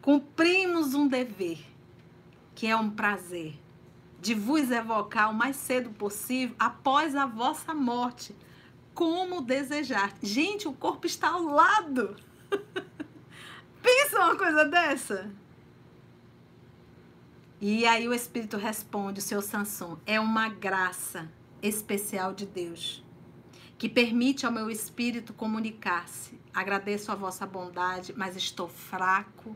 cumprimos 0.00 0.94
um 0.94 1.08
dever, 1.08 1.58
que 2.54 2.66
é 2.66 2.76
um 2.76 2.90
prazer 2.90 3.58
de 4.24 4.32
vos 4.32 4.70
evocar 4.70 5.30
o 5.30 5.34
mais 5.34 5.54
cedo 5.54 5.90
possível 5.90 6.56
após 6.58 7.14
a 7.14 7.26
vossa 7.26 7.74
morte, 7.74 8.34
como 8.94 9.42
desejar. 9.42 10.14
Gente, 10.22 10.66
o 10.66 10.72
corpo 10.72 11.06
está 11.06 11.28
ao 11.28 11.42
lado. 11.42 12.16
Pensa 13.82 14.24
uma 14.24 14.34
coisa 14.34 14.64
dessa. 14.64 15.30
E 17.60 17.84
aí 17.84 18.08
o 18.08 18.14
Espírito 18.14 18.56
responde, 18.56 19.18
o 19.18 19.22
seu 19.22 19.42
Sansão, 19.42 20.00
é 20.06 20.18
uma 20.18 20.48
graça 20.48 21.30
especial 21.62 22.32
de 22.32 22.46
Deus 22.46 23.04
que 23.76 23.90
permite 23.90 24.46
ao 24.46 24.52
meu 24.52 24.70
espírito 24.70 25.34
comunicar-se. 25.34 26.40
Agradeço 26.54 27.12
a 27.12 27.14
vossa 27.14 27.44
bondade, 27.44 28.14
mas 28.16 28.36
estou 28.36 28.68
fraco 28.68 29.54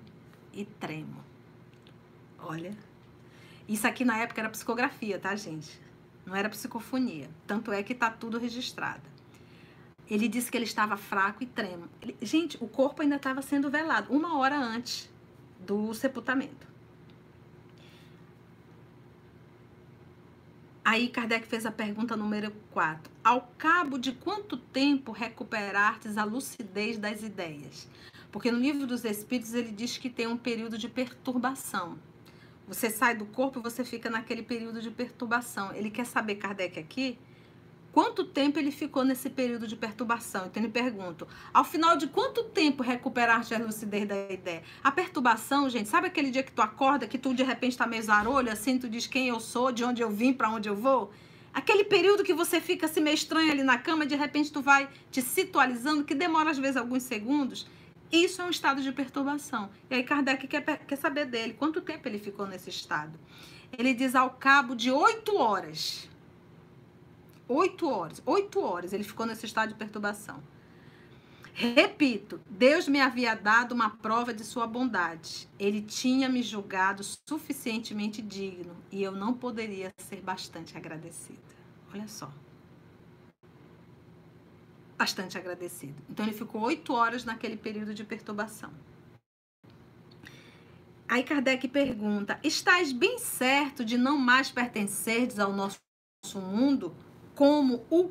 e 0.53 0.67
tremo. 0.67 1.25
Olha, 2.39 2.77
isso 3.69 3.87
aqui 3.87 4.05
na 4.05 4.17
época 4.19 4.41
era 4.41 4.49
psicografia, 4.49 5.19
tá, 5.19 5.37
gente? 5.37 5.79
Não 6.25 6.35
era 6.35 6.49
psicofonia. 6.49 7.29
Tanto 7.47 7.71
é 7.71 7.83
que 7.83 7.93
está 7.93 8.11
tudo 8.11 8.39
registrado. 8.39 9.03
Ele 10.11 10.27
disse 10.27 10.51
que 10.51 10.57
ele 10.57 10.65
estava 10.65 10.97
fraco 10.97 11.43
e 11.43 11.47
tremo. 11.47 11.87
Ele, 12.01 12.17
gente, 12.23 12.57
o 12.63 12.67
corpo 12.67 13.03
ainda 13.03 13.17
estava 13.17 13.43
sendo 13.43 13.71
velado, 13.71 14.13
uma 14.13 14.39
hora 14.39 14.57
antes 14.57 15.11
do 15.61 15.93
sepultamento. 15.93 16.67
Aí 20.83 21.09
Kardec 21.09 21.47
fez 21.47 21.67
a 21.67 21.71
pergunta 21.71 22.17
número 22.17 22.51
4. 22.71 23.13
Ao 23.23 23.53
cabo 23.59 23.99
de 23.99 24.13
quanto 24.13 24.57
tempo 24.57 25.13
recuperastes 25.13 26.17
a 26.17 26.25
lucidez 26.25 26.97
das 26.97 27.23
ideias? 27.23 27.87
Porque 28.33 28.51
no 28.51 28.59
livro 28.59 28.87
dos 28.87 29.05
Espíritos 29.05 29.53
ele 29.53 29.71
diz 29.71 29.99
que 29.99 30.09
tem 30.09 30.27
um 30.27 30.39
período 30.39 30.79
de 30.79 30.89
perturbação. 30.89 31.99
Você 32.69 32.91
sai 32.91 33.15
do 33.15 33.25
corpo 33.25 33.59
e 33.59 33.63
você 33.63 33.83
fica 33.83 34.11
naquele 34.11 34.43
período 34.43 34.83
de 34.83 34.91
perturbação. 34.91 35.73
Ele 35.75 35.91
quer 35.91 36.05
saber, 36.05 36.35
Kardec, 36.35 36.79
aqui, 36.79 37.19
quanto 37.93 38.25
tempo 38.25 38.59
ele 38.59 38.71
ficou 38.71 39.05
nesse 39.05 39.31
período 39.31 39.67
de 39.67 39.75
perturbação. 39.75 40.47
Então 40.47 40.63
ele 40.63 40.71
pergunta, 40.71 41.27
ao 41.53 41.65
final 41.65 41.97
de 41.97 42.07
quanto 42.07 42.45
tempo 42.45 42.83
recuperaste 42.83 43.55
a 43.55 43.59
lucidez 43.59 44.07
da 44.07 44.31
ideia? 44.31 44.63
A 44.85 44.93
perturbação, 44.93 45.69
gente, 45.71 45.89
sabe 45.89 46.09
aquele 46.09 46.31
dia 46.31 46.43
que 46.43 46.53
tu 46.53 46.61
acorda, 46.61 47.07
que 47.07 47.17
tu 47.17 47.33
de 47.33 47.43
repente 47.43 47.77
tá 47.77 47.87
meio 47.87 48.03
zarolho, 48.03 48.53
assim, 48.53 48.79
tu 48.79 48.89
diz 48.89 49.07
quem 49.07 49.29
eu 49.29 49.41
sou, 49.41 49.73
de 49.73 49.83
onde 49.83 50.03
eu 50.03 50.11
vim, 50.11 50.35
para 50.35 50.51
onde 50.51 50.69
eu 50.69 50.77
vou? 50.77 51.11
Aquele 51.55 51.85
período 51.85 52.23
que 52.23 52.35
você 52.35 52.61
fica 52.61 52.85
assim 52.85 53.01
meio 53.01 53.15
estranho 53.15 53.51
ali 53.51 53.63
na 53.63 53.79
cama, 53.79 54.05
de 54.05 54.15
repente 54.15 54.53
tu 54.53 54.61
vai 54.61 54.89
te 55.11 55.23
situalizando, 55.23 56.05
que 56.05 56.15
demora 56.15 56.51
às 56.51 56.59
vezes 56.59 56.77
alguns 56.77 57.03
segundos. 57.03 57.67
Isso 58.11 58.41
é 58.41 58.45
um 58.45 58.51
estado 58.51 58.83
de 58.83 58.91
perturbação. 58.91 59.71
E 59.91 59.95
aí 59.95 60.03
Kardec 60.03 60.47
quer, 60.47 60.63
quer 60.63 60.97
saber 60.97 61.27
dele, 61.27 61.53
quanto 61.53 61.81
tempo 61.81 62.09
ele 62.09 62.19
ficou 62.19 62.47
nesse 62.47 62.71
estado. 62.71 63.19
Ele 63.77 63.93
diz 63.93 64.15
ao 64.15 64.31
cabo 64.31 64.75
de 64.75 64.91
oito 64.91 65.37
horas. 65.37 66.09
Oito 67.47 67.89
horas. 67.89 68.23
Oito 68.25 68.61
horas 68.61 68.93
ele 68.93 69.05
ficou 69.05 69.27
nesse 69.27 69.45
estado 69.45 69.71
de 69.71 69.75
perturbação. 69.75 70.43
Repito, 71.53 72.41
Deus 72.49 72.87
me 72.87 73.01
havia 73.01 73.35
dado 73.35 73.73
uma 73.73 73.91
prova 73.91 74.33
de 74.33 74.45
sua 74.45 74.67
bondade. 74.67 75.49
Ele 75.59 75.83
tinha 75.83 76.29
me 76.29 76.43
julgado 76.43 77.03
suficientemente 77.29 78.23
digno 78.23 78.77
e 78.93 79.03
eu 79.03 79.13
não 79.13 79.35
poderia 79.35 79.93
ser 79.99 80.21
bastante 80.23 80.77
agradecida. 80.77 81.39
Olha 81.93 82.07
só 82.07 82.31
bastante 84.99 85.39
agradecido. 85.39 86.03
Então 86.11 86.27
ele 86.27 86.35
ficou 86.35 86.61
oito 86.63 86.93
horas 86.93 87.25
naquele 87.25 87.57
período 87.57 87.95
de 87.95 88.05
perturbação. 88.05 88.71
Aí 91.09 91.23
Kardec 91.23 91.69
pergunta: 91.69 92.39
Estás 92.43 92.93
bem 92.93 93.19
certo 93.19 93.85
de 93.85 93.97
não 93.97 94.19
mais 94.19 94.51
pertenceres 94.51 95.39
ao 95.39 95.53
nosso 95.53 95.79
mundo 96.35 96.93
como 97.35 97.87
o 97.89 98.09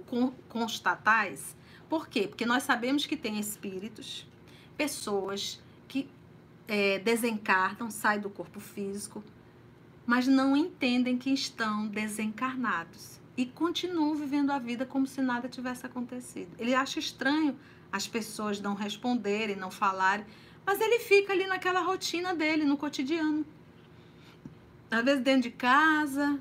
constatais? 0.47 1.55
Por 1.89 2.07
quê? 2.07 2.27
Porque 2.27 2.45
nós 2.45 2.63
sabemos 2.63 3.05
que 3.05 3.17
tem 3.17 3.37
espíritos, 3.37 4.25
pessoas 4.77 5.61
que 5.87 6.09
é, 6.67 6.99
desencarnam, 6.99 7.91
saem 7.91 8.21
do 8.21 8.29
corpo 8.29 8.59
físico, 8.59 9.23
mas 10.05 10.25
não 10.25 10.55
entendem 10.55 11.17
que 11.17 11.29
estão 11.29 11.87
desencarnados 11.87 13.19
e 13.37 13.45
continuam 13.45 14.15
vivendo 14.15 14.51
a 14.51 14.57
vida 14.57 14.85
como 14.85 15.05
se 15.05 15.21
nada 15.21 15.47
tivesse 15.47 15.85
acontecido. 15.85 16.49
Ele 16.57 16.73
acha 16.73 16.99
estranho 16.99 17.57
as 17.91 18.07
pessoas 18.07 18.59
não 18.59 18.73
responderem, 18.73 19.55
não 19.55 19.69
falarem, 19.71 20.25
mas 20.65 20.81
ele 20.81 20.99
fica 20.99 21.31
ali 21.31 21.45
naquela 21.45 21.81
rotina 21.81 22.33
dele, 22.35 22.65
no 22.65 22.75
cotidiano. 22.75 23.45
Às 24.89 25.03
vezes 25.05 25.23
dentro 25.23 25.43
de 25.43 25.51
casa, 25.51 26.39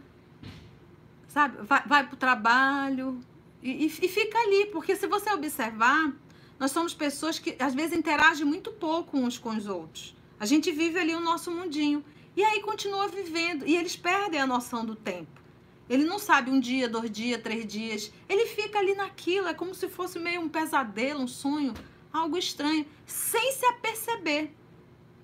sabe? 1.28 1.58
Vai, 1.62 1.82
vai 1.86 2.06
para 2.06 2.14
o 2.14 2.16
trabalho 2.16 3.20
e, 3.62 3.84
e, 3.84 3.86
e 3.86 4.08
fica 4.08 4.38
ali, 4.38 4.66
porque 4.72 4.96
se 4.96 5.06
você 5.06 5.30
observar, 5.30 6.12
nós 6.58 6.70
somos 6.70 6.94
pessoas 6.94 7.38
que 7.38 7.54
às 7.58 7.74
vezes 7.74 7.96
interagem 7.96 8.46
muito 8.46 8.72
pouco 8.72 9.18
uns 9.18 9.36
com 9.36 9.50
os 9.50 9.66
outros. 9.66 10.16
A 10.40 10.46
gente 10.46 10.72
vive 10.72 10.98
ali 10.98 11.14
o 11.14 11.20
nosso 11.20 11.50
mundinho. 11.50 12.04
E 12.36 12.44
aí 12.44 12.60
continua 12.60 13.08
vivendo. 13.08 13.66
E 13.66 13.74
eles 13.76 13.96
perdem 13.96 14.40
a 14.40 14.46
noção 14.46 14.84
do 14.84 14.94
tempo. 14.94 15.45
Ele 15.88 16.04
não 16.04 16.18
sabe 16.18 16.50
um 16.50 16.58
dia, 16.58 16.88
dois 16.88 17.10
dias, 17.10 17.40
três 17.40 17.66
dias. 17.66 18.12
Ele 18.28 18.46
fica 18.46 18.78
ali 18.78 18.94
naquilo, 18.94 19.46
é 19.46 19.54
como 19.54 19.74
se 19.74 19.88
fosse 19.88 20.18
meio 20.18 20.40
um 20.40 20.48
pesadelo, 20.48 21.22
um 21.22 21.28
sonho, 21.28 21.72
algo 22.12 22.36
estranho, 22.36 22.86
sem 23.06 23.52
se 23.52 23.64
aperceber 23.66 24.50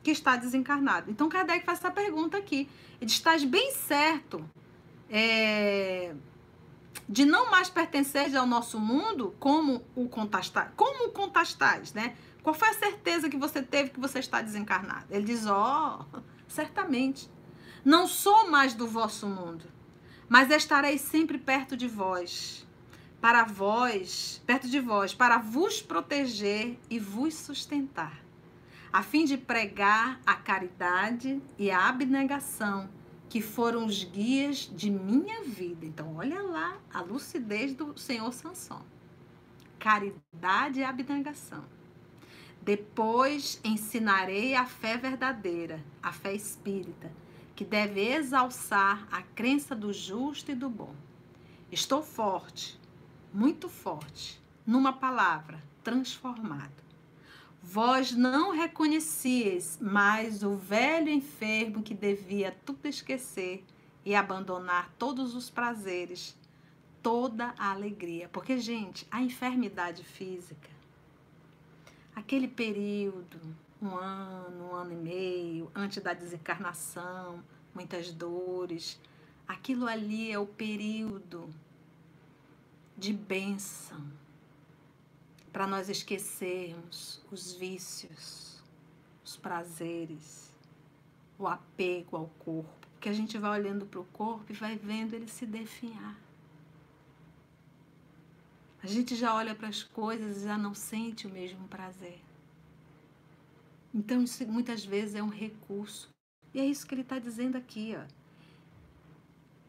que 0.03 0.11
está 0.11 0.37
desencarnado. 0.37 1.11
Então 1.11 1.29
Kardec 1.29 1.65
faz 1.65 1.79
essa 1.79 1.91
pergunta 1.91 2.37
aqui. 2.37 2.69
Ele 3.01 3.11
estás 3.11 3.45
bem 3.45 3.73
certo 3.73 4.45
é, 5.11 6.15
de 7.09 7.25
não 7.25 7.51
mais 7.51 7.69
pertencer 7.69 8.35
ao 8.37 8.47
nosso 8.47 8.79
mundo 8.79 9.35
como 9.41 9.85
o 9.97 10.09
contastais, 10.09 10.71
como 10.77 11.09
o 11.09 11.13
contastais, 11.13 11.93
né? 11.93 12.17
Qual 12.43 12.55
foi 12.55 12.69
a 12.69 12.75
certeza 12.75 13.29
que 13.29 13.37
você 13.37 13.63
teve 13.63 13.91
que 13.91 14.01
você 14.01 14.19
está 14.19 14.41
desencarnado? 14.41 15.07
Ele 15.11 15.25
diz: 15.25 15.47
ó, 15.47 16.05
oh, 16.13 16.21
certamente, 16.49 17.31
não 17.85 18.07
sou 18.07 18.51
mais 18.51 18.75
do 18.75 18.87
vosso 18.87 19.27
mundo 19.27 19.65
mas 20.29 20.51
estarei 20.51 20.99
sempre 20.99 21.39
perto 21.39 21.77
de 21.77 21.89
vós, 21.89 22.67
para 23.21 23.45
vós, 23.45 24.43
perto 24.47 24.69
de 24.69 24.81
vós, 24.81 25.15
para 25.15 25.39
vos 25.39 25.81
proteger 25.81 26.79
e 26.91 26.99
vos 26.99 27.35
sustentar, 27.35 28.21
a 28.93 29.03
fim 29.03 29.25
de 29.25 29.37
pregar 29.37 30.21
a 30.27 30.35
caridade 30.35 31.41
e 31.59 31.71
a 31.71 31.89
abnegação, 31.89 32.89
que 33.29 33.41
foram 33.41 33.87
os 33.87 34.05
guias 34.05 34.71
de 34.75 34.91
minha 34.91 35.43
vida. 35.43 35.87
Então, 35.87 36.17
olha 36.17 36.43
lá 36.43 36.77
a 36.93 37.01
lucidez 37.01 37.73
do 37.73 37.97
Senhor 37.99 38.33
Sansão. 38.33 38.83
Caridade 39.79 40.81
e 40.81 40.85
abnegação. 40.85 41.65
Depois 42.61 43.61
ensinarei 43.65 44.55
a 44.55 44.67
fé 44.67 44.97
verdadeira, 44.97 45.83
a 46.03 46.13
fé 46.13 46.35
espírita 46.35 47.11
que 47.55 47.65
deve 47.65 48.01
exalçar 48.01 49.07
a 49.11 49.23
crença 49.23 49.75
do 49.75 49.93
justo 49.93 50.51
e 50.51 50.55
do 50.55 50.69
bom. 50.69 50.95
Estou 51.71 52.03
forte, 52.03 52.79
muito 53.33 53.69
forte, 53.69 54.41
numa 54.67 54.93
palavra, 54.93 55.63
transformado. 55.83 56.83
Vós 57.63 58.13
não 58.13 58.51
reconhecieis 58.51 59.79
mais 59.81 60.43
o 60.43 60.57
velho 60.57 61.09
enfermo 61.09 61.83
que 61.83 61.95
devia 61.95 62.57
tudo 62.65 62.87
esquecer 62.87 63.65
e 64.05 64.15
abandonar 64.15 64.93
todos 64.99 65.35
os 65.35 65.49
prazeres, 65.49 66.37
toda 67.03 67.55
a 67.57 67.71
alegria. 67.71 68.29
Porque, 68.29 68.59
gente, 68.59 69.07
a 69.11 69.23
enfermidade 69.23 70.03
física, 70.03 70.69
aquele 72.15 72.49
período 72.49 73.41
um 73.83 73.97
ano, 73.97 74.71
um 74.71 74.75
ano 74.75 74.93
e 74.93 74.97
meio, 74.97 75.71
antes 75.75 76.01
da 76.03 76.15
desencarnação, 76.15 77.43
muitas 77.75 78.13
dores. 78.13 79.01
Aquilo 79.47 79.89
ali 79.89 80.31
é 80.31 80.39
o 80.39 80.47
período 80.47 81.51
de 82.97 83.13
bênção 83.13 84.01
para 85.53 85.67
nós 85.67 85.89
esquecermos 85.89 87.21
os 87.31 87.53
vícios, 87.53 88.63
os 89.25 89.37
prazeres, 89.37 90.55
o 91.39 91.47
apego 91.49 92.17
ao 92.17 92.27
corpo. 92.39 92.87
Porque 92.93 93.09
a 93.09 93.13
gente 93.13 93.37
vai 93.37 93.59
olhando 93.61 93.85
para 93.85 94.01
o 94.01 94.05
corpo 94.05 94.45
e 94.51 94.55
vai 94.55 94.77
vendo 94.77 95.15
ele 95.15 95.27
se 95.27 95.45
definhar. 95.45 96.17
A 98.81 98.87
gente 98.87 99.17
já 99.17 99.35
olha 99.35 99.55
para 99.55 99.69
as 99.69 99.83
coisas 99.83 100.39
e 100.39 100.45
já 100.45 100.57
não 100.57 100.75
sente 100.75 101.27
o 101.27 101.31
mesmo 101.31 101.67
prazer. 101.69 102.21
Então, 103.95 104.23
isso 104.23 104.47
muitas 104.47 104.85
vezes 104.85 105.15
é 105.15 105.23
um 105.23 105.29
recurso. 105.29 106.09
E 106.55 106.61
é 106.61 106.67
isso 106.67 106.87
que 106.87 106.95
ele 106.95 107.03
está 107.03 107.19
dizendo 107.19 107.57
aqui, 107.57 107.95
ó. 107.97 108.05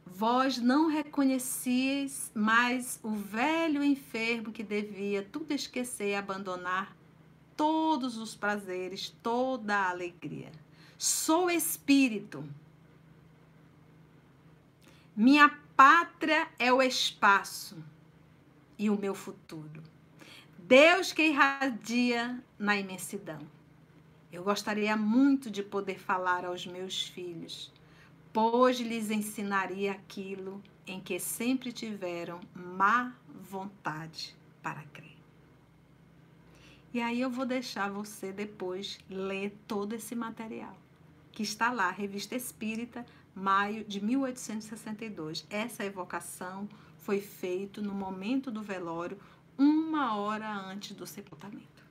Vós 0.06 0.58
não 0.58 0.88
reconhecias 0.88 2.32
mais 2.36 3.00
o 3.02 3.12
velho 3.12 3.84
enfermo 3.84 4.52
que 4.52 4.64
devia 4.64 5.24
tudo 5.24 5.52
esquecer 5.52 6.10
e 6.10 6.16
abandonar 6.16 6.96
todos 7.58 8.18
os 8.18 8.36
prazeres, 8.36 9.10
toda 9.24 9.76
a 9.76 9.90
alegria. 9.90 10.52
Sou 10.98 11.50
espírito. 11.50 12.48
Minha 15.16 15.50
pátria 15.76 16.48
é 16.60 16.72
o 16.72 16.82
espaço 16.82 17.78
e 18.78 18.90
o 18.90 18.98
meu 18.98 19.16
futuro. 19.16 19.82
Deus 20.58 21.12
que 21.12 21.24
irradia 21.24 22.42
na 22.58 22.78
imensidão. 22.78 23.40
Eu 24.34 24.44
gostaria 24.44 24.98
muito 24.98 25.52
de 25.52 25.62
poder 25.62 26.00
falar 26.00 26.44
aos 26.44 26.66
meus 26.66 27.04
filhos, 27.04 27.72
pois 28.34 28.80
lhes 28.80 29.12
ensinaria 29.12 29.92
aquilo 29.92 30.60
em 30.88 31.00
que 31.00 31.20
sempre 31.20 31.72
tiveram 31.72 32.40
má 32.52 33.16
vontade 33.28 34.36
para 34.64 34.82
crer. 34.92 35.16
E 36.92 37.00
aí 37.00 37.22
eu 37.22 37.30
vou 37.30 37.46
deixar 37.46 37.92
você 37.92 38.34
depois 38.34 38.98
ler 39.08 39.56
todo 39.68 39.94
esse 39.94 40.16
material 40.16 40.76
que 41.32 41.44
está 41.44 41.72
lá, 41.72 41.92
Revista 41.92 42.36
Espírita, 42.36 43.06
maio 43.36 43.84
de 43.84 44.04
1862. 44.04 45.46
Essa 45.48 45.86
evocação 45.86 46.68
foi 46.98 47.22
feita 47.22 47.82
no 47.82 47.94
momento 47.94 48.50
do 48.50 48.64
velório, 48.64 49.20
uma 49.56 50.16
hora 50.16 50.52
antes 50.52 50.96
do 50.96 51.06
sepultamento. 51.06 51.83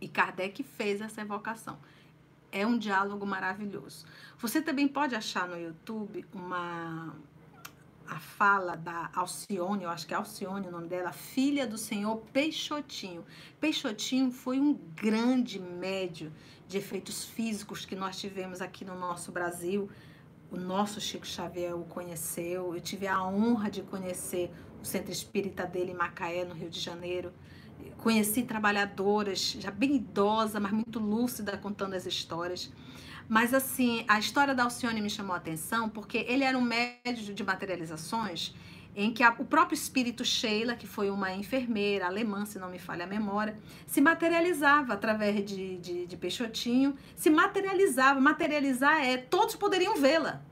E 0.00 0.08
Kardec 0.08 0.62
fez 0.62 1.00
essa 1.00 1.20
evocação. 1.20 1.78
É 2.50 2.66
um 2.66 2.78
diálogo 2.78 3.26
maravilhoso. 3.26 4.06
Você 4.38 4.62
também 4.62 4.88
pode 4.88 5.14
achar 5.14 5.46
no 5.46 5.58
YouTube 5.58 6.24
uma 6.32 7.14
a 8.08 8.18
fala 8.18 8.74
da 8.74 9.10
Alcione, 9.14 9.84
eu 9.84 9.90
acho 9.90 10.06
que 10.06 10.14
é 10.14 10.16
Alcione 10.16 10.66
o 10.66 10.70
nome 10.70 10.88
dela, 10.88 11.12
filha 11.12 11.66
do 11.66 11.76
senhor 11.76 12.16
Peixotinho. 12.32 13.24
Peixotinho 13.60 14.30
foi 14.30 14.58
um 14.58 14.72
grande 14.72 15.60
médio 15.60 16.32
de 16.66 16.78
efeitos 16.78 17.24
físicos 17.24 17.84
que 17.84 17.94
nós 17.94 18.18
tivemos 18.18 18.62
aqui 18.62 18.84
no 18.84 18.98
nosso 18.98 19.30
Brasil. 19.30 19.90
O 20.50 20.56
nosso 20.56 20.98
Chico 20.98 21.26
Xavier 21.26 21.76
o 21.76 21.84
conheceu, 21.84 22.74
eu 22.74 22.80
tive 22.80 23.06
a 23.06 23.22
honra 23.22 23.70
de 23.70 23.82
conhecer 23.82 24.50
o 24.80 24.84
centro 24.84 25.12
espírita 25.12 25.66
dele 25.66 25.92
em 25.92 25.94
Macaé, 25.94 26.44
no 26.46 26.54
Rio 26.54 26.70
de 26.70 26.80
Janeiro. 26.80 27.30
Conheci 27.98 28.42
trabalhadoras, 28.42 29.56
já 29.58 29.70
bem 29.70 29.96
idosa, 29.96 30.60
mas 30.60 30.72
muito 30.72 30.98
lúcida, 30.98 31.56
contando 31.56 31.94
as 31.94 32.06
histórias. 32.06 32.70
Mas 33.28 33.52
assim, 33.52 34.04
a 34.08 34.18
história 34.18 34.54
da 34.54 34.64
Alcione 34.64 35.00
me 35.00 35.10
chamou 35.10 35.34
a 35.34 35.38
atenção 35.38 35.88
porque 35.88 36.24
ele 36.28 36.44
era 36.44 36.56
um 36.56 36.62
médico 36.62 37.34
de 37.34 37.44
materializações 37.44 38.54
em 38.96 39.12
que 39.12 39.22
a, 39.22 39.30
o 39.38 39.44
próprio 39.44 39.74
espírito 39.74 40.24
Sheila, 40.24 40.74
que 40.74 40.86
foi 40.86 41.08
uma 41.08 41.32
enfermeira 41.32 42.06
alemã, 42.06 42.44
se 42.44 42.58
não 42.58 42.68
me 42.68 42.80
falha 42.80 43.04
a 43.04 43.06
memória, 43.06 43.56
se 43.86 44.00
materializava 44.00 44.94
através 44.94 45.44
de, 45.44 45.76
de, 45.76 46.06
de 46.06 46.16
Peixotinho, 46.16 46.96
se 47.14 47.30
materializava. 47.30 48.18
Materializar 48.18 49.00
é, 49.06 49.16
todos 49.16 49.54
poderiam 49.54 49.94
vê-la. 49.96 50.42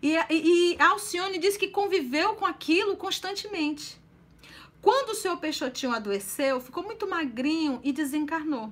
E, 0.00 0.16
e, 0.30 0.74
e 0.74 0.76
a 0.78 0.88
Alcione 0.90 1.38
disse 1.38 1.58
que 1.58 1.68
conviveu 1.68 2.34
com 2.34 2.46
aquilo 2.46 2.96
constantemente. 2.96 4.00
Quando 4.84 5.10
o 5.10 5.14
seu 5.14 5.36
Peixotinho 5.36 5.92
adoeceu, 5.92 6.60
ficou 6.60 6.84
muito 6.84 7.08
magrinho 7.08 7.80
e 7.82 7.92
desencarnou 7.92 8.70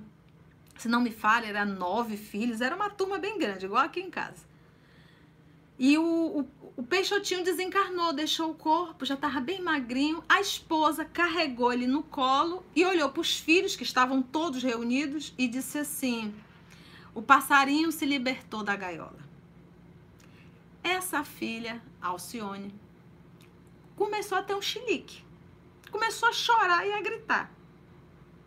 se 0.83 0.89
não 0.89 1.01
me 1.01 1.13
falha, 1.13 1.47
era 1.47 1.65
nove 1.65 2.17
filhos, 2.17 2.61
era 2.61 2.75
uma 2.75 2.91
turma 2.91 3.17
bem 3.17 3.39
grande, 3.39 3.67
igual 3.67 3.85
aqui 3.85 4.01
em 4.01 4.11
casa. 4.11 4.45
E 5.79 5.97
o, 5.97 6.41
o, 6.41 6.49
o 6.77 6.83
Peixotinho 6.83 7.45
desencarnou, 7.45 8.13
deixou 8.13 8.51
o 8.51 8.55
corpo, 8.55 9.05
já 9.05 9.15
estava 9.15 9.41
bem 9.41 9.63
magrinho. 9.63 10.25
A 10.29 10.41
esposa 10.41 11.05
carregou 11.05 11.73
ele 11.73 11.87
no 11.87 12.03
colo 12.03 12.65
e 12.75 12.85
olhou 12.85 13.09
para 13.11 13.21
os 13.21 13.39
filhos, 13.39 13.77
que 13.77 13.85
estavam 13.85 14.21
todos 14.21 14.61
reunidos, 14.63 15.33
e 15.39 15.47
disse 15.47 15.79
assim: 15.79 16.35
O 17.15 17.23
passarinho 17.23 17.93
se 17.93 18.05
libertou 18.05 18.65
da 18.65 18.75
gaiola. 18.75 19.23
Essa 20.83 21.23
filha, 21.23 21.81
Alcione, 22.01 22.75
começou 23.95 24.37
a 24.37 24.43
ter 24.43 24.57
um 24.57 24.63
chilique. 24.63 25.25
Começou 25.93 26.29
a 26.29 26.33
chorar 26.33 26.85
e 26.87 26.93
a 26.93 27.01
gritar. 27.01 27.53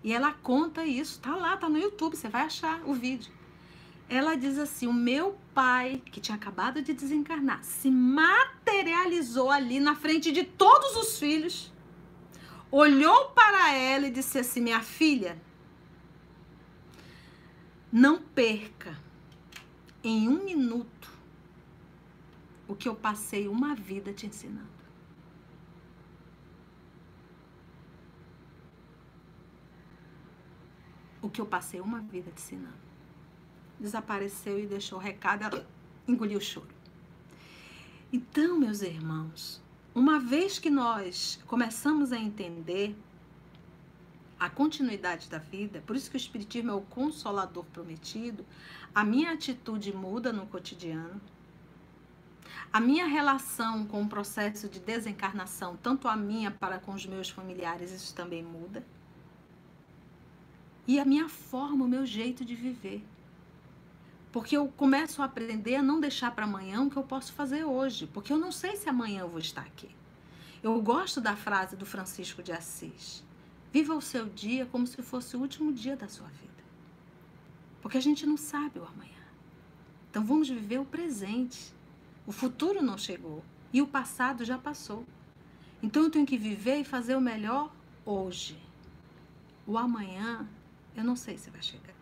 E 0.04 0.12
ela 0.12 0.34
conta 0.34 0.86
isso, 0.86 1.20
tá 1.20 1.36
lá, 1.36 1.56
tá 1.56 1.70
no 1.70 1.78
YouTube, 1.78 2.16
você 2.16 2.28
vai 2.28 2.42
achar 2.42 2.82
o 2.86 2.94
vídeo. 2.94 3.32
Ela 4.10 4.36
diz 4.36 4.58
assim: 4.58 4.88
o 4.88 4.94
meu 4.94 5.38
pai, 5.54 6.02
que 6.12 6.20
tinha 6.20 6.36
acabado 6.36 6.82
de 6.82 6.94
desencarnar, 6.94 7.64
se 7.64 7.90
materializou 7.90 9.50
ali 9.50 9.80
na 9.80 9.96
frente 9.96 10.32
de 10.32 10.44
todos 10.44 10.96
os 10.98 11.18
filhos, 11.18 11.72
olhou 12.70 13.30
para 13.30 13.74
ela 13.74 14.08
e 14.08 14.12
disse 14.12 14.38
assim: 14.38 14.62
minha 14.62 14.82
filha, 14.82 15.42
não 17.92 18.22
perca 18.22 19.00
em 20.04 20.28
um 20.28 20.44
minuto 20.44 21.10
o 22.68 22.76
que 22.76 22.90
eu 22.90 22.96
passei 22.96 23.48
uma 23.48 23.74
vida 23.76 24.12
te 24.12 24.28
ensinando. 24.28 24.85
O 31.26 31.30
que 31.30 31.42
eu 31.42 31.46
passei 31.46 31.82
uma 31.82 32.00
vida 32.00 32.30
te 32.32 32.40
ensinando. 32.40 32.86
Desapareceu 33.80 34.60
e 34.60 34.68
deixou 34.68 35.00
o 35.00 35.02
recado, 35.02 35.44
ela 35.44 35.68
engoliu 36.08 36.38
o 36.38 36.42
choro. 36.42 36.70
Então, 38.14 38.60
meus 38.60 38.82
irmãos, 38.82 39.62
uma 39.94 40.20
vez 40.20 40.60
que 40.60 40.70
nós 40.70 41.40
começamos 41.48 42.12
a 42.12 42.18
entender 42.18 42.96
a 44.40 44.50
continuidade 44.50 45.28
da 45.28 45.40
vida, 45.40 45.82
por 45.88 45.96
isso 45.96 46.12
que 46.12 46.16
o 46.16 46.18
Espiritismo 46.18 46.72
é 46.72 46.76
o 46.76 46.82
consolador 46.82 47.66
prometido, 47.66 48.46
a 48.94 49.04
minha 49.04 49.32
atitude 49.32 49.96
muda 49.96 50.32
no 50.32 50.46
cotidiano, 50.46 51.20
a 52.72 52.80
minha 52.80 53.08
relação 53.08 53.86
com 53.88 54.04
o 54.04 54.08
processo 54.08 54.70
de 54.70 54.80
desencarnação, 54.80 55.76
tanto 55.82 56.08
a 56.08 56.16
minha 56.16 56.52
para 56.52 56.78
com 56.78 56.94
os 56.94 57.06
meus 57.06 57.30
familiares, 57.30 57.92
isso 57.92 58.14
também 58.14 58.44
muda 58.44 58.86
e 60.88 61.00
a 61.00 61.06
minha 61.06 61.28
forma, 61.28 61.86
o 61.86 61.88
meu 61.88 62.06
jeito 62.06 62.46
de 62.46 62.56
viver. 62.56 63.04
Porque 64.32 64.56
eu 64.58 64.68
começo 64.68 65.22
a 65.22 65.26
aprender 65.26 65.76
a 65.76 65.82
não 65.82 66.00
deixar 66.00 66.32
para 66.32 66.46
amanhã 66.46 66.82
o 66.82 66.90
que 66.90 66.98
eu 66.98 67.04
posso 67.04 67.34
fazer 67.34 67.64
hoje, 67.64 68.06
porque 68.08 68.34
eu 68.34 68.38
não 68.38 68.52
sei 68.52 68.76
se 68.76 68.90
amanhã 68.90 69.22
eu 69.22 69.30
vou 69.30 69.40
estar 69.40 69.62
aqui. 69.62 69.90
Eu 70.62 70.82
gosto 70.82 71.22
da 71.22 71.36
frase 71.36 71.76
do 71.76 71.86
Francisco 71.86 72.44
de 72.44 72.52
Assis: 72.52 73.24
Viva 73.72 73.96
o 73.96 74.02
seu 74.02 74.28
dia 74.28 74.66
como 74.66 74.86
se 74.86 75.02
fosse 75.02 75.36
o 75.36 75.40
último 75.40 75.72
dia 75.72 75.96
da 75.96 76.08
sua 76.08 76.28
vida. 76.28 76.64
Porque 77.82 77.98
a 77.98 78.02
gente 78.02 78.26
não 78.26 78.36
sabe 78.36 78.80
o 78.80 78.84
amanhã. 78.84 79.12
Então 80.10 80.24
vamos 80.24 80.50
viver 80.50 80.80
o 80.80 80.86
presente. 80.86 81.74
O 82.26 82.32
futuro 82.32 82.82
não 82.82 82.98
chegou 82.98 83.44
e 83.72 83.82
o 83.82 83.88
passado 83.88 84.44
já 84.44 84.58
passou. 84.58 85.06
Então 85.84 86.04
eu 86.04 86.10
tenho 86.10 86.26
que 86.26 86.38
viver 86.38 86.78
e 86.78 86.84
fazer 86.84 87.16
o 87.16 87.22
melhor 87.22 87.72
hoje. 88.06 88.58
O 89.68 89.78
amanhã 89.78 90.48
eu 90.96 91.04
não 91.04 91.16
sei 91.16 91.38
se 91.38 91.50
vai 91.50 91.62
chegar. 91.62 91.94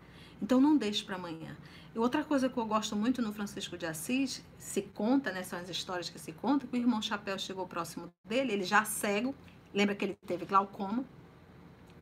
Então 0.42 0.60
não 0.60 0.78
deixe 0.78 1.04
para 1.04 1.16
amanhã. 1.16 1.56
E 1.96 2.00
outra 2.00 2.24
coisa 2.24 2.50
que 2.50 2.58
eu 2.58 2.66
gosto 2.66 2.96
muito 2.96 3.22
no 3.22 3.32
Francisco 3.32 3.78
de 3.78 3.86
Assis, 3.86 4.44
se 4.58 4.82
conta, 4.82 5.32
né, 5.32 5.44
são 5.44 5.60
as 5.60 5.70
histórias 5.70 6.10
que 6.10 6.20
se 6.20 6.32
contam, 6.32 6.68
que 6.68 6.76
o 6.76 6.80
irmão 6.80 7.02
Chapéu 7.02 7.38
chegou 7.38 7.68
próximo 7.68 8.12
dele, 8.26 8.52
ele 8.52 8.64
já 8.64 8.84
cego, 8.84 9.36
lembra 9.74 9.96
que 9.96 10.06
ele 10.06 10.18
teve 10.26 10.46
glaucoma, 10.46 11.06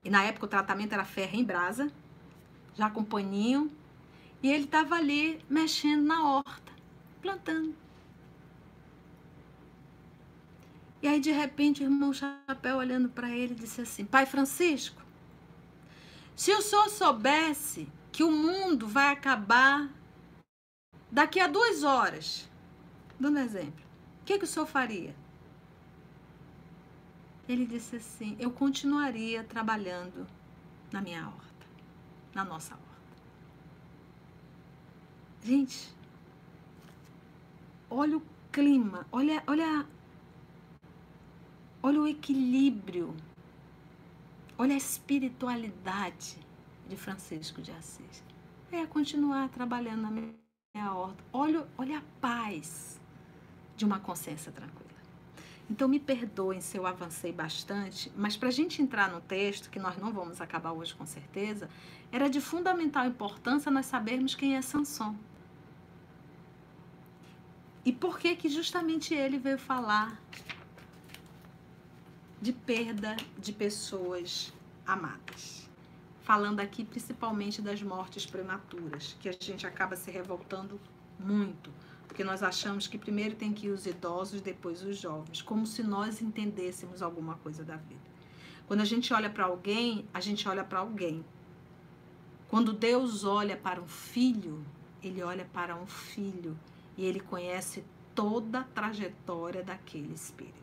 e 0.04 0.10
na 0.10 0.24
época 0.24 0.46
o 0.46 0.50
tratamento 0.50 0.94
era 0.94 1.04
ferro 1.04 1.36
em 1.36 1.44
brasa, 1.44 1.92
já 2.74 2.90
com 2.90 3.04
paninho, 3.04 3.70
e 4.42 4.50
ele 4.50 4.64
estava 4.64 4.96
ali 4.96 5.40
mexendo 5.50 6.04
na 6.04 6.28
horta, 6.28 6.72
plantando. 7.22 7.76
E 11.02 11.08
aí 11.08 11.20
de 11.20 11.32
repente 11.32 11.82
o 11.82 11.86
irmão 11.86 12.14
Chapéu 12.14 12.78
olhando 12.78 13.10
para 13.10 13.30
ele 13.30 13.56
disse 13.56 13.82
assim: 13.82 14.06
Pai 14.06 14.26
Francisco, 14.26 15.01
se 16.42 16.52
o 16.56 16.60
senhor 16.60 16.90
soubesse 16.90 17.88
que 18.12 18.24
o 18.24 18.32
mundo 18.32 18.88
vai 18.88 19.14
acabar 19.14 19.88
daqui 21.12 21.40
a 21.40 21.46
duas 21.46 21.84
horas, 21.84 22.50
dando 23.20 23.38
exemplo, 23.38 23.86
o 24.22 24.26
que, 24.26 24.40
que 24.40 24.46
o 24.46 24.48
senhor 24.48 24.66
faria? 24.66 25.16
Ele 27.48 27.64
disse 27.68 27.98
assim: 27.98 28.36
eu 28.40 28.50
continuaria 28.50 29.44
trabalhando 29.44 30.26
na 30.92 31.00
minha 31.00 31.28
horta, 31.28 31.68
na 32.34 32.44
nossa 32.44 32.74
horta. 32.74 33.22
Gente, 35.44 35.94
olha 37.88 38.18
o 38.18 38.24
clima, 38.52 39.06
olha, 39.12 39.44
olha, 39.46 39.86
olha 41.84 42.02
o 42.02 42.08
equilíbrio 42.08 43.16
Olha 44.62 44.76
a 44.76 44.78
espiritualidade 44.78 46.38
de 46.88 46.96
Francisco 46.96 47.64
de 47.64 47.72
Assis. 47.72 48.24
É 48.72 48.86
continuar 48.86 49.50
trabalhando 49.50 50.04
na 50.04 50.12
minha 50.12 50.94
horta. 50.94 51.24
Olha, 51.34 51.68
olha 51.76 51.98
a 51.98 52.02
paz 52.22 53.02
de 53.76 53.84
uma 53.84 54.00
consciência 54.00 54.52
tranquila. 54.52 54.92
Então 55.68 55.88
me 55.88 56.00
perdoem 56.00 56.62
se 56.62 56.78
eu 56.78 56.86
avancei 56.86 57.32
bastante, 57.32 58.12
mas 58.16 58.38
para 58.38 58.50
a 58.50 58.52
gente 58.52 58.84
entrar 58.84 59.10
no 59.10 59.20
texto, 59.20 59.68
que 59.68 59.80
nós 59.80 59.98
não 59.98 60.14
vamos 60.14 60.40
acabar 60.40 60.74
hoje 60.74 60.94
com 60.94 61.08
certeza, 61.08 61.68
era 62.12 62.30
de 62.30 62.40
fundamental 62.40 63.08
importância 63.08 63.72
nós 63.72 63.88
sabermos 63.88 64.36
quem 64.36 64.56
é 64.56 64.62
Sanson. 64.62 65.16
E 67.84 67.92
por 67.92 68.20
que 68.20 68.36
que 68.36 68.48
justamente 68.48 69.16
ele 69.16 69.40
veio 69.40 69.58
falar 69.58 70.22
de 72.42 72.52
perda 72.52 73.16
de 73.38 73.54
pessoas 73.54 74.52
amadas. 74.86 75.70
Falando 76.24 76.60
aqui 76.60 76.84
principalmente 76.84 77.62
das 77.62 77.84
mortes 77.84 78.26
prematuras, 78.26 79.16
que 79.20 79.30
a 79.30 79.32
gente 79.32 79.68
acaba 79.68 79.96
se 79.96 80.10
revoltando 80.10 80.80
muito, 81.20 81.70
porque 82.08 82.24
nós 82.24 82.42
achamos 82.42 82.88
que 82.88 82.98
primeiro 82.98 83.36
tem 83.36 83.54
que 83.54 83.68
ir 83.68 83.70
os 83.70 83.86
idosos, 83.86 84.42
depois 84.42 84.82
os 84.82 84.98
jovens, 84.98 85.42
como 85.42 85.68
se 85.68 85.84
nós 85.84 86.20
entendêssemos 86.20 87.04
alguma 87.04 87.36
coisa 87.36 87.64
da 87.64 87.76
vida. 87.76 88.02
Quando 88.68 88.82
a 88.82 88.86
gente 88.86 89.14
olha 89.14 89.30
para 89.30 89.46
alguém, 89.46 90.08
a 90.12 90.20
gente 90.20 90.50
olha 90.50 90.64
para 90.64 90.80
alguém. 90.80 91.24
Quando 92.48 92.74
Deus 92.74 93.24
olha 93.24 93.56
para 93.56 93.80
um 93.80 93.88
filho, 93.88 94.66
ele 95.04 95.22
olha 95.22 95.46
para 95.54 95.76
um 95.76 95.86
filho 95.86 96.58
e 96.98 97.06
ele 97.06 97.20
conhece 97.20 97.84
toda 98.16 98.62
a 98.62 98.64
trajetória 98.64 99.64
daquele 99.64 100.14
espírito. 100.14 100.61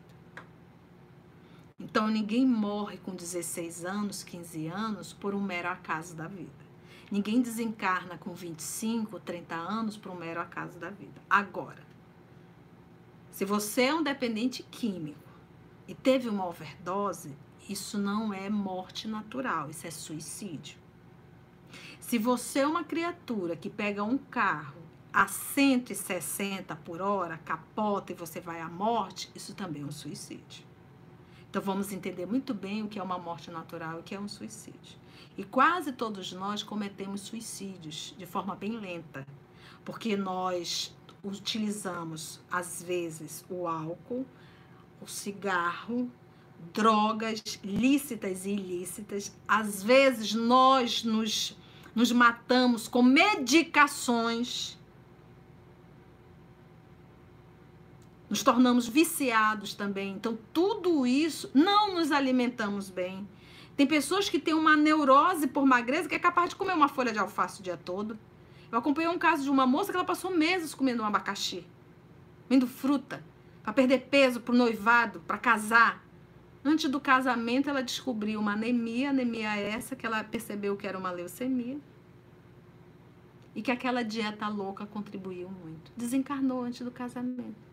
Então 1.79 2.07
ninguém 2.07 2.45
morre 2.45 2.97
com 2.97 3.15
16 3.15 3.85
anos, 3.85 4.21
15 4.23 4.67
anos 4.67 5.13
por 5.13 5.33
um 5.33 5.41
mero 5.41 5.69
acaso 5.69 6.13
da 6.15 6.27
vida. 6.27 6.67
Ninguém 7.09 7.41
desencarna 7.41 8.17
com 8.17 8.33
25, 8.33 9.19
30 9.19 9.55
anos 9.55 9.97
por 9.97 10.11
um 10.11 10.15
mero 10.15 10.41
acaso 10.41 10.77
da 10.77 10.89
vida. 10.89 11.21
Agora, 11.29 11.81
se 13.31 13.45
você 13.45 13.83
é 13.83 13.95
um 13.95 14.03
dependente 14.03 14.61
químico 14.63 15.29
e 15.87 15.95
teve 15.95 16.27
uma 16.27 16.45
overdose, 16.45 17.35
isso 17.67 17.97
não 17.97 18.33
é 18.33 18.49
morte 18.49 19.07
natural, 19.07 19.69
isso 19.69 19.87
é 19.87 19.91
suicídio. 19.91 20.77
Se 21.99 22.17
você 22.17 22.59
é 22.59 22.67
uma 22.67 22.83
criatura 22.83 23.55
que 23.55 23.69
pega 23.69 24.03
um 24.03 24.17
carro 24.17 24.81
a 25.13 25.27
160 25.27 26.75
por 26.77 27.01
hora, 27.01 27.37
capota 27.37 28.11
e 28.11 28.15
você 28.15 28.39
vai 28.39 28.59
à 28.59 28.67
morte, 28.67 29.31
isso 29.33 29.55
também 29.55 29.81
é 29.81 29.85
um 29.85 29.91
suicídio. 29.91 30.68
Então 31.49 31.61
vamos 31.61 31.91
entender 31.91 32.25
muito 32.25 32.53
bem 32.53 32.83
o 32.83 32.87
que 32.87 32.99
é 32.99 33.03
uma 33.03 33.17
morte 33.17 33.49
natural 33.49 33.97
e 33.97 33.99
o 34.01 34.03
que 34.03 34.13
é 34.13 34.19
um 34.19 34.27
suicídio. 34.27 34.97
E 35.37 35.43
quase 35.43 35.91
todos 35.91 36.31
nós 36.31 36.61
cometemos 36.61 37.21
suicídios 37.21 38.13
de 38.17 38.25
forma 38.25 38.55
bem 38.55 38.77
lenta, 38.77 39.25
porque 39.83 40.15
nós 40.15 40.95
utilizamos 41.23 42.39
às 42.51 42.83
vezes 42.83 43.43
o 43.49 43.67
álcool, 43.67 44.25
o 45.01 45.07
cigarro, 45.07 46.11
drogas 46.73 47.41
lícitas 47.63 48.45
e 48.45 48.51
ilícitas. 48.51 49.35
Às 49.47 49.81
vezes 49.81 50.33
nós 50.33 51.03
nos, 51.03 51.57
nos 51.95 52.11
matamos 52.11 52.87
com 52.87 53.01
medicações 53.01 54.78
nos 58.29 58.43
tornamos 58.43 58.87
viciados 58.87 59.73
também. 59.73 60.13
Então, 60.13 60.37
tudo 60.53 61.05
isso 61.07 61.49
não 61.53 61.95
nos 61.95 62.11
alimentamos 62.11 62.89
bem. 62.89 63.27
Tem 63.75 63.87
pessoas 63.87 64.29
que 64.29 64.37
têm 64.37 64.53
uma 64.53 64.75
neurose 64.75 65.47
por 65.47 65.65
magreza 65.65 66.07
que 66.07 66.15
é 66.15 66.19
capaz 66.19 66.49
de 66.49 66.55
comer 66.55 66.73
uma 66.73 66.87
folha 66.87 67.11
de 67.11 67.17
alface 67.17 67.59
o 67.59 67.63
dia 67.63 67.77
todo. 67.77 68.19
Eu 68.71 68.77
acompanhei 68.77 69.09
um 69.09 69.17
caso 69.17 69.43
de 69.43 69.49
uma 69.49 69.65
moça 69.65 69.89
que 69.91 69.97
ela 69.97 70.05
passou 70.05 70.29
meses 70.31 70.75
comendo 70.75 71.01
um 71.01 71.05
abacaxi, 71.05 71.65
comendo 72.47 72.67
fruta, 72.67 73.23
para 73.63 73.73
perder 73.73 74.07
peso, 74.09 74.41
para 74.41 74.53
o 74.53 74.57
noivado, 74.57 75.21
para 75.21 75.37
casar. 75.37 76.05
Antes 76.63 76.91
do 76.91 76.99
casamento, 76.99 77.69
ela 77.69 77.81
descobriu 77.81 78.39
uma 78.39 78.51
anemia, 78.53 79.09
anemia 79.09 79.55
essa 79.55 79.95
que 79.95 80.05
ela 80.05 80.23
percebeu 80.23 80.75
que 80.77 80.85
era 80.85 80.97
uma 80.97 81.09
leucemia. 81.09 81.79
E 83.55 83.61
que 83.61 83.71
aquela 83.71 84.03
dieta 84.03 84.47
louca 84.47 84.85
contribuiu 84.85 85.49
muito. 85.49 85.91
Desencarnou 85.97 86.63
antes 86.63 86.81
do 86.81 86.91
casamento. 86.91 87.68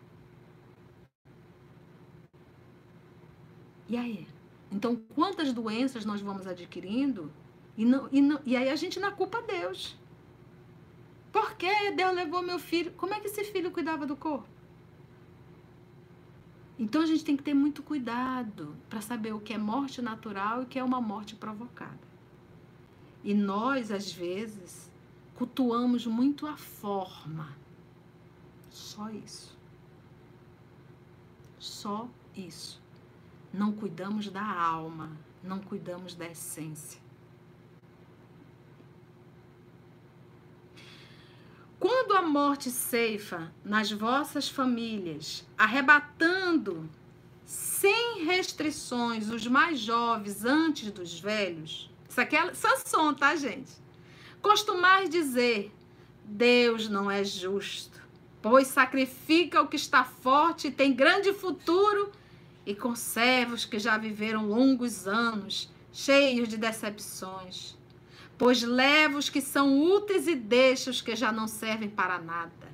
E 3.89 3.97
aí? 3.97 4.27
Então, 4.71 4.95
quantas 5.15 5.53
doenças 5.53 6.03
nós 6.03 6.21
vamos 6.21 6.45
adquirindo 6.45 7.31
e, 7.77 7.85
não, 7.85 8.09
e, 8.11 8.21
não, 8.21 8.39
e 8.45 8.55
aí 8.55 8.69
a 8.69 8.75
gente 8.75 8.99
não 8.99 9.11
culpa 9.11 9.41
Deus. 9.41 9.95
Por 11.31 11.55
que 11.55 11.91
Deus 11.91 12.13
levou 12.13 12.41
meu 12.41 12.59
filho? 12.59 12.91
Como 12.93 13.13
é 13.13 13.19
que 13.19 13.27
esse 13.27 13.43
filho 13.45 13.71
cuidava 13.71 14.05
do 14.05 14.15
corpo? 14.15 14.47
Então 16.79 17.01
a 17.01 17.05
gente 17.05 17.23
tem 17.23 17.37
que 17.37 17.43
ter 17.43 17.53
muito 17.53 17.81
cuidado 17.81 18.75
para 18.89 19.01
saber 19.01 19.33
o 19.33 19.39
que 19.39 19.53
é 19.53 19.57
morte 19.57 20.01
natural 20.01 20.61
e 20.61 20.63
o 20.65 20.67
que 20.67 20.77
é 20.77 20.83
uma 20.83 21.01
morte 21.01 21.35
provocada. 21.35 22.07
E 23.23 23.33
nós, 23.33 23.91
às 23.91 24.11
vezes, 24.11 24.91
cultuamos 25.35 26.05
muito 26.05 26.45
a 26.45 26.55
forma. 26.55 27.55
Só 28.69 29.09
isso. 29.09 29.57
Só 31.57 32.07
isso 32.35 32.86
não 33.57 33.71
cuidamos 33.71 34.29
da 34.29 34.43
alma, 34.43 35.09
não 35.43 35.59
cuidamos 35.59 36.13
da 36.13 36.27
essência. 36.27 37.01
Quando 41.79 42.13
a 42.13 42.21
morte 42.21 42.69
ceifa 42.69 43.51
nas 43.65 43.91
vossas 43.91 44.47
famílias, 44.47 45.45
arrebatando 45.57 46.87
sem 47.45 48.25
restrições 48.25 49.29
os 49.29 49.47
mais 49.47 49.79
jovens 49.79 50.45
antes 50.45 50.91
dos 50.91 51.19
velhos, 51.19 51.89
isso 52.07 52.21
aqui 52.21 52.35
é 52.35 52.53
Sanson, 52.53 53.13
tá, 53.15 53.35
gente? 53.35 53.71
Costumais 54.39 55.09
dizer: 55.09 55.71
Deus 56.23 56.87
não 56.89 57.09
é 57.09 57.23
justo, 57.23 58.01
pois 58.39 58.67
sacrifica 58.67 59.61
o 59.61 59.67
que 59.67 59.75
está 59.75 60.03
forte 60.03 60.67
e 60.67 60.71
tem 60.71 60.93
grande 60.93 61.33
futuro 61.33 62.11
e 62.67 62.75
conserva 62.75 63.55
os 63.55 63.63
que 63.63 63.79
já 63.79 63.97
viveram 63.97 64.49
longos 64.49 65.07
anos, 65.07 65.71
cheios 65.89 66.49
de 66.49 66.57
decepções. 66.57 67.77
Pois 68.37 68.61
leva 68.61 69.17
os 69.17 69.29
que 69.29 69.39
são 69.39 69.81
úteis 69.81 70.27
e 70.27 70.35
deixa 70.35 70.91
os 70.91 71.01
que 71.01 71.15
já 71.15 71.31
não 71.31 71.47
servem 71.47 71.87
para 71.87 72.19
nada. 72.19 72.67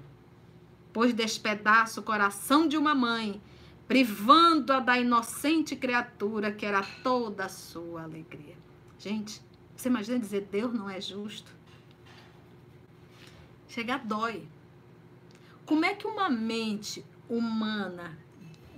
Pois 0.92 1.14
despedaça 1.14 2.00
o 2.00 2.04
coração 2.04 2.68
de 2.68 2.76
uma 2.76 2.96
mãe, 2.96 3.40
privando-a 3.88 4.80
da 4.80 4.98
inocente 4.98 5.76
criatura 5.76 6.52
que 6.52 6.66
era 6.66 6.82
toda 7.04 7.46
a 7.46 7.50
sua 7.50 8.02
alegria. 8.02 8.58
Gente, 8.98 9.44
você 9.76 9.90
imagina 9.90 10.18
dizer 10.18 10.48
Deus 10.52 10.74
não 10.74 10.90
é 10.90 11.00
justo? 11.00 11.52
Chega 13.68 14.00
dói. 14.00 14.48
Como 15.68 15.86
é 15.86 15.94
que 15.94 16.08
uma 16.08 16.30
mente 16.30 17.06
humana 17.30 18.23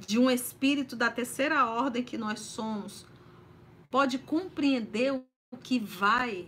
de 0.06 0.20
um 0.20 0.30
espírito 0.30 0.96
da 0.96 1.10
terceira 1.10 1.66
ordem 1.66 2.04
que 2.04 2.18
nós 2.18 2.40
somos, 2.40 3.06
pode 3.90 4.18
compreender 4.20 5.14
o 5.52 5.58
que 5.58 5.80
vai 5.80 6.48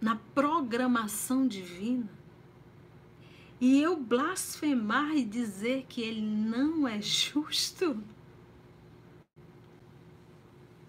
na 0.00 0.16
programação 0.34 1.46
divina 1.46 2.22
e 3.64 3.80
eu 3.80 3.96
blasfemar 3.96 5.16
e 5.16 5.24
dizer 5.24 5.86
que 5.88 6.00
ele 6.00 6.20
não 6.20 6.88
é 6.88 7.00
justo? 7.00 8.02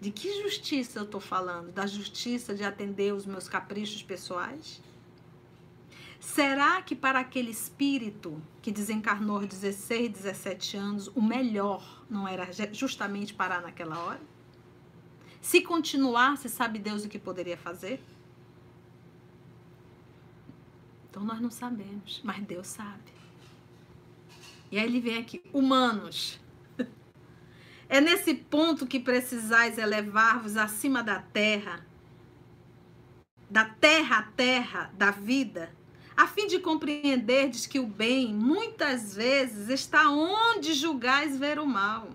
De 0.00 0.10
que 0.10 0.42
justiça 0.42 0.98
eu 0.98 1.04
estou 1.04 1.20
falando? 1.20 1.70
Da 1.70 1.86
justiça 1.86 2.52
de 2.52 2.64
atender 2.64 3.14
os 3.14 3.26
meus 3.26 3.48
caprichos 3.48 4.02
pessoais? 4.02 4.82
Será 6.24 6.80
que 6.80 6.96
para 6.96 7.20
aquele 7.20 7.50
espírito 7.50 8.42
que 8.62 8.72
desencarnou 8.72 9.36
aos 9.36 9.46
16, 9.46 10.10
17 10.10 10.76
anos, 10.76 11.06
o 11.08 11.20
melhor 11.20 12.02
não 12.08 12.26
era 12.26 12.50
justamente 12.72 13.34
parar 13.34 13.60
naquela 13.60 13.98
hora? 13.98 14.20
Se 15.40 15.60
continuasse, 15.60 16.48
sabe 16.48 16.78
Deus 16.78 17.04
o 17.04 17.08
que 17.10 17.18
poderia 17.18 17.58
fazer? 17.58 18.02
Então 21.10 21.22
nós 21.22 21.40
não 21.40 21.50
sabemos, 21.50 22.22
mas 22.24 22.42
Deus 22.42 22.68
sabe. 22.68 23.12
E 24.72 24.78
aí 24.78 24.84
ele 24.86 25.00
vem 25.00 25.18
aqui, 25.18 25.42
humanos. 25.52 26.40
É 27.86 28.00
nesse 28.00 28.34
ponto 28.34 28.86
que 28.86 28.98
precisais 28.98 29.76
elevar-vos 29.76 30.56
acima 30.56 31.02
da 31.02 31.20
terra, 31.20 31.86
da 33.48 33.66
terra 33.66 34.20
a 34.20 34.22
terra 34.22 34.90
da 34.96 35.10
vida 35.10 35.70
a 36.16 36.26
fim 36.26 36.46
de 36.46 36.58
compreenderdes 36.58 37.66
que 37.66 37.78
o 37.78 37.86
bem 37.86 38.32
muitas 38.32 39.14
vezes 39.16 39.68
está 39.68 40.08
onde 40.10 40.72
julgais 40.72 41.36
ver 41.36 41.58
o 41.58 41.66
mal. 41.66 42.08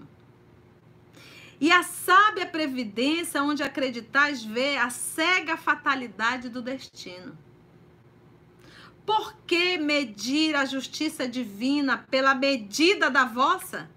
E 1.60 1.72
a 1.72 1.84
sábia 1.84 2.46
previdência 2.46 3.44
onde 3.44 3.62
acreditais 3.62 4.44
ver 4.44 4.78
a 4.78 4.90
cega 4.90 5.58
fatalidade 5.58 6.48
do 6.48 6.62
destino. 6.62 7.38
Por 9.06 9.36
que 9.46 9.78
medir 9.78 10.56
a 10.56 10.64
justiça 10.66 11.28
divina 11.28 11.98
pela 12.10 12.34
medida 12.34 13.10
da 13.10 13.26
vossa? 13.26 13.90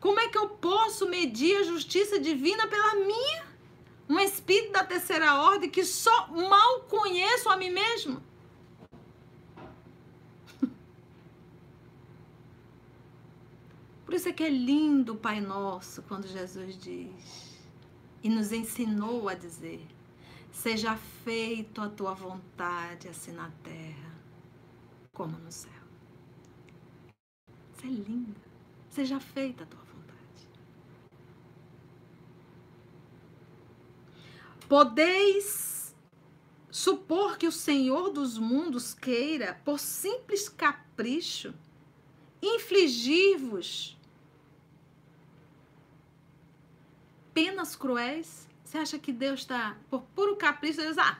Como 0.00 0.20
é 0.20 0.28
que 0.28 0.38
eu 0.38 0.48
posso 0.48 1.08
medir 1.08 1.56
a 1.58 1.64
justiça 1.64 2.18
divina 2.18 2.66
pela 2.66 2.94
minha? 2.94 3.43
Um 4.08 4.18
espírito 4.18 4.72
da 4.72 4.84
terceira 4.84 5.34
ordem 5.34 5.70
que 5.70 5.84
só 5.84 6.28
mal 6.28 6.80
conheço 6.82 7.48
a 7.48 7.56
mim 7.56 7.70
mesmo. 7.70 8.22
Por 14.04 14.14
isso 14.14 14.28
é 14.28 14.32
que 14.32 14.44
é 14.44 14.50
lindo 14.50 15.14
o 15.14 15.16
Pai 15.16 15.40
Nosso 15.40 16.02
quando 16.02 16.28
Jesus 16.28 16.76
diz 16.76 17.58
e 18.22 18.28
nos 18.28 18.52
ensinou 18.52 19.28
a 19.28 19.34
dizer: 19.34 19.86
Seja 20.52 20.96
feito 20.96 21.80
a 21.80 21.88
tua 21.88 22.14
vontade, 22.14 23.08
assim 23.08 23.32
na 23.32 23.50
terra 23.62 24.14
como 25.14 25.38
no 25.38 25.50
céu. 25.50 25.72
Isso 27.72 27.86
é 27.86 27.88
lindo. 27.88 28.40
Seja 28.90 29.18
feita 29.20 29.64
a 29.64 29.66
tua 29.66 29.83
Podeis 34.68 35.94
supor 36.70 37.38
que 37.38 37.46
o 37.46 37.52
Senhor 37.52 38.10
dos 38.10 38.38
mundos 38.38 38.94
queira, 38.94 39.60
por 39.64 39.78
simples 39.78 40.48
capricho, 40.48 41.54
infligir-vos 42.42 43.96
penas 47.32 47.76
cruéis? 47.76 48.48
Você 48.64 48.78
acha 48.78 48.98
que 48.98 49.12
Deus 49.12 49.40
está, 49.40 49.76
por 49.88 50.02
puro 50.14 50.36
capricho, 50.36 50.78
Deus, 50.78 50.98
ah, 50.98 51.18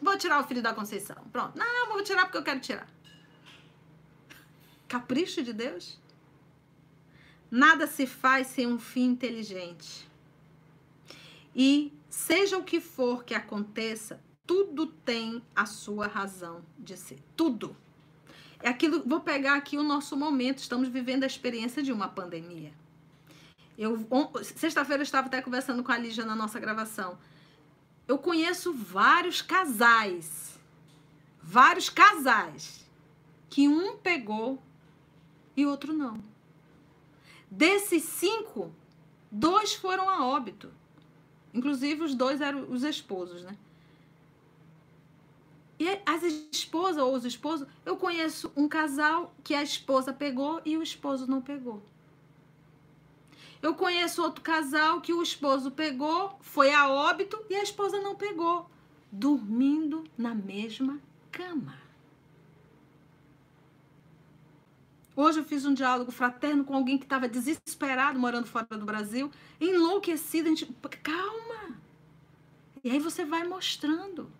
vou 0.00 0.16
tirar 0.16 0.40
o 0.40 0.46
filho 0.46 0.62
da 0.62 0.72
Conceição. 0.72 1.16
Pronto. 1.30 1.58
Não, 1.58 1.88
vou 1.88 2.02
tirar 2.02 2.22
porque 2.22 2.38
eu 2.38 2.44
quero 2.44 2.60
tirar. 2.60 2.88
Capricho 4.88 5.42
de 5.42 5.52
Deus? 5.52 6.00
Nada 7.50 7.86
se 7.86 8.06
faz 8.06 8.46
sem 8.46 8.66
um 8.66 8.78
fim 8.78 9.06
inteligente. 9.06 10.08
E 11.54 11.92
seja 12.10 12.58
o 12.58 12.64
que 12.64 12.80
for 12.80 13.24
que 13.24 13.34
aconteça, 13.34 14.20
tudo 14.46 14.88
tem 14.88 15.42
a 15.54 15.64
sua 15.64 16.08
razão 16.08 16.62
de 16.76 16.96
ser. 16.96 17.20
Tudo. 17.36 17.76
É 18.62 18.68
aquilo, 18.68 19.02
vou 19.06 19.20
pegar 19.20 19.54
aqui 19.54 19.78
o 19.78 19.82
nosso 19.82 20.16
momento, 20.16 20.58
estamos 20.58 20.88
vivendo 20.88 21.22
a 21.22 21.26
experiência 21.26 21.82
de 21.82 21.92
uma 21.92 22.08
pandemia. 22.08 22.72
Eu 23.78 24.06
sexta-feira 24.42 25.00
eu 25.00 25.04
estava 25.04 25.28
até 25.28 25.40
conversando 25.40 25.82
com 25.82 25.92
a 25.92 25.96
Lígia 25.96 26.24
na 26.26 26.34
nossa 26.34 26.60
gravação. 26.60 27.16
Eu 28.06 28.18
conheço 28.18 28.74
vários 28.74 29.40
casais, 29.40 30.58
vários 31.40 31.88
casais 31.88 32.84
que 33.48 33.68
um 33.68 33.96
pegou 33.96 34.60
e 35.56 35.64
outro 35.64 35.92
não. 35.92 36.22
Desses 37.50 38.02
cinco, 38.02 38.74
dois 39.30 39.74
foram 39.74 40.10
a 40.10 40.26
óbito. 40.26 40.70
Inclusive, 41.52 42.02
os 42.02 42.14
dois 42.14 42.40
eram 42.40 42.70
os 42.70 42.84
esposos, 42.84 43.42
né? 43.42 43.56
E 45.78 45.98
as 46.04 46.22
esposas 46.22 47.02
ou 47.02 47.14
os 47.14 47.24
esposos, 47.24 47.66
eu 47.86 47.96
conheço 47.96 48.52
um 48.54 48.68
casal 48.68 49.34
que 49.42 49.54
a 49.54 49.62
esposa 49.62 50.12
pegou 50.12 50.60
e 50.64 50.76
o 50.76 50.82
esposo 50.82 51.26
não 51.26 51.40
pegou. 51.40 51.82
Eu 53.62 53.74
conheço 53.74 54.22
outro 54.22 54.42
casal 54.42 55.00
que 55.00 55.12
o 55.12 55.22
esposo 55.22 55.70
pegou, 55.70 56.36
foi 56.40 56.72
a 56.72 56.88
óbito 56.88 57.42
e 57.48 57.54
a 57.54 57.62
esposa 57.62 57.98
não 58.00 58.14
pegou, 58.14 58.68
dormindo 59.10 60.04
na 60.18 60.34
mesma 60.34 61.00
cama. 61.32 61.79
Hoje 65.16 65.40
eu 65.40 65.44
fiz 65.44 65.64
um 65.64 65.74
diálogo 65.74 66.10
fraterno 66.10 66.64
com 66.64 66.74
alguém 66.74 66.96
que 66.96 67.04
estava 67.04 67.28
desesperado 67.28 68.18
morando 68.18 68.46
fora 68.46 68.66
do 68.66 68.84
Brasil, 68.84 69.30
enlouquecido. 69.60 70.48
A 70.48 70.50
gente, 70.50 70.66
calma. 71.02 71.76
E 72.82 72.90
aí 72.90 72.98
você 72.98 73.24
vai 73.24 73.46
mostrando. 73.46 74.30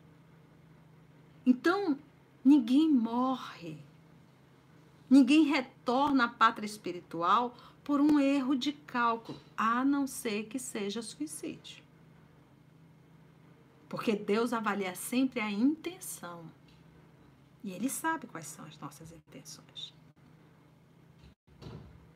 Então, 1.44 1.98
ninguém 2.44 2.88
morre. 2.88 3.78
Ninguém 5.08 5.44
retorna 5.44 6.24
à 6.24 6.28
pátria 6.28 6.66
espiritual 6.66 7.56
por 7.82 8.00
um 8.00 8.20
erro 8.20 8.54
de 8.54 8.72
cálculo, 8.72 9.38
a 9.56 9.84
não 9.84 10.06
ser 10.06 10.44
que 10.44 10.58
seja 10.58 11.02
suicídio. 11.02 11.82
Porque 13.88 14.14
Deus 14.14 14.52
avalia 14.52 14.94
sempre 14.94 15.40
a 15.40 15.50
intenção. 15.50 16.44
E 17.64 17.72
Ele 17.72 17.90
sabe 17.90 18.28
quais 18.28 18.46
são 18.46 18.64
as 18.64 18.78
nossas 18.78 19.10
intenções. 19.10 19.92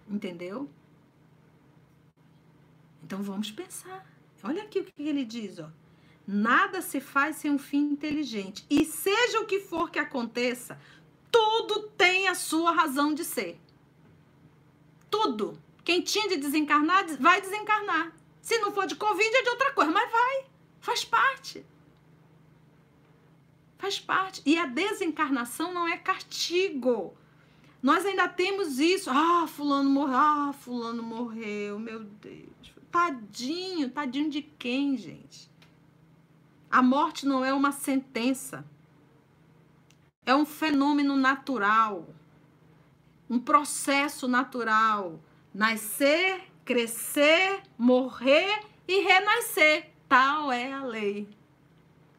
Entendeu? 0.09 0.68
Então 3.02 3.22
vamos 3.22 3.50
pensar. 3.50 4.07
Olha 4.42 4.62
aqui 4.62 4.80
o 4.80 4.84
que 4.84 4.92
ele 4.98 5.24
diz, 5.24 5.59
ó. 5.59 5.68
Nada 6.26 6.80
se 6.80 7.00
faz 7.00 7.36
sem 7.36 7.50
um 7.50 7.59
fim 7.59 7.92
inteligente. 7.92 8.64
E 8.70 8.84
seja 8.84 9.40
o 9.40 9.46
que 9.46 9.61
for 9.61 9.90
que 9.90 9.98
aconteça, 9.98 10.78
tudo 11.30 11.88
tem 11.90 12.28
a 12.28 12.34
sua 12.34 12.72
razão 12.72 13.12
de 13.12 13.24
ser. 13.24 13.61
Tudo. 15.11 15.59
Quem 15.84 16.00
tinha 16.00 16.28
de 16.28 16.36
desencarnar, 16.36 17.05
vai 17.18 17.40
desencarnar. 17.40 18.12
Se 18.40 18.59
não 18.59 18.72
for 18.72 18.86
de 18.86 18.96
Covid, 18.96 19.36
é 19.36 19.42
de 19.42 19.50
outra 19.50 19.72
coisa, 19.72 19.90
mas 19.90 20.11
vai. 20.11 20.46
Faz 20.80 21.05
parte. 21.05 21.64
Faz 23.78 24.00
parte. 24.00 24.42
E 24.46 24.57
a 24.57 24.66
desencarnação 24.66 25.74
não 25.74 25.86
é 25.86 25.98
castigo. 25.98 27.14
Nós 27.85 28.07
ainda 28.07 28.26
temos 28.26 28.78
isso. 28.78 29.11
Ah, 29.11 29.47
fulano 29.47 29.91
morreu. 29.91 30.16
Ah, 30.16 30.55
fulano 30.55 31.03
morreu. 31.03 31.78
Meu 31.78 32.01
Deus. 32.03 32.72
Tadinho. 32.91 33.91
Tadinho 33.91 34.30
de 34.30 34.41
quem, 34.41 34.97
gente? 34.97 35.51
A 36.70 36.80
morte 36.80 37.26
não 37.26 37.45
é 37.45 37.53
uma 37.53 37.72
sentença. 37.72 38.64
É 40.24 40.35
um 40.35 40.47
fenômeno 40.47 41.14
natural. 41.14 42.09
Um 43.28 43.39
processo 43.39 44.26
natural. 44.26 45.20
Nascer, 45.53 46.41
crescer, 46.64 47.64
morrer 47.76 48.62
e 48.89 49.03
renascer. 49.03 49.91
Tal 50.09 50.51
é 50.51 50.72
a 50.72 50.82
lei. 50.82 51.28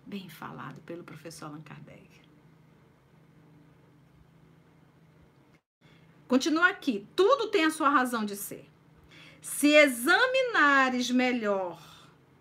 Bem 0.05 0.29
falado 0.29 0.79
pelo 0.81 1.03
professor 1.03 1.47
Allan 1.47 1.63
Kardec. 1.63 2.04
Continua 6.27 6.69
aqui. 6.69 7.07
Tudo 7.15 7.47
tem 7.47 7.65
a 7.65 7.71
sua 7.71 7.89
razão 7.89 8.25
de 8.25 8.35
ser. 8.35 8.69
Se 9.41 9.67
examinares 9.67 11.11
melhor 11.11 11.79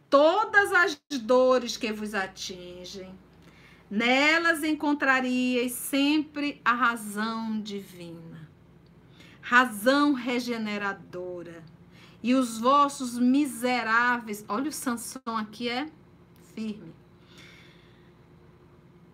todas 0.08 0.72
as 0.72 1.00
dores 1.20 1.76
que 1.76 1.92
vos 1.92 2.14
atingem, 2.14 3.14
nelas 3.90 4.64
encontrarias 4.64 5.72
sempre 5.72 6.60
a 6.64 6.72
razão 6.72 7.60
divina, 7.60 8.48
razão 9.40 10.14
regeneradora. 10.14 11.62
E 12.22 12.34
os 12.34 12.58
vossos 12.58 13.18
miseráveis, 13.18 14.44
olha 14.48 14.70
o 14.70 14.72
Sansão 14.72 15.36
aqui 15.36 15.68
é 15.68 15.86
firme 16.54 17.03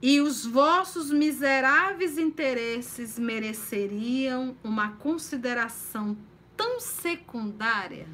e 0.03 0.21
os 0.21 0.47
vossos 0.47 1.11
miseráveis 1.11 2.17
interesses 2.17 3.19
mereceriam 3.19 4.57
uma 4.65 4.93
consideração 4.93 6.17
tão 6.57 6.81
secundária 6.81 8.09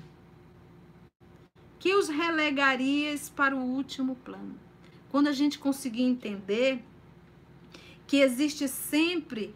que 1.78 1.94
os 1.94 2.08
relegarias 2.08 3.28
para 3.28 3.54
o 3.54 3.60
último 3.60 4.16
plano. 4.16 4.58
Quando 5.10 5.28
a 5.28 5.32
gente 5.32 5.60
conseguir 5.60 6.02
entender 6.02 6.82
que 8.04 8.16
existe 8.16 8.66
sempre 8.66 9.54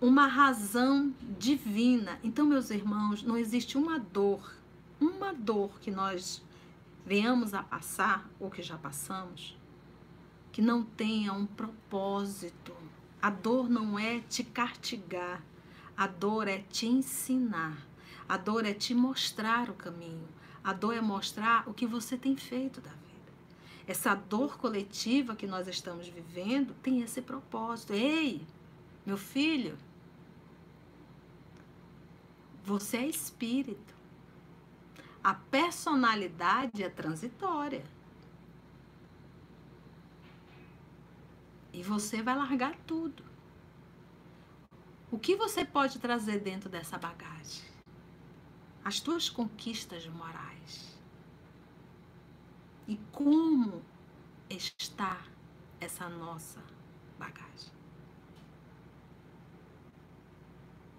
uma 0.00 0.26
razão 0.26 1.12
divina. 1.38 2.18
Então, 2.22 2.46
meus 2.46 2.70
irmãos, 2.70 3.22
não 3.22 3.36
existe 3.36 3.76
uma 3.76 3.98
dor, 3.98 4.54
uma 5.00 5.32
dor 5.32 5.80
que 5.80 5.90
nós 5.90 6.42
venhamos 7.04 7.54
a 7.54 7.62
passar 7.62 8.28
ou 8.38 8.50
que 8.50 8.62
já 8.62 8.76
passamos 8.76 9.56
que 10.52 10.60
não 10.60 10.84
tenha 10.84 11.32
um 11.32 11.46
propósito. 11.46 12.76
A 13.20 13.30
dor 13.30 13.68
não 13.68 13.98
é 13.98 14.20
te 14.20 14.44
castigar, 14.44 15.42
a 15.96 16.06
dor 16.06 16.46
é 16.46 16.58
te 16.58 16.86
ensinar, 16.86 17.78
a 18.28 18.36
dor 18.36 18.66
é 18.66 18.74
te 18.74 18.94
mostrar 18.94 19.70
o 19.70 19.74
caminho, 19.74 20.28
a 20.62 20.72
dor 20.72 20.94
é 20.94 21.00
mostrar 21.00 21.68
o 21.68 21.72
que 21.72 21.86
você 21.86 22.16
tem 22.16 22.36
feito 22.36 22.80
da 22.80 22.90
vida. 22.90 23.32
Essa 23.86 24.14
dor 24.14 24.58
coletiva 24.58 25.34
que 25.34 25.46
nós 25.46 25.66
estamos 25.66 26.06
vivendo 26.06 26.74
tem 26.82 27.00
esse 27.00 27.22
propósito. 27.22 27.94
Ei, 27.94 28.44
meu 29.06 29.16
filho, 29.16 29.78
você 32.64 32.98
é 32.98 33.06
espírito. 33.06 33.94
A 35.22 35.34
personalidade 35.34 36.82
é 36.82 36.88
transitória. 36.88 37.84
E 41.72 41.82
você 41.82 42.22
vai 42.22 42.36
largar 42.36 42.76
tudo. 42.86 43.24
O 45.10 45.18
que 45.18 45.34
você 45.36 45.64
pode 45.64 45.98
trazer 45.98 46.40
dentro 46.40 46.68
dessa 46.68 46.98
bagagem? 46.98 47.64
As 48.84 49.00
tuas 49.00 49.30
conquistas 49.30 50.06
morais. 50.06 50.98
E 52.86 52.96
como 53.12 53.82
está 54.50 55.22
essa 55.80 56.08
nossa 56.08 56.62
bagagem? 57.18 57.72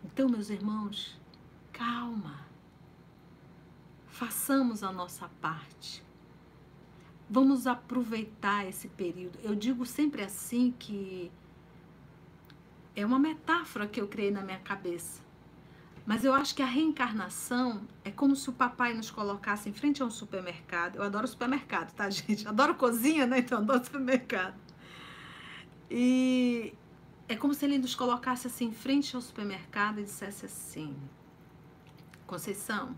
Então, 0.03 0.29
meus 0.29 0.49
irmãos, 0.49 1.19
calma. 1.71 2.47
Façamos 4.07 4.83
a 4.83 4.91
nossa 4.91 5.27
parte 5.41 6.03
Vamos 7.29 7.65
aproveitar 7.65 8.67
esse 8.67 8.87
período. 8.87 9.39
Eu 9.41 9.55
digo 9.55 9.85
sempre 9.85 10.21
assim 10.21 10.73
que 10.77 11.31
é 12.95 13.05
uma 13.05 13.17
metáfora 13.17 13.87
que 13.87 13.99
eu 13.99 14.07
criei 14.07 14.31
na 14.31 14.41
minha 14.41 14.59
cabeça. 14.59 15.21
Mas 16.05 16.25
eu 16.25 16.33
acho 16.33 16.53
que 16.53 16.61
a 16.61 16.65
reencarnação 16.65 17.87
é 18.03 18.11
como 18.11 18.35
se 18.35 18.49
o 18.49 18.53
papai 18.53 18.93
nos 18.93 19.09
colocasse 19.09 19.69
em 19.69 19.73
frente 19.73 20.03
a 20.03 20.05
um 20.05 20.11
supermercado. 20.11 20.97
Eu 20.97 21.03
adoro 21.03 21.25
supermercado, 21.27 21.93
tá, 21.93 22.09
gente? 22.11 22.47
Adoro 22.47 22.75
cozinha, 22.75 23.25
né? 23.25 23.39
Então 23.39 23.59
adoro 23.59 23.83
supermercado. 23.83 24.55
E 25.89 26.73
é 27.27 27.35
como 27.35 27.53
se 27.53 27.63
ele 27.65 27.77
nos 27.77 27.95
colocasse 27.95 28.47
assim 28.47 28.65
em 28.65 28.73
frente 28.73 29.15
ao 29.15 29.21
supermercado 29.21 29.99
e 29.99 30.03
dissesse 30.03 30.45
assim: 30.45 30.95
Conceição, 32.27 32.95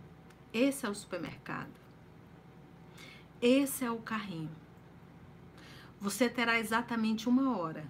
esse 0.51 0.85
é 0.85 0.89
o 0.89 0.95
supermercado. 0.95 1.84
Esse 3.41 3.85
é 3.85 3.91
o 3.91 3.97
carrinho. 3.97 4.55
Você 5.99 6.29
terá 6.29 6.59
exatamente 6.59 7.27
uma 7.27 7.57
hora 7.57 7.85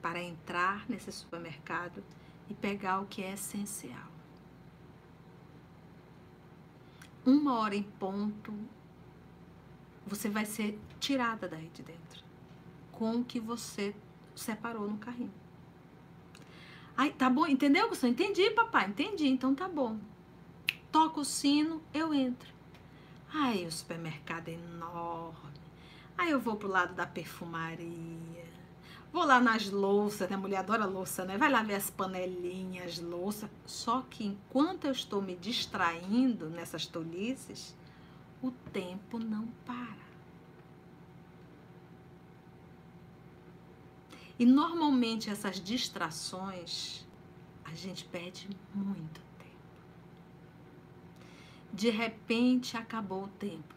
para 0.00 0.22
entrar 0.22 0.88
nesse 0.88 1.10
supermercado 1.12 2.02
e 2.48 2.54
pegar 2.54 3.00
o 3.00 3.06
que 3.06 3.22
é 3.22 3.32
essencial. 3.32 4.10
Uma 7.24 7.58
hora 7.58 7.76
em 7.76 7.82
ponto, 7.84 8.52
você 10.06 10.28
vai 10.28 10.44
ser 10.44 10.78
tirada 10.98 11.48
daí 11.48 11.68
de 11.68 11.82
dentro 11.82 12.24
com 12.90 13.16
o 13.16 13.24
que 13.24 13.40
você 13.40 13.94
separou 14.34 14.88
no 14.88 14.98
carrinho. 14.98 15.32
Ai, 16.96 17.10
tá 17.10 17.28
bom, 17.28 17.46
entendeu, 17.46 17.88
Gustavo? 17.88 18.12
Entendi, 18.12 18.50
papai, 18.50 18.88
entendi, 18.88 19.26
então 19.26 19.54
tá 19.54 19.68
bom. 19.68 19.98
Toca 20.92 21.20
o 21.20 21.24
sino, 21.24 21.82
eu 21.92 22.12
entro. 22.12 22.51
Ai, 23.34 23.64
o 23.64 23.72
supermercado 23.72 24.48
é 24.48 24.52
enorme. 24.52 25.60
Aí 26.18 26.30
eu 26.30 26.40
vou 26.40 26.56
pro 26.56 26.68
lado 26.68 26.94
da 26.94 27.06
perfumaria. 27.06 28.44
Vou 29.12 29.24
lá 29.24 29.40
nas 29.40 29.70
louças, 29.70 30.28
né? 30.28 30.36
A 30.36 30.38
mulher 30.38 30.58
adora 30.58 30.84
louça, 30.86 31.24
né? 31.24 31.36
Vai 31.36 31.50
lá 31.50 31.62
ver 31.62 31.74
as 31.74 31.90
panelinhas, 31.90 32.98
louça. 32.98 33.50
Só 33.66 34.02
que 34.02 34.24
enquanto 34.24 34.86
eu 34.86 34.92
estou 34.92 35.20
me 35.20 35.34
distraindo 35.36 36.48
nessas 36.48 36.86
tolices, 36.86 37.74
o 38.42 38.50
tempo 38.50 39.18
não 39.18 39.46
para. 39.66 40.02
E 44.38 44.46
normalmente 44.46 45.30
essas 45.30 45.60
distrações 45.60 47.06
a 47.64 47.74
gente 47.74 48.04
perde 48.04 48.48
muito. 48.74 49.20
De 51.72 51.88
repente 51.90 52.76
acabou 52.76 53.24
o 53.24 53.28
tempo. 53.28 53.74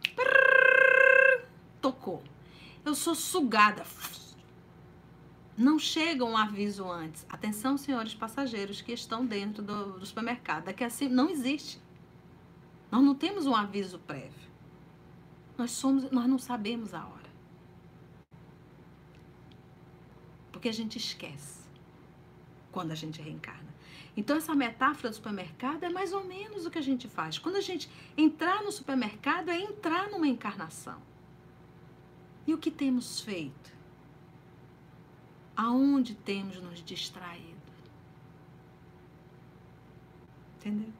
Tocou. 1.80 2.22
Eu 2.84 2.94
sou 2.94 3.14
sugada. 3.14 3.84
Não 5.56 5.78
chega 5.78 6.24
um 6.24 6.36
aviso 6.36 6.86
antes. 6.90 7.24
Atenção, 7.28 7.78
senhores 7.78 8.14
passageiros 8.14 8.82
que 8.82 8.92
estão 8.92 9.24
dentro 9.24 9.62
do, 9.62 9.98
do 9.98 10.04
supermercado. 10.04 10.64
Daqui 10.64 10.84
assim 10.84 11.08
não 11.08 11.30
existe. 11.30 11.80
Nós 12.90 13.02
não 13.02 13.14
temos 13.14 13.46
um 13.46 13.54
aviso 13.54 13.98
prévio. 14.00 14.50
Nós 15.56 15.70
somos, 15.70 16.10
nós 16.10 16.26
não 16.28 16.38
sabemos 16.38 16.92
a 16.92 17.04
hora. 17.04 17.30
Porque 20.52 20.68
a 20.68 20.72
gente 20.72 20.98
esquece 20.98 21.60
quando 22.70 22.92
a 22.92 22.94
gente 22.94 23.22
reencarna. 23.22 23.65
Então, 24.16 24.36
essa 24.36 24.54
metáfora 24.54 25.10
do 25.10 25.14
supermercado 25.14 25.84
é 25.84 25.90
mais 25.90 26.12
ou 26.12 26.24
menos 26.24 26.64
o 26.64 26.70
que 26.70 26.78
a 26.78 26.82
gente 26.82 27.06
faz. 27.06 27.38
Quando 27.38 27.56
a 27.56 27.60
gente 27.60 27.90
entrar 28.16 28.62
no 28.62 28.72
supermercado, 28.72 29.50
é 29.50 29.60
entrar 29.60 30.08
numa 30.10 30.26
encarnação. 30.26 31.00
E 32.46 32.54
o 32.54 32.58
que 32.58 32.70
temos 32.70 33.20
feito? 33.20 33.76
Aonde 35.54 36.14
temos 36.14 36.60
nos 36.60 36.82
distraído? 36.82 37.56
Entendeu? 40.56 40.92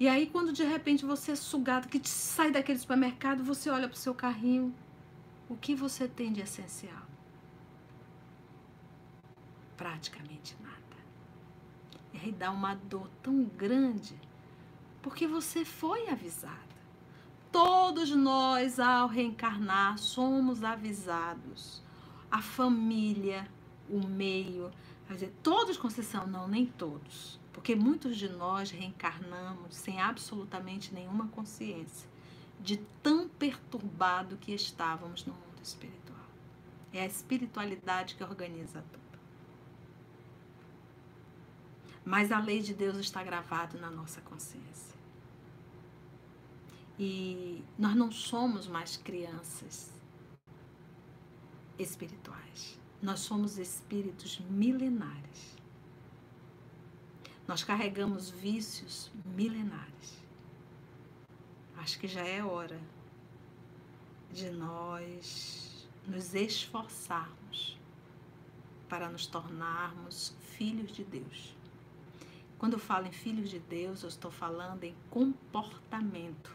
E 0.00 0.08
aí, 0.08 0.26
quando 0.26 0.52
de 0.52 0.62
repente 0.62 1.04
você 1.04 1.32
é 1.32 1.36
sugado, 1.36 1.88
que 1.88 2.00
sai 2.08 2.50
daquele 2.50 2.78
supermercado, 2.78 3.44
você 3.44 3.68
olha 3.68 3.88
para 3.88 3.96
o 3.96 3.98
seu 3.98 4.14
carrinho, 4.14 4.74
o 5.48 5.56
que 5.56 5.74
você 5.74 6.08
tem 6.08 6.32
de 6.32 6.40
essencial? 6.40 7.08
praticamente 9.78 10.56
nada. 10.60 10.67
E 12.12 12.18
aí 12.18 12.32
dá 12.32 12.50
uma 12.50 12.74
dor 12.74 13.08
tão 13.22 13.44
grande, 13.44 14.18
porque 15.02 15.26
você 15.26 15.64
foi 15.64 16.08
avisada. 16.08 16.68
Todos 17.50 18.10
nós, 18.10 18.78
ao 18.78 19.08
reencarnar, 19.08 19.98
somos 19.98 20.62
avisados. 20.62 21.82
A 22.30 22.42
família, 22.42 23.48
o 23.88 24.06
meio, 24.06 24.70
dizer, 25.08 25.34
todos, 25.42 25.76
Conceição, 25.76 26.26
não, 26.26 26.46
nem 26.46 26.66
todos. 26.66 27.40
Porque 27.52 27.74
muitos 27.74 28.16
de 28.16 28.28
nós 28.28 28.70
reencarnamos 28.70 29.74
sem 29.74 30.00
absolutamente 30.00 30.94
nenhuma 30.94 31.28
consciência 31.28 32.08
de 32.60 32.76
tão 33.02 33.28
perturbado 33.28 34.36
que 34.36 34.52
estávamos 34.52 35.24
no 35.24 35.32
mundo 35.32 35.62
espiritual. 35.62 36.18
É 36.92 37.02
a 37.02 37.06
espiritualidade 37.06 38.14
que 38.14 38.22
organiza 38.22 38.84
tudo. 38.92 39.07
Mas 42.08 42.32
a 42.32 42.40
lei 42.40 42.62
de 42.62 42.72
Deus 42.72 42.96
está 42.96 43.22
gravada 43.22 43.76
na 43.78 43.90
nossa 43.90 44.22
consciência. 44.22 44.96
E 46.98 47.62
nós 47.78 47.94
não 47.94 48.10
somos 48.10 48.66
mais 48.66 48.96
crianças 48.96 49.92
espirituais. 51.78 52.80
Nós 53.02 53.20
somos 53.20 53.58
espíritos 53.58 54.40
milenares. 54.48 55.54
Nós 57.46 57.62
carregamos 57.62 58.30
vícios 58.30 59.12
milenares. 59.26 60.24
Acho 61.76 61.98
que 61.98 62.08
já 62.08 62.24
é 62.24 62.42
hora 62.42 62.80
de 64.32 64.48
nós 64.48 65.86
nos 66.06 66.34
esforçarmos 66.34 67.78
para 68.88 69.10
nos 69.10 69.26
tornarmos 69.26 70.34
filhos 70.56 70.90
de 70.90 71.04
Deus. 71.04 71.57
Quando 72.58 72.72
eu 72.72 72.78
falo 72.78 73.06
em 73.06 73.12
filhos 73.12 73.48
de 73.48 73.58
Deus, 73.60 74.02
eu 74.02 74.08
estou 74.08 74.30
falando 74.30 74.82
em 74.82 74.94
comportamento, 75.08 76.50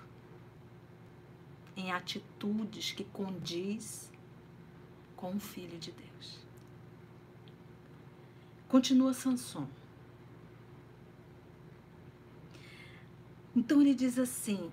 em 1.77 1.91
atitudes 1.91 2.91
que 2.91 3.05
condiz 3.05 4.11
com 5.15 5.35
o 5.35 5.39
filho 5.39 5.79
de 5.79 5.91
Deus. 5.91 6.39
Continua 8.67 9.13
Sanson. 9.13 9.67
Então 13.55 13.79
ele 13.81 13.95
diz 13.95 14.19
assim: 14.19 14.71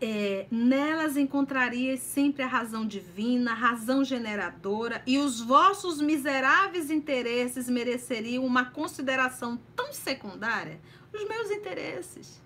é, 0.00 0.46
nelas 0.50 1.16
encontrarias 1.16 2.00
sempre 2.00 2.42
a 2.42 2.46
razão 2.46 2.86
divina, 2.86 3.50
a 3.50 3.54
razão 3.54 4.04
generadora, 4.04 5.02
e 5.06 5.18
os 5.18 5.40
vossos 5.40 6.00
miseráveis 6.00 6.90
interesses 6.90 7.68
mereceriam 7.68 8.44
uma 8.44 8.66
consideração 8.66 9.58
tão 9.74 9.92
secundária, 9.92 10.80
os 11.12 11.26
meus 11.28 11.50
interesses, 11.50 12.40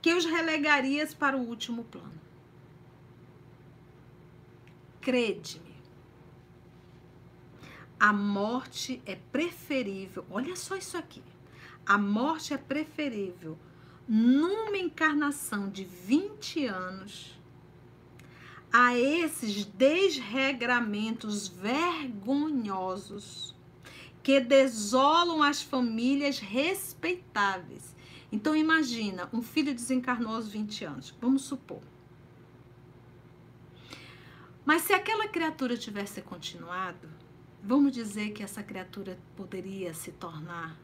que 0.00 0.14
os 0.14 0.24
relegarias 0.24 1.12
para 1.12 1.36
o 1.36 1.46
último 1.46 1.84
plano. 1.84 2.18
Crede-me, 5.02 5.76
a 8.00 8.12
morte 8.12 9.02
é 9.04 9.16
preferível, 9.16 10.24
olha 10.30 10.56
só 10.56 10.76
isso 10.76 10.96
aqui, 10.96 11.22
a 11.84 11.98
morte 11.98 12.54
é 12.54 12.58
preferível 12.58 13.58
numa 14.08 14.78
encarnação 14.78 15.68
de 15.68 15.84
20 15.84 16.64
anos 16.64 17.38
a 18.72 18.96
esses 18.96 19.66
desregramentos 19.66 21.48
vergonhosos 21.48 23.54
que 24.22 24.40
desolam 24.40 25.42
as 25.42 25.60
famílias 25.60 26.38
respeitáveis. 26.38 27.94
Então 28.32 28.56
imagina, 28.56 29.28
um 29.32 29.42
filho 29.42 29.74
desencarnou 29.74 30.34
aos 30.34 30.48
20 30.48 30.86
anos, 30.86 31.14
vamos 31.20 31.42
supor. 31.42 31.82
Mas 34.64 34.80
se 34.82 34.94
aquela 34.94 35.28
criatura 35.28 35.76
tivesse 35.76 36.22
continuado, 36.22 37.10
vamos 37.62 37.92
dizer 37.92 38.32
que 38.32 38.42
essa 38.42 38.62
criatura 38.62 39.18
poderia 39.36 39.92
se 39.92 40.12
tornar 40.12 40.80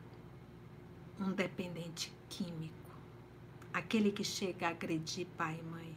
um 1.21 1.33
dependente 1.33 2.13
químico 2.29 2.84
aquele 3.75 4.13
que 4.13 4.23
chega 4.23 4.69
a 4.69 4.71
agredir 4.71 5.27
pai 5.37 5.59
e 5.59 5.63
mãe, 5.65 5.97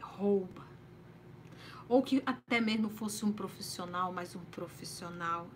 rouba, 0.00 0.64
ou 1.86 2.02
que 2.02 2.22
até 2.24 2.62
mesmo 2.62 2.88
fosse 2.88 3.26
um 3.26 3.32
profissional, 3.32 4.10
mas 4.10 4.34
um 4.34 4.44
profissional 4.46 5.46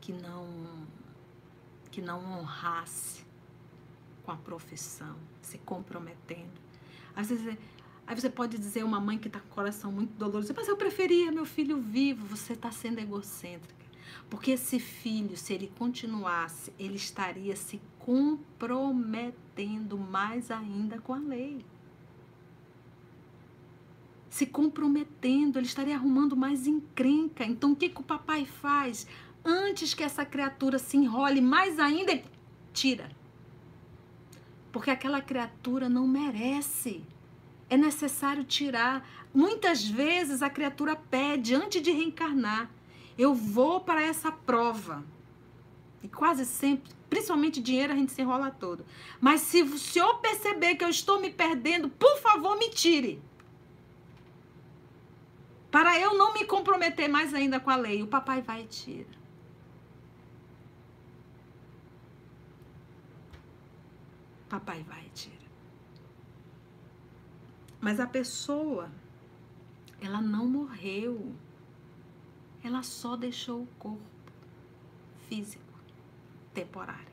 que 0.00 0.12
não 0.12 0.86
que 1.92 2.00
não 2.00 2.18
honrasse 2.24 3.22
com 4.24 4.32
a 4.32 4.36
profissão, 4.36 5.14
se 5.42 5.58
comprometendo. 5.58 6.58
Às 7.14 7.28
vezes, 7.28 7.58
aí 8.06 8.18
você 8.18 8.30
pode 8.30 8.56
dizer 8.56 8.82
uma 8.82 8.98
mãe 8.98 9.18
que 9.18 9.28
está 9.28 9.38
com 9.38 9.48
o 9.48 9.50
coração 9.50 9.92
muito 9.92 10.14
doloroso, 10.14 10.54
mas 10.56 10.68
eu 10.68 10.76
preferia 10.76 11.30
meu 11.30 11.44
filho 11.44 11.78
vivo. 11.78 12.26
Você 12.34 12.54
está 12.54 12.70
sendo 12.70 12.98
egocêntrica. 12.98 13.82
Porque 14.30 14.52
esse 14.52 14.80
filho, 14.80 15.36
se 15.36 15.52
ele 15.52 15.70
continuasse, 15.78 16.72
ele 16.78 16.96
estaria 16.96 17.54
se 17.54 17.78
comprometendo 18.04 19.96
mais 19.98 20.50
ainda 20.50 20.98
com 20.98 21.14
a 21.14 21.18
lei. 21.18 21.64
se 24.32 24.46
comprometendo, 24.46 25.58
ele 25.58 25.66
estaria 25.66 25.94
arrumando 25.94 26.34
mais 26.34 26.66
encrenca. 26.66 27.44
Então 27.44 27.72
o 27.72 27.76
que, 27.76 27.90
que 27.90 28.00
o 28.00 28.02
papai 28.02 28.46
faz? 28.46 29.06
Antes 29.44 29.92
que 29.92 30.02
essa 30.02 30.24
criatura 30.24 30.78
se 30.78 30.96
enrole 30.96 31.42
mais 31.42 31.78
ainda, 31.78 32.18
tira. 32.72 33.10
Porque 34.72 34.90
aquela 34.90 35.20
criatura 35.20 35.86
não 35.86 36.08
merece. 36.08 37.04
É 37.68 37.76
necessário 37.76 38.42
tirar. 38.42 39.06
Muitas 39.34 39.86
vezes 39.86 40.40
a 40.40 40.48
criatura 40.48 40.96
pede, 40.96 41.54
antes 41.54 41.82
de 41.82 41.90
reencarnar, 41.90 42.70
eu 43.18 43.34
vou 43.34 43.80
para 43.80 44.02
essa 44.02 44.32
prova. 44.32 45.04
E 46.02 46.08
quase 46.08 46.46
sempre, 46.46 46.90
principalmente 47.12 47.60
dinheiro, 47.60 47.92
a 47.92 47.96
gente 47.96 48.10
se 48.10 48.22
enrola 48.22 48.50
todo. 48.50 48.86
Mas 49.20 49.42
se 49.42 49.60
o 49.60 49.76
senhor 49.76 50.18
perceber 50.20 50.76
que 50.76 50.84
eu 50.84 50.88
estou 50.88 51.20
me 51.20 51.30
perdendo, 51.30 51.90
por 51.90 52.16
favor, 52.20 52.58
me 52.58 52.70
tire 52.70 53.22
para 55.70 55.98
eu 55.98 56.16
não 56.16 56.32
me 56.32 56.46
comprometer 56.46 57.08
mais 57.08 57.34
ainda 57.34 57.60
com 57.60 57.68
a 57.68 57.76
lei. 57.76 58.02
O 58.02 58.06
papai 58.06 58.40
vai 58.40 58.62
e 58.62 58.66
tira. 58.66 59.10
Papai 64.48 64.82
vai 64.82 65.04
e 65.04 65.10
tira. 65.10 65.48
Mas 67.78 68.00
a 68.00 68.06
pessoa, 68.06 68.90
ela 70.00 70.22
não 70.22 70.46
morreu. 70.46 71.34
Ela 72.64 72.82
só 72.82 73.16
deixou 73.16 73.62
o 73.62 73.68
corpo 73.78 74.02
físico 75.28 75.71
temporário. 76.52 77.12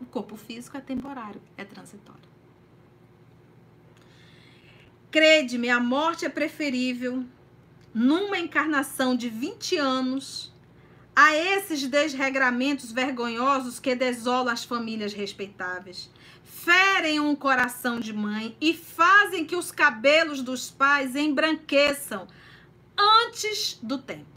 O 0.00 0.04
corpo 0.04 0.36
físico 0.36 0.76
é 0.76 0.80
temporário, 0.80 1.40
é 1.56 1.64
transitório. 1.64 2.34
Crede-me, 5.10 5.70
a 5.70 5.78
morte 5.78 6.24
é 6.24 6.28
preferível 6.28 7.24
numa 7.94 8.36
encarnação 8.36 9.16
de 9.16 9.28
20 9.28 9.76
anos, 9.76 10.52
a 11.14 11.36
esses 11.36 11.86
desregramentos 11.86 12.90
vergonhosos 12.90 13.78
que 13.78 13.94
desolam 13.94 14.52
as 14.52 14.64
famílias 14.64 15.12
respeitáveis, 15.12 16.10
ferem 16.42 17.20
um 17.20 17.36
coração 17.36 18.00
de 18.00 18.12
mãe 18.12 18.56
e 18.60 18.74
fazem 18.74 19.44
que 19.44 19.54
os 19.54 19.70
cabelos 19.70 20.42
dos 20.42 20.72
pais 20.72 21.14
embranqueçam 21.14 22.26
antes 22.98 23.78
do 23.80 23.98
tempo. 23.98 24.33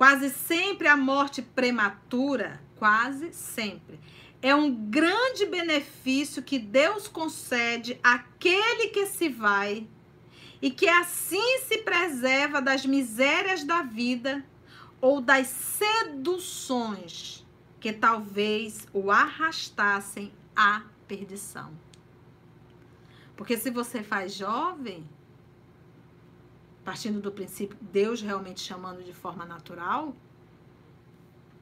Quase 0.00 0.30
sempre 0.30 0.88
a 0.88 0.96
morte 0.96 1.42
prematura, 1.42 2.58
quase 2.76 3.34
sempre, 3.34 4.00
é 4.40 4.54
um 4.54 4.74
grande 4.74 5.44
benefício 5.44 6.42
que 6.42 6.58
Deus 6.58 7.06
concede 7.06 8.00
àquele 8.02 8.86
que 8.86 9.04
se 9.04 9.28
vai 9.28 9.86
e 10.62 10.70
que 10.70 10.88
assim 10.88 11.58
se 11.68 11.82
preserva 11.82 12.62
das 12.62 12.86
misérias 12.86 13.62
da 13.62 13.82
vida 13.82 14.42
ou 15.02 15.20
das 15.20 15.48
seduções 15.48 17.46
que 17.78 17.92
talvez 17.92 18.88
o 18.94 19.10
arrastassem 19.10 20.32
à 20.56 20.80
perdição. 21.06 21.78
Porque 23.36 23.58
se 23.58 23.68
você 23.68 24.02
faz 24.02 24.32
jovem, 24.32 25.06
partindo 26.84 27.20
do 27.20 27.30
princípio 27.30 27.76
Deus 27.80 28.20
realmente 28.20 28.60
chamando 28.60 29.02
de 29.02 29.12
forma 29.12 29.44
natural, 29.44 30.14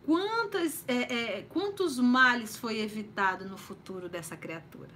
quantas, 0.05 0.85
é, 0.89 1.39
é, 1.39 1.43
quantos 1.43 1.99
males 1.99 2.57
foi 2.57 2.79
evitado 2.81 3.49
no 3.49 3.59
futuro 3.59 4.09
dessa 4.09 4.37
criatura 4.37 4.91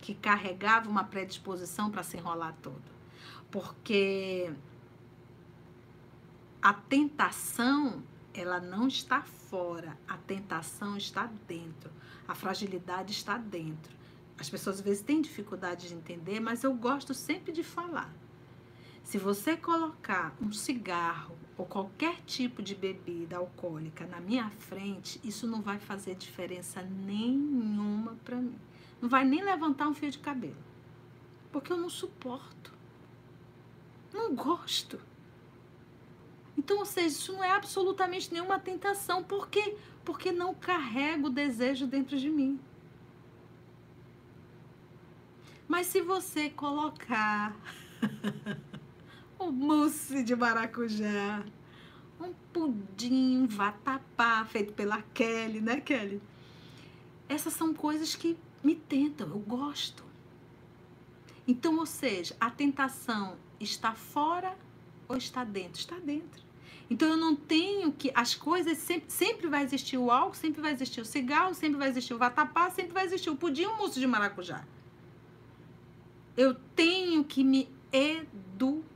que 0.00 0.14
carregava 0.14 0.90
uma 0.90 1.04
predisposição 1.04 1.90
para 1.90 2.02
se 2.02 2.16
enrolar 2.16 2.54
todo? 2.60 2.92
porque 3.52 4.50
a 6.60 6.72
tentação 6.72 8.02
ela 8.34 8.58
não 8.58 8.88
está 8.88 9.20
fora, 9.22 9.96
a 10.08 10.16
tentação 10.16 10.96
está 10.96 11.30
dentro, 11.46 11.90
a 12.26 12.34
fragilidade 12.34 13.12
está 13.12 13.36
dentro. 13.36 13.94
As 14.38 14.48
pessoas 14.48 14.76
às 14.76 14.82
vezes 14.82 15.02
têm 15.02 15.20
dificuldade 15.20 15.88
de 15.88 15.94
entender, 15.94 16.40
mas 16.40 16.64
eu 16.64 16.72
gosto 16.72 17.12
sempre 17.12 17.52
de 17.52 17.62
falar. 17.62 18.10
Se 19.02 19.18
você 19.18 19.56
colocar 19.56 20.34
um 20.40 20.52
cigarro 20.52 21.36
ou 21.56 21.66
qualquer 21.66 22.20
tipo 22.22 22.62
de 22.62 22.74
bebida 22.74 23.36
alcoólica 23.36 24.06
na 24.06 24.20
minha 24.20 24.48
frente, 24.50 25.20
isso 25.22 25.46
não 25.46 25.60
vai 25.60 25.78
fazer 25.78 26.14
diferença 26.14 26.82
nenhuma 26.82 28.16
para 28.24 28.36
mim. 28.36 28.58
Não 29.00 29.08
vai 29.08 29.24
nem 29.24 29.42
levantar 29.42 29.88
um 29.88 29.94
fio 29.94 30.10
de 30.10 30.18
cabelo. 30.18 30.56
Porque 31.50 31.72
eu 31.72 31.76
não 31.76 31.90
suporto. 31.90 32.72
Não 34.12 34.34
gosto. 34.34 34.98
Então, 36.56 36.78
ou 36.78 36.86
seja, 36.86 37.08
isso 37.08 37.32
não 37.32 37.42
é 37.42 37.50
absolutamente 37.50 38.32
nenhuma 38.32 38.58
tentação. 38.58 39.22
Por 39.22 39.48
quê? 39.48 39.76
Porque 40.04 40.30
não 40.30 40.54
carrego 40.54 41.26
o 41.26 41.30
desejo 41.30 41.86
dentro 41.86 42.16
de 42.18 42.30
mim. 42.30 42.60
Mas 45.66 45.86
se 45.86 46.00
você 46.00 46.50
colocar 46.50 47.56
um 49.42 49.52
mousse 49.52 50.22
de 50.22 50.36
maracujá, 50.36 51.44
um 52.20 52.32
pudim, 52.52 53.38
um 53.38 53.46
vatapá 53.46 54.44
feito 54.44 54.72
pela 54.72 55.02
Kelly, 55.14 55.60
né, 55.60 55.80
Kelly? 55.80 56.20
Essas 57.28 57.52
são 57.52 57.74
coisas 57.74 58.14
que 58.14 58.36
me 58.62 58.74
tentam, 58.74 59.28
eu 59.28 59.38
gosto. 59.38 60.04
Então, 61.46 61.78
ou 61.78 61.86
seja, 61.86 62.36
a 62.40 62.50
tentação 62.50 63.36
está 63.58 63.94
fora 63.94 64.56
ou 65.08 65.16
está 65.16 65.42
dentro? 65.42 65.80
Está 65.80 65.96
dentro. 65.98 66.42
Então 66.88 67.08
eu 67.08 67.16
não 67.16 67.34
tenho 67.34 67.90
que. 67.92 68.12
As 68.14 68.34
coisas 68.34 68.76
sempre, 68.78 69.10
sempre 69.10 69.48
vai 69.48 69.64
existir 69.64 69.96
o 69.96 70.10
álcool, 70.10 70.34
sempre 70.34 70.60
vai 70.60 70.72
existir 70.72 71.00
o 71.00 71.04
cigarro, 71.04 71.54
sempre 71.54 71.78
vai 71.78 71.88
existir 71.88 72.12
o 72.12 72.18
vatapá, 72.18 72.70
sempre 72.70 72.92
vai 72.92 73.04
existir 73.04 73.30
o 73.30 73.36
pudim 73.36 73.64
o 73.64 73.76
mousse 73.76 73.98
de 73.98 74.06
maracujá. 74.06 74.64
Eu 76.36 76.54
tenho 76.76 77.24
que 77.24 77.42
me 77.42 77.68
educar. 77.90 78.91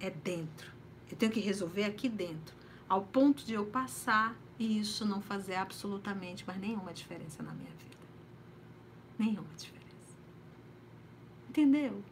É 0.00 0.10
dentro. 0.10 0.72
Eu 1.10 1.16
tenho 1.16 1.32
que 1.32 1.40
resolver 1.40 1.84
aqui 1.84 2.08
dentro. 2.08 2.54
Ao 2.88 3.02
ponto 3.02 3.44
de 3.44 3.54
eu 3.54 3.66
passar 3.66 4.36
e 4.58 4.78
isso 4.78 5.04
não 5.04 5.20
fazer 5.20 5.56
absolutamente 5.56 6.46
mais 6.46 6.58
nenhuma 6.60 6.92
diferença 6.92 7.42
na 7.42 7.52
minha 7.52 7.70
vida. 7.70 7.96
Nenhuma 9.18 9.48
diferença. 9.56 9.76
Entendeu? 11.48 12.02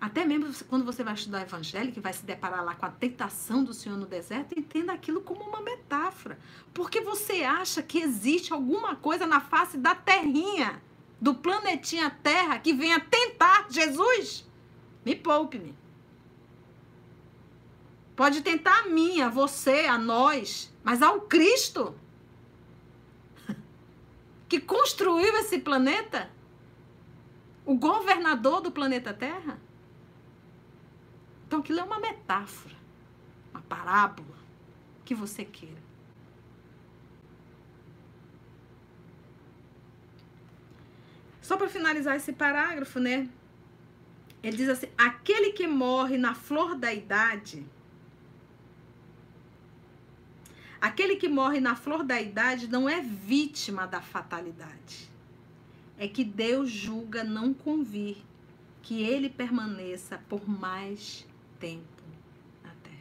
Até 0.00 0.24
mesmo 0.24 0.64
quando 0.66 0.84
você 0.84 1.04
vai 1.04 1.12
estudar 1.12 1.42
evangelho, 1.42 1.92
que 1.92 2.00
vai 2.00 2.12
se 2.12 2.24
deparar 2.24 2.64
lá 2.64 2.74
com 2.74 2.86
a 2.86 2.90
tentação 2.90 3.62
do 3.62 3.74
Senhor 3.74 3.98
no 3.98 4.06
deserto, 4.06 4.58
entenda 4.58 4.92
aquilo 4.92 5.20
como 5.20 5.42
uma 5.42 5.60
metáfora. 5.60 6.38
Porque 6.72 7.02
você 7.02 7.44
acha 7.44 7.82
que 7.82 7.98
existe 7.98 8.52
alguma 8.52 8.96
coisa 8.96 9.26
na 9.26 9.40
face 9.40 9.76
da 9.76 9.94
terrinha, 9.94 10.80
do 11.20 11.34
planetinha 11.34 12.08
Terra, 12.08 12.58
que 12.58 12.72
venha 12.72 12.98
tentar 12.98 13.66
Jesus? 13.68 14.48
Me 15.04 15.16
poupe-me. 15.16 15.74
Pode 18.14 18.42
tentar 18.42 18.80
a 18.80 18.88
mim, 18.88 19.22
a 19.22 19.28
você, 19.28 19.86
a 19.86 19.96
nós, 19.96 20.70
mas 20.84 21.00
ao 21.02 21.22
Cristo 21.22 21.94
que 24.46 24.60
construiu 24.60 25.34
esse 25.38 25.58
planeta, 25.58 26.30
o 27.64 27.74
governador 27.74 28.60
do 28.60 28.70
planeta 28.70 29.14
Terra. 29.14 29.58
Então 31.46 31.60
aquilo 31.60 31.80
é 31.80 31.82
uma 31.82 31.98
metáfora, 31.98 32.76
uma 33.52 33.62
parábola, 33.62 34.36
que 35.04 35.14
você 35.14 35.44
queira. 35.44 35.82
Só 41.40 41.56
para 41.56 41.68
finalizar 41.68 42.16
esse 42.16 42.32
parágrafo, 42.32 43.00
né? 43.00 43.28
Ele 44.42 44.56
diz 44.56 44.68
assim: 44.68 44.88
aquele 44.96 45.52
que 45.52 45.66
morre 45.66 46.16
na 46.16 46.34
flor 46.34 46.74
da 46.74 46.92
idade, 46.92 47.66
aquele 50.80 51.16
que 51.16 51.28
morre 51.28 51.60
na 51.60 51.76
flor 51.76 52.02
da 52.02 52.20
idade 52.20 52.68
não 52.68 52.88
é 52.88 53.00
vítima 53.00 53.86
da 53.86 54.00
fatalidade. 54.00 55.08
É 55.98 56.08
que 56.08 56.24
Deus 56.24 56.70
julga 56.70 57.22
não 57.22 57.52
convir 57.52 58.16
que 58.80 59.02
ele 59.02 59.28
permaneça 59.28 60.18
por 60.28 60.48
mais 60.48 61.26
tempo 61.58 62.02
na 62.62 62.70
terra. 62.82 62.96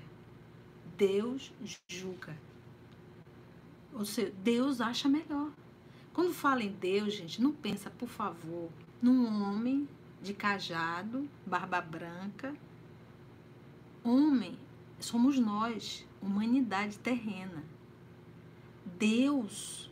Deus 0.97 1.53
julga. 1.87 2.37
Ou 3.93 4.03
seja, 4.03 4.33
Deus 4.43 4.81
acha 4.81 5.07
melhor. 5.07 5.49
Quando 6.13 6.33
fala 6.33 6.61
em 6.61 6.71
Deus, 6.73 7.13
gente, 7.13 7.41
não 7.41 7.53
pensa, 7.53 7.89
por 7.89 8.09
favor, 8.09 8.69
num 9.01 9.25
homem 9.41 9.87
de 10.21 10.33
cajado, 10.33 11.29
barba 11.45 11.81
branca. 11.81 12.55
Homem 14.03 14.57
somos 14.99 15.39
nós, 15.39 16.05
humanidade 16.21 16.97
terrena. 16.99 17.63
Deus, 18.97 19.89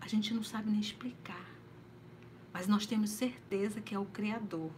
a 0.00 0.08
gente 0.08 0.34
não 0.34 0.42
sabe 0.42 0.70
nem 0.70 0.80
explicar, 0.80 1.46
mas 2.52 2.66
nós 2.66 2.86
temos 2.86 3.10
certeza 3.10 3.80
que 3.80 3.94
é 3.94 3.98
o 3.98 4.04
Criador 4.04 4.70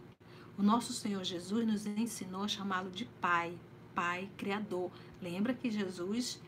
O 0.57 0.63
nosso 0.63 0.93
Senhor 0.93 1.23
Jesus 1.23 1.67
nos 1.67 1.85
ensinou 1.85 2.43
a 2.43 2.47
chamá-lo 2.47 2.89
de 2.89 3.05
Pai, 3.19 3.59
Pai 3.93 4.29
Criador. 4.37 4.89
Lembra 5.21 5.53
que 5.53 5.69
Jesus 5.69 6.41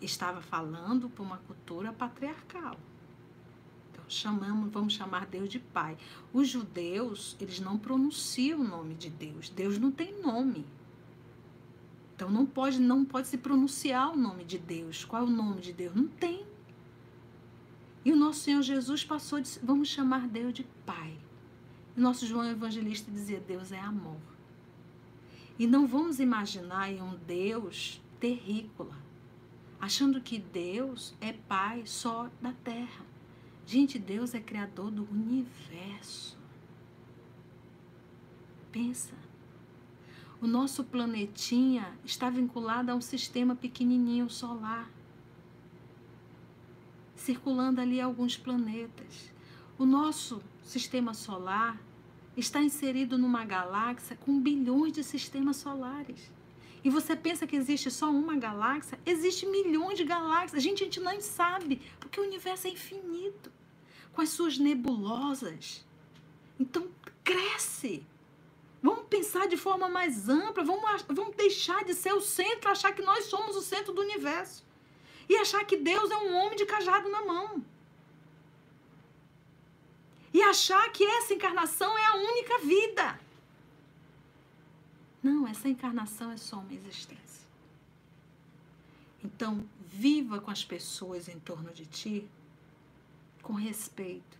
estava 0.00 0.42
falando 0.42 1.08
para 1.08 1.22
uma 1.22 1.38
cultura 1.38 1.92
patriarcal. 1.92 2.76
Chamamos, 4.08 4.70
vamos 4.70 4.92
chamar 4.92 5.26
Deus 5.26 5.48
de 5.48 5.58
Pai. 5.58 5.96
Os 6.32 6.48
judeus, 6.48 7.36
eles 7.40 7.60
não 7.60 7.78
pronunciam 7.78 8.60
o 8.60 8.64
nome 8.64 8.94
de 8.94 9.10
Deus. 9.10 9.48
Deus 9.48 9.78
não 9.78 9.90
tem 9.90 10.20
nome. 10.20 10.66
Então 12.14 12.30
não 12.30 12.46
pode, 12.46 12.80
não 12.80 13.04
pode 13.04 13.28
se 13.28 13.38
pronunciar 13.38 14.12
o 14.12 14.16
nome 14.16 14.44
de 14.44 14.58
Deus. 14.58 15.04
Qual 15.04 15.22
é 15.22 15.26
o 15.26 15.30
nome 15.30 15.60
de 15.60 15.72
Deus? 15.72 15.94
Não 15.94 16.06
tem. 16.06 16.46
E 18.04 18.12
o 18.12 18.16
nosso 18.16 18.40
Senhor 18.40 18.62
Jesus 18.62 19.02
passou 19.02 19.40
de 19.40 19.58
vamos 19.62 19.88
chamar 19.88 20.28
Deus 20.28 20.52
de 20.52 20.64
Pai. 20.84 21.18
O 21.96 22.00
nosso 22.00 22.26
João 22.26 22.48
Evangelista 22.48 23.10
dizia: 23.10 23.40
Deus 23.40 23.72
é 23.72 23.80
amor. 23.80 24.20
E 25.58 25.66
não 25.66 25.86
vamos 25.86 26.20
imaginar 26.20 26.90
em 26.90 27.00
um 27.00 27.16
Deus 27.26 28.00
terrícola, 28.20 28.96
achando 29.80 30.20
que 30.20 30.38
Deus 30.38 31.14
é 31.20 31.32
Pai 31.32 31.82
só 31.86 32.28
da 32.40 32.52
terra. 32.52 33.13
Gente, 33.66 33.98
Deus 33.98 34.34
é 34.34 34.40
criador 34.40 34.90
do 34.90 35.08
universo. 35.10 36.36
Pensa. 38.70 39.14
O 40.40 40.46
nosso 40.46 40.84
planetinha 40.84 41.96
está 42.04 42.28
vinculado 42.28 42.90
a 42.90 42.94
um 42.94 43.00
sistema 43.00 43.56
pequenininho 43.56 44.28
solar, 44.28 44.90
circulando 47.16 47.80
ali 47.80 48.00
alguns 48.00 48.36
planetas. 48.36 49.32
O 49.78 49.86
nosso 49.86 50.42
sistema 50.62 51.14
solar 51.14 51.80
está 52.36 52.60
inserido 52.60 53.16
numa 53.16 53.44
galáxia 53.44 54.16
com 54.16 54.40
bilhões 54.40 54.92
de 54.92 55.02
sistemas 55.02 55.56
solares. 55.56 56.30
E 56.84 56.90
você 56.90 57.16
pensa 57.16 57.46
que 57.46 57.56
existe 57.56 57.90
só 57.90 58.10
uma 58.10 58.36
galáxia? 58.36 59.00
Existe 59.06 59.46
milhões 59.46 59.96
de 59.96 60.04
galáxias. 60.04 60.62
Gente, 60.62 60.82
a 60.82 60.84
gente 60.84 61.00
não 61.00 61.18
sabe, 61.18 61.80
porque 61.98 62.20
o 62.20 62.24
universo 62.24 62.66
é 62.66 62.70
infinito, 62.70 63.50
com 64.12 64.20
as 64.20 64.28
suas 64.28 64.58
nebulosas. 64.58 65.82
Então, 66.60 66.86
cresce. 67.24 68.06
Vamos 68.82 69.06
pensar 69.06 69.48
de 69.48 69.56
forma 69.56 69.88
mais 69.88 70.28
ampla, 70.28 70.62
vamos, 70.62 71.02
vamos 71.08 71.34
deixar 71.34 71.84
de 71.84 71.94
ser 71.94 72.12
o 72.12 72.20
centro, 72.20 72.70
achar 72.70 72.92
que 72.92 73.00
nós 73.00 73.24
somos 73.24 73.56
o 73.56 73.62
centro 73.62 73.94
do 73.94 74.02
universo. 74.02 74.62
E 75.26 75.36
achar 75.36 75.64
que 75.64 75.78
Deus 75.78 76.10
é 76.10 76.16
um 76.18 76.34
homem 76.36 76.54
de 76.54 76.66
cajado 76.66 77.08
na 77.08 77.24
mão. 77.24 77.64
E 80.34 80.42
achar 80.42 80.86
que 80.92 81.02
essa 81.02 81.32
encarnação 81.32 81.96
é 81.96 82.04
a 82.04 82.16
única 82.16 82.58
vida. 82.58 83.23
Não, 85.24 85.48
essa 85.48 85.70
encarnação 85.70 86.30
é 86.30 86.36
só 86.36 86.58
uma 86.58 86.74
existência. 86.74 87.48
Então, 89.24 89.66
viva 89.90 90.38
com 90.38 90.50
as 90.50 90.62
pessoas 90.62 91.28
em 91.28 91.40
torno 91.40 91.72
de 91.72 91.86
ti 91.86 92.28
com 93.42 93.54
respeito. 93.54 94.38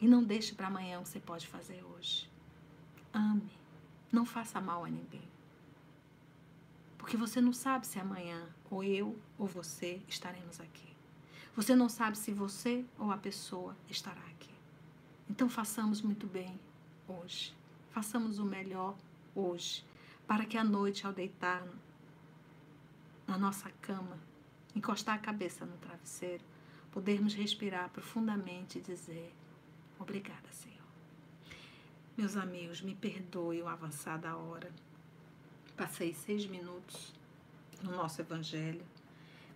E 0.00 0.08
não 0.08 0.24
deixe 0.24 0.52
para 0.52 0.66
amanhã 0.66 0.98
o 0.98 1.04
que 1.04 1.10
você 1.10 1.20
pode 1.20 1.46
fazer 1.46 1.80
hoje. 1.84 2.28
Ame. 3.14 3.52
Não 4.10 4.26
faça 4.26 4.60
mal 4.60 4.84
a 4.84 4.90
ninguém. 4.90 5.28
Porque 6.98 7.16
você 7.16 7.40
não 7.40 7.52
sabe 7.52 7.86
se 7.86 8.00
amanhã 8.00 8.48
ou 8.68 8.82
eu 8.82 9.16
ou 9.38 9.46
você 9.46 10.02
estaremos 10.08 10.58
aqui. 10.58 10.92
Você 11.54 11.76
não 11.76 11.88
sabe 11.88 12.18
se 12.18 12.32
você 12.32 12.84
ou 12.98 13.12
a 13.12 13.16
pessoa 13.16 13.76
estará 13.88 14.22
aqui. 14.22 14.50
Então 15.30 15.48
façamos 15.48 16.02
muito 16.02 16.26
bem 16.26 16.58
hoje. 17.06 17.54
Façamos 17.92 18.40
o 18.40 18.44
melhor 18.44 18.96
hoje, 19.34 19.84
para 20.26 20.44
que 20.44 20.56
à 20.56 20.64
noite, 20.64 21.06
ao 21.06 21.12
deitar 21.12 21.66
na 23.26 23.38
nossa 23.38 23.70
cama, 23.80 24.18
encostar 24.74 25.16
a 25.16 25.18
cabeça 25.18 25.64
no 25.64 25.76
travesseiro, 25.78 26.44
podermos 26.90 27.34
respirar 27.34 27.88
profundamente 27.90 28.78
e 28.78 28.82
dizer: 28.82 29.32
Obrigada, 29.98 30.50
Senhor. 30.50 30.72
Meus 32.16 32.36
amigos, 32.36 32.82
me 32.82 32.94
perdoe 32.94 33.62
o 33.62 33.68
avançar 33.68 34.18
da 34.18 34.36
hora. 34.36 34.70
Passei 35.76 36.12
seis 36.12 36.46
minutos 36.46 37.14
no 37.82 37.92
nosso 37.92 38.20
Evangelho. 38.20 38.84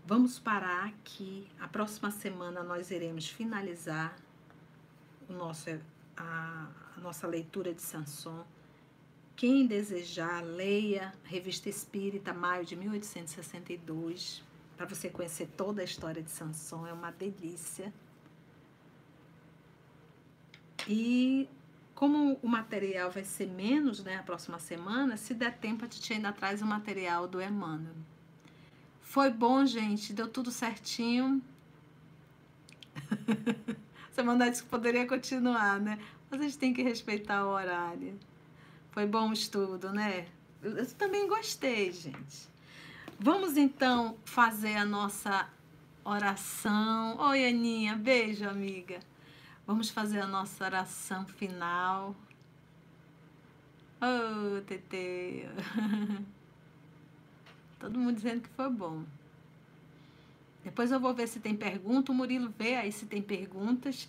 Vamos 0.06 0.38
parar 0.38 0.86
aqui. 0.86 1.46
A 1.60 1.68
próxima 1.68 2.10
semana 2.10 2.62
nós 2.62 2.90
iremos 2.90 3.28
finalizar 3.28 4.16
o 5.28 5.32
nosso, 5.32 5.68
a, 6.16 6.68
a 6.96 7.00
nossa 7.00 7.26
leitura 7.26 7.74
de 7.74 7.82
Sanson. 7.82 8.44
Quem 9.36 9.66
desejar, 9.66 10.42
leia 10.42 11.12
Revista 11.22 11.68
Espírita, 11.68 12.32
maio 12.32 12.64
de 12.64 12.74
1862, 12.74 14.42
para 14.78 14.86
você 14.86 15.10
conhecer 15.10 15.46
toda 15.54 15.82
a 15.82 15.84
história 15.84 16.22
de 16.22 16.30
Sanson, 16.30 16.86
é 16.86 16.92
uma 16.92 17.10
delícia. 17.10 17.92
E 20.88 21.46
como 21.94 22.38
o 22.42 22.48
material 22.48 23.10
vai 23.10 23.24
ser 23.24 23.46
menos, 23.46 24.02
né, 24.02 24.16
a 24.16 24.22
próxima 24.22 24.58
semana, 24.58 25.18
se 25.18 25.34
der 25.34 25.58
tempo, 25.58 25.84
a 25.84 25.88
gente 25.88 26.14
ainda 26.14 26.32
traz 26.32 26.62
o 26.62 26.66
material 26.66 27.28
do 27.28 27.42
Emmanuel. 27.42 27.94
Foi 29.02 29.30
bom, 29.30 29.66
gente, 29.66 30.14
deu 30.14 30.28
tudo 30.28 30.50
certinho. 30.50 31.42
Semana 34.12 34.50
que 34.50 34.62
poderia 34.62 35.06
continuar, 35.06 35.78
né? 35.78 35.98
Mas 36.30 36.40
a 36.40 36.44
gente 36.44 36.58
tem 36.58 36.72
que 36.72 36.82
respeitar 36.82 37.44
o 37.44 37.50
horário. 37.50 38.18
Foi 38.96 39.04
bom 39.04 39.28
o 39.28 39.32
estudo, 39.34 39.92
né? 39.92 40.26
Eu 40.62 40.86
também 40.94 41.28
gostei, 41.28 41.92
gente. 41.92 42.48
Vamos 43.20 43.58
então 43.58 44.16
fazer 44.24 44.74
a 44.74 44.86
nossa 44.86 45.46
oração. 46.02 47.18
Oi, 47.18 47.46
Aninha, 47.46 47.94
beijo, 47.94 48.48
amiga. 48.48 49.00
Vamos 49.66 49.90
fazer 49.90 50.20
a 50.20 50.26
nossa 50.26 50.64
oração 50.64 51.26
final. 51.26 52.16
Oh, 54.00 54.62
Tete. 54.62 55.46
Todo 57.78 57.98
mundo 57.98 58.16
dizendo 58.16 58.40
que 58.40 58.48
foi 58.48 58.70
bom. 58.70 59.04
Depois 60.64 60.90
eu 60.90 60.98
vou 60.98 61.12
ver 61.12 61.28
se 61.28 61.38
tem 61.38 61.54
pergunta. 61.54 62.12
O 62.12 62.14
Murilo 62.14 62.50
vê 62.58 62.76
aí 62.76 62.90
se 62.90 63.04
tem 63.04 63.20
perguntas. 63.20 64.08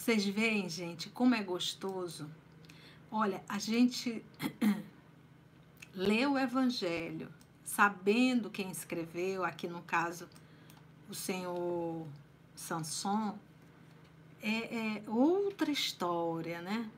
Vocês 0.00 0.24
veem, 0.24 0.66
gente, 0.66 1.10
como 1.10 1.34
é 1.34 1.42
gostoso. 1.42 2.26
Olha, 3.12 3.44
a 3.46 3.58
gente 3.58 4.24
lê 5.94 6.26
o 6.26 6.38
Evangelho 6.38 7.28
sabendo 7.62 8.48
quem 8.48 8.70
escreveu, 8.70 9.44
aqui 9.44 9.68
no 9.68 9.82
caso 9.82 10.26
o 11.06 11.14
senhor 11.14 12.06
Sanson, 12.56 13.38
é, 14.40 14.96
é 14.96 15.02
outra 15.06 15.70
história, 15.70 16.62
né? 16.62 16.90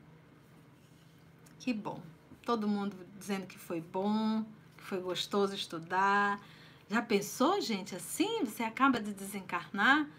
Que 1.59 1.73
bom. 1.73 2.01
Todo 2.45 2.69
mundo 2.69 2.95
dizendo 3.19 3.45
que 3.47 3.59
foi 3.59 3.81
bom, 3.81 4.45
que 4.77 4.83
foi 4.85 5.01
gostoso 5.01 5.53
estudar. 5.53 6.41
Já 6.89 7.01
pensou, 7.01 7.59
gente, 7.59 7.97
assim? 7.97 8.45
Você 8.45 8.63
acaba 8.63 9.01
de 9.01 9.13
desencarnar 9.13 10.09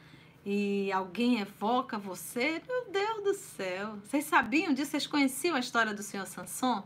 e 0.45 0.92
alguém 0.92 1.40
evoca 1.40 1.99
você? 1.99 2.62
Meu 2.68 2.90
Deus 2.90 3.24
do 3.24 3.34
céu! 3.34 3.97
Vocês 4.05 4.24
sabiam 4.24 4.74
disso? 4.74 4.90
Vocês 4.90 5.07
conheciam 5.07 5.57
a 5.57 5.61
história 5.61 5.95
do 5.95 6.03
senhor 6.03 6.26
Sanson? 6.26 6.84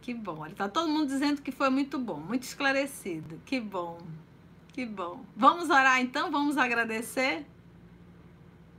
Que 0.00 0.12
bom. 0.12 0.44
Ele 0.44 0.54
tá 0.54 0.68
todo 0.68 0.88
mundo 0.88 1.06
dizendo 1.06 1.42
que 1.42 1.52
foi 1.52 1.68
muito 1.70 1.98
bom, 1.98 2.16
muito 2.16 2.42
esclarecido. 2.42 3.40
Que 3.44 3.60
bom. 3.60 3.98
Que 4.72 4.84
bom. 4.86 5.24
Vamos 5.36 5.70
orar 5.70 6.00
então? 6.00 6.30
Vamos 6.30 6.56
agradecer? 6.56 7.46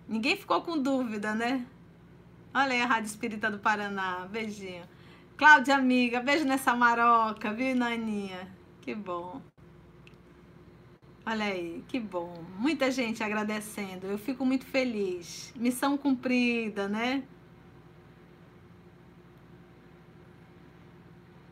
Ninguém 0.07 0.35
ficou 0.35 0.61
com 0.61 0.77
dúvida, 0.77 1.35
né? 1.35 1.65
Olha 2.53 2.73
aí 2.73 2.81
a 2.81 2.85
Rádio 2.85 3.07
Espírita 3.07 3.49
do 3.49 3.59
Paraná. 3.59 4.27
Beijinho. 4.29 4.83
Cláudia, 5.37 5.75
amiga, 5.75 6.19
beijo 6.19 6.43
nessa 6.45 6.75
maroca, 6.75 7.53
viu, 7.53 7.75
Naninha? 7.75 8.47
Que 8.81 8.93
bom. 8.93 9.39
Olha 11.29 11.45
aí, 11.45 11.83
que 11.87 11.99
bom. 11.99 12.43
Muita 12.57 12.89
gente 12.89 13.23
agradecendo. 13.23 14.07
Eu 14.07 14.17
fico 14.17 14.43
muito 14.43 14.65
feliz. 14.65 15.53
Missão 15.55 15.95
cumprida, 15.95 16.87
né? 16.87 17.21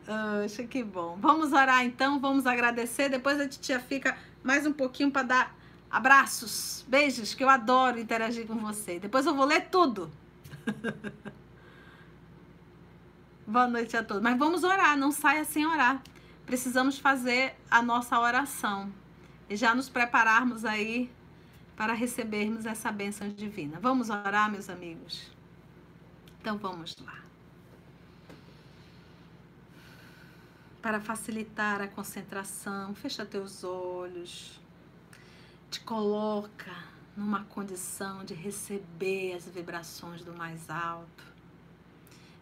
Poxa, 0.04 0.64
que 0.64 0.82
bom. 0.82 1.16
Vamos 1.20 1.52
orar 1.52 1.84
então, 1.84 2.18
vamos 2.18 2.44
agradecer. 2.44 3.08
Depois 3.08 3.38
a 3.38 3.46
titia 3.46 3.78
fica 3.78 4.18
mais 4.42 4.66
um 4.66 4.72
pouquinho 4.72 5.12
para 5.12 5.22
dar 5.22 5.56
abraços, 5.88 6.84
beijos, 6.88 7.32
que 7.32 7.44
eu 7.44 7.48
adoro 7.48 8.00
interagir 8.00 8.48
com 8.48 8.56
você. 8.56 8.98
Depois 8.98 9.26
eu 9.26 9.34
vou 9.36 9.44
ler 9.44 9.68
tudo. 9.68 10.10
Boa 13.46 13.68
noite 13.68 13.96
a 13.96 14.02
todos. 14.02 14.24
Mas 14.24 14.36
vamos 14.36 14.64
orar, 14.64 14.98
não 14.98 15.12
saia 15.12 15.44
sem 15.44 15.64
orar. 15.64 16.02
Precisamos 16.44 16.98
fazer 16.98 17.54
a 17.70 17.80
nossa 17.80 18.18
oração 18.18 18.92
e 19.48 19.56
já 19.56 19.74
nos 19.74 19.88
prepararmos 19.88 20.64
aí 20.64 21.10
para 21.76 21.92
recebermos 21.92 22.66
essa 22.66 22.90
bênção 22.90 23.28
divina. 23.28 23.78
Vamos 23.80 24.10
orar, 24.10 24.50
meus 24.50 24.68
amigos? 24.68 25.30
Então 26.40 26.58
vamos 26.58 26.96
lá. 27.04 27.22
Para 30.82 31.00
facilitar 31.00 31.80
a 31.80 31.88
concentração, 31.88 32.94
fecha 32.94 33.24
teus 33.24 33.64
olhos, 33.64 34.60
te 35.70 35.80
coloca 35.80 36.72
numa 37.16 37.44
condição 37.44 38.24
de 38.24 38.34
receber 38.34 39.34
as 39.34 39.48
vibrações 39.48 40.22
do 40.22 40.32
mais 40.32 40.68
alto. 40.70 41.24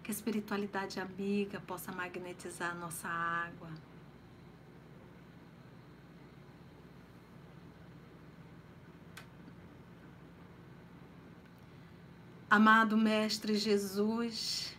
Que 0.03 0.11
a 0.11 0.15
espiritualidade 0.15 1.01
amiga 1.01 1.61
possa 1.61 1.91
magnetizar 1.93 2.73
a 2.73 2.75
nossa 2.75 3.09
água 3.09 3.69
Amado 12.49 12.97
Mestre 12.97 13.57
Jesus, 13.57 14.73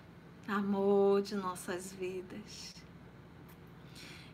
amor 0.48 1.22
de 1.22 1.36
nossas 1.36 1.92
vidas, 1.92 2.74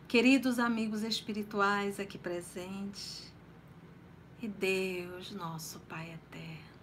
queridos 0.06 0.60
amigos 0.60 1.02
espirituais 1.02 1.98
aqui 1.98 2.16
presentes, 2.16 3.32
e 4.40 4.46
Deus, 4.46 5.32
nosso 5.32 5.80
Pai 5.80 6.12
eterno. 6.12 6.74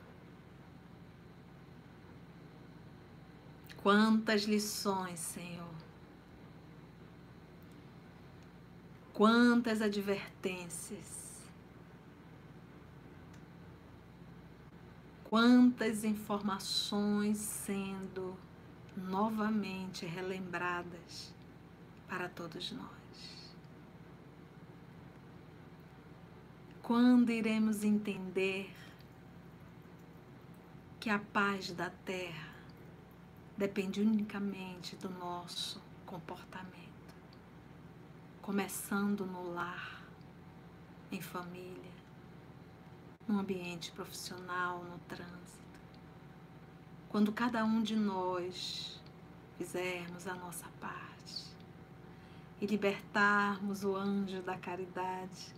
Quantas 3.77 4.43
lições, 4.43 5.21
Senhor. 5.21 5.73
Quantas 9.13 9.81
advertências 9.81 11.30
Quantas 15.32 16.03
informações 16.03 17.38
sendo 17.38 18.38
novamente 18.97 20.05
relembradas 20.05 21.34
para 22.05 22.27
todos 22.27 22.73
nós. 22.73 23.55
Quando 26.84 27.32
iremos 27.32 27.86
entender 27.86 28.75
que 30.99 31.09
a 31.09 31.19
paz 31.19 31.71
da 31.71 31.89
terra 31.89 32.53
depende 33.55 34.01
unicamente 34.01 34.97
do 34.97 35.09
nosso 35.11 35.82
comportamento, 36.05 37.15
começando 38.41 39.25
no 39.25 39.53
lar, 39.53 40.03
em 41.09 41.21
família, 41.21 41.90
no 43.32 43.39
ambiente 43.39 43.91
profissional, 43.91 44.84
no 44.84 44.99
trânsito. 45.07 45.32
Quando 47.07 47.32
cada 47.32 47.63
um 47.63 47.82
de 47.82 47.95
nós 47.95 48.99
fizermos 49.57 50.27
a 50.27 50.34
nossa 50.34 50.67
parte 50.79 51.55
e 52.59 52.65
libertarmos 52.65 53.84
o 53.84 53.95
anjo 53.95 54.41
da 54.41 54.57
caridade 54.57 55.53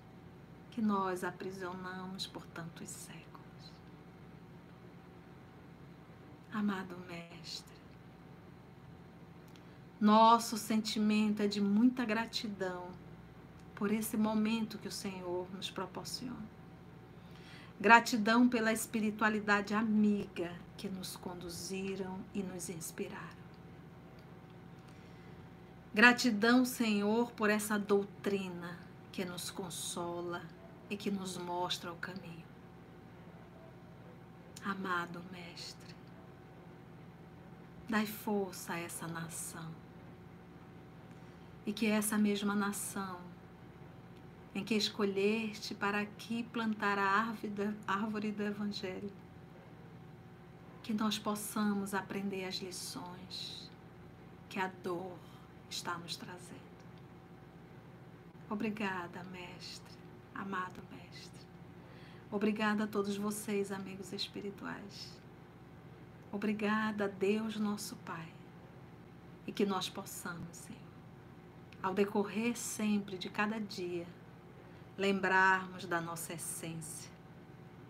que 0.72 0.82
nós 0.82 1.24
aprisionamos 1.24 2.28
por 2.28 2.46
tantos 2.48 2.90
séculos. 2.90 3.24
Amado 6.52 6.96
Mestre, 7.08 7.74
nosso 10.00 10.58
sentimento 10.58 11.42
é 11.42 11.48
de 11.48 11.60
muita 11.60 12.06
gratidão 12.06 12.92
por 13.74 13.92
esse 13.92 14.16
momento 14.16 14.78
que 14.78 14.88
o 14.88 14.92
Senhor 14.92 15.48
nos 15.56 15.72
proporciona. 15.72 16.63
Gratidão 17.80 18.48
pela 18.48 18.72
espiritualidade 18.72 19.74
amiga 19.74 20.52
que 20.78 20.88
nos 20.88 21.16
conduziram 21.16 22.20
e 22.34 22.42
nos 22.42 22.70
inspiraram. 22.70 23.44
Gratidão, 25.94 26.66
Senhor, 26.66 27.32
por 27.34 27.50
essa 27.50 27.78
doutrina 27.78 28.80
que 29.12 29.24
nos 29.24 29.52
consola 29.52 30.42
e 30.90 30.98
que 30.98 31.12
nos 31.12 31.38
mostra 31.38 31.92
o 31.92 31.96
caminho. 31.98 32.44
Amado 34.66 35.22
Mestre, 35.32 35.94
dai 37.90 38.06
força 38.06 38.74
a 38.74 38.80
essa 38.80 39.08
nação 39.08 39.70
e 41.66 41.74
que 41.74 41.86
essa 41.86 42.18
mesma 42.18 42.56
nação 42.56 43.20
em 44.56 44.64
que 44.64 44.76
escolheste 44.76 45.74
para 45.74 46.02
aqui 46.02 46.44
plantar 46.44 46.98
a 47.00 47.36
árvore 47.88 48.32
do 48.32 48.44
Evangelho. 48.44 49.12
Que 50.84 50.94
nós 50.94 51.18
possamos 51.18 51.94
aprender 51.94 52.46
as 52.46 52.56
lições 52.56 53.72
que 54.50 54.60
a 54.60 54.68
dor 54.84 55.18
está 55.70 55.98
nos 55.98 56.16
trazendo. 56.16 56.62
Obrigada, 58.50 59.24
Mestre, 59.32 59.94
amado 60.36 60.82
Mestre. 60.92 61.48
Obrigada 62.30 62.84
a 62.84 62.88
todos 62.88 63.18
vocês, 63.18 63.72
amigos 63.72 64.14
espirituais. 64.14 65.20
Obrigada, 66.32 67.08
Deus, 67.08 67.58
nosso 67.58 67.96
Pai. 67.98 68.28
E 69.48 69.52
que 69.52 69.66
nós 69.66 69.90
possamos, 69.90 70.56
Senhor, 70.56 70.80
ao 71.82 71.94
decorrer 71.94 72.58
sempre 72.58 73.18
de 73.18 73.30
cada 73.30 73.60
dia, 73.60 74.06
lembrarmos 74.98 75.86
da 75.86 76.00
nossa 76.00 76.34
essência, 76.34 77.12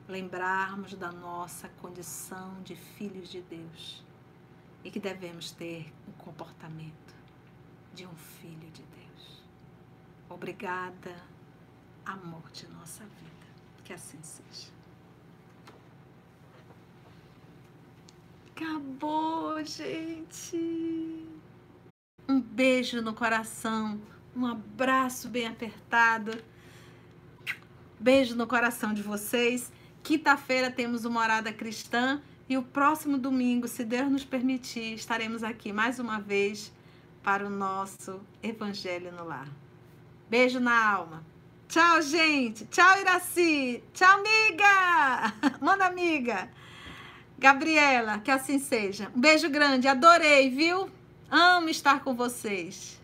lembrarmos 0.08 0.94
da 0.96 1.12
nossa 1.12 1.68
condição 1.82 2.62
de 2.64 2.76
filhos 2.76 3.30
de 3.30 3.42
Deus 3.42 4.04
e 4.84 4.92
que 4.92 5.00
devemos 5.00 5.52
ter 5.52 5.94
o 6.08 6.12
comportamento 6.14 7.16
de 7.94 8.06
um 8.06 8.16
filho 8.16 8.70
de 8.72 8.84
Deus. 8.84 9.44
Obrigada, 10.30 11.16
amor 12.06 12.50
de 12.52 12.68
nossa 12.70 13.04
vida. 13.04 13.34
Que 13.84 13.94
assim 13.94 14.22
seja. 14.22 14.72
Acabou, 18.52 19.64
gente. 19.66 21.28
Um 22.30 22.40
beijo 22.40 23.02
no 23.02 23.14
coração, 23.14 24.02
um 24.34 24.46
abraço 24.46 25.28
bem 25.28 25.46
apertado 25.48 26.32
Beijo 28.04 28.36
no 28.36 28.46
coração 28.46 28.94
de 28.94 29.02
vocês. 29.02 29.72
Quinta-feira 30.04 30.70
temos 30.70 31.06
uma 31.06 31.22
Morada 31.22 31.54
Cristã 31.54 32.22
e 32.50 32.58
o 32.58 32.62
próximo 32.62 33.18
domingo, 33.18 33.66
se 33.66 33.86
Deus 33.86 34.12
nos 34.12 34.26
permitir, 34.26 34.94
estaremos 34.94 35.42
aqui 35.42 35.72
mais 35.72 36.00
uma 36.00 36.20
vez 36.20 36.70
para 37.24 37.48
o 37.48 37.50
nosso 37.50 38.20
Evangelho 38.44 39.10
no 39.14 39.24
Lar. 39.24 39.48
Beijo 40.30 40.60
na 40.60 40.86
alma. 40.86 41.24
Tchau, 41.70 42.02
gente. 42.02 42.66
Tchau, 42.66 43.00
Iraci. 43.00 43.82
Tchau, 43.94 44.20
amiga. 44.20 45.34
Manda, 45.64 45.86
amiga. 45.86 46.50
Gabriela, 47.40 48.20
que 48.20 48.32
assim 48.32 48.60
seja. 48.60 49.10
Um 49.16 49.22
beijo 49.22 49.50
grande. 49.50 49.88
Adorei, 49.88 50.50
viu? 50.50 50.90
Amo 51.32 51.70
estar 51.70 52.04
com 52.04 52.14
vocês. 52.14 53.02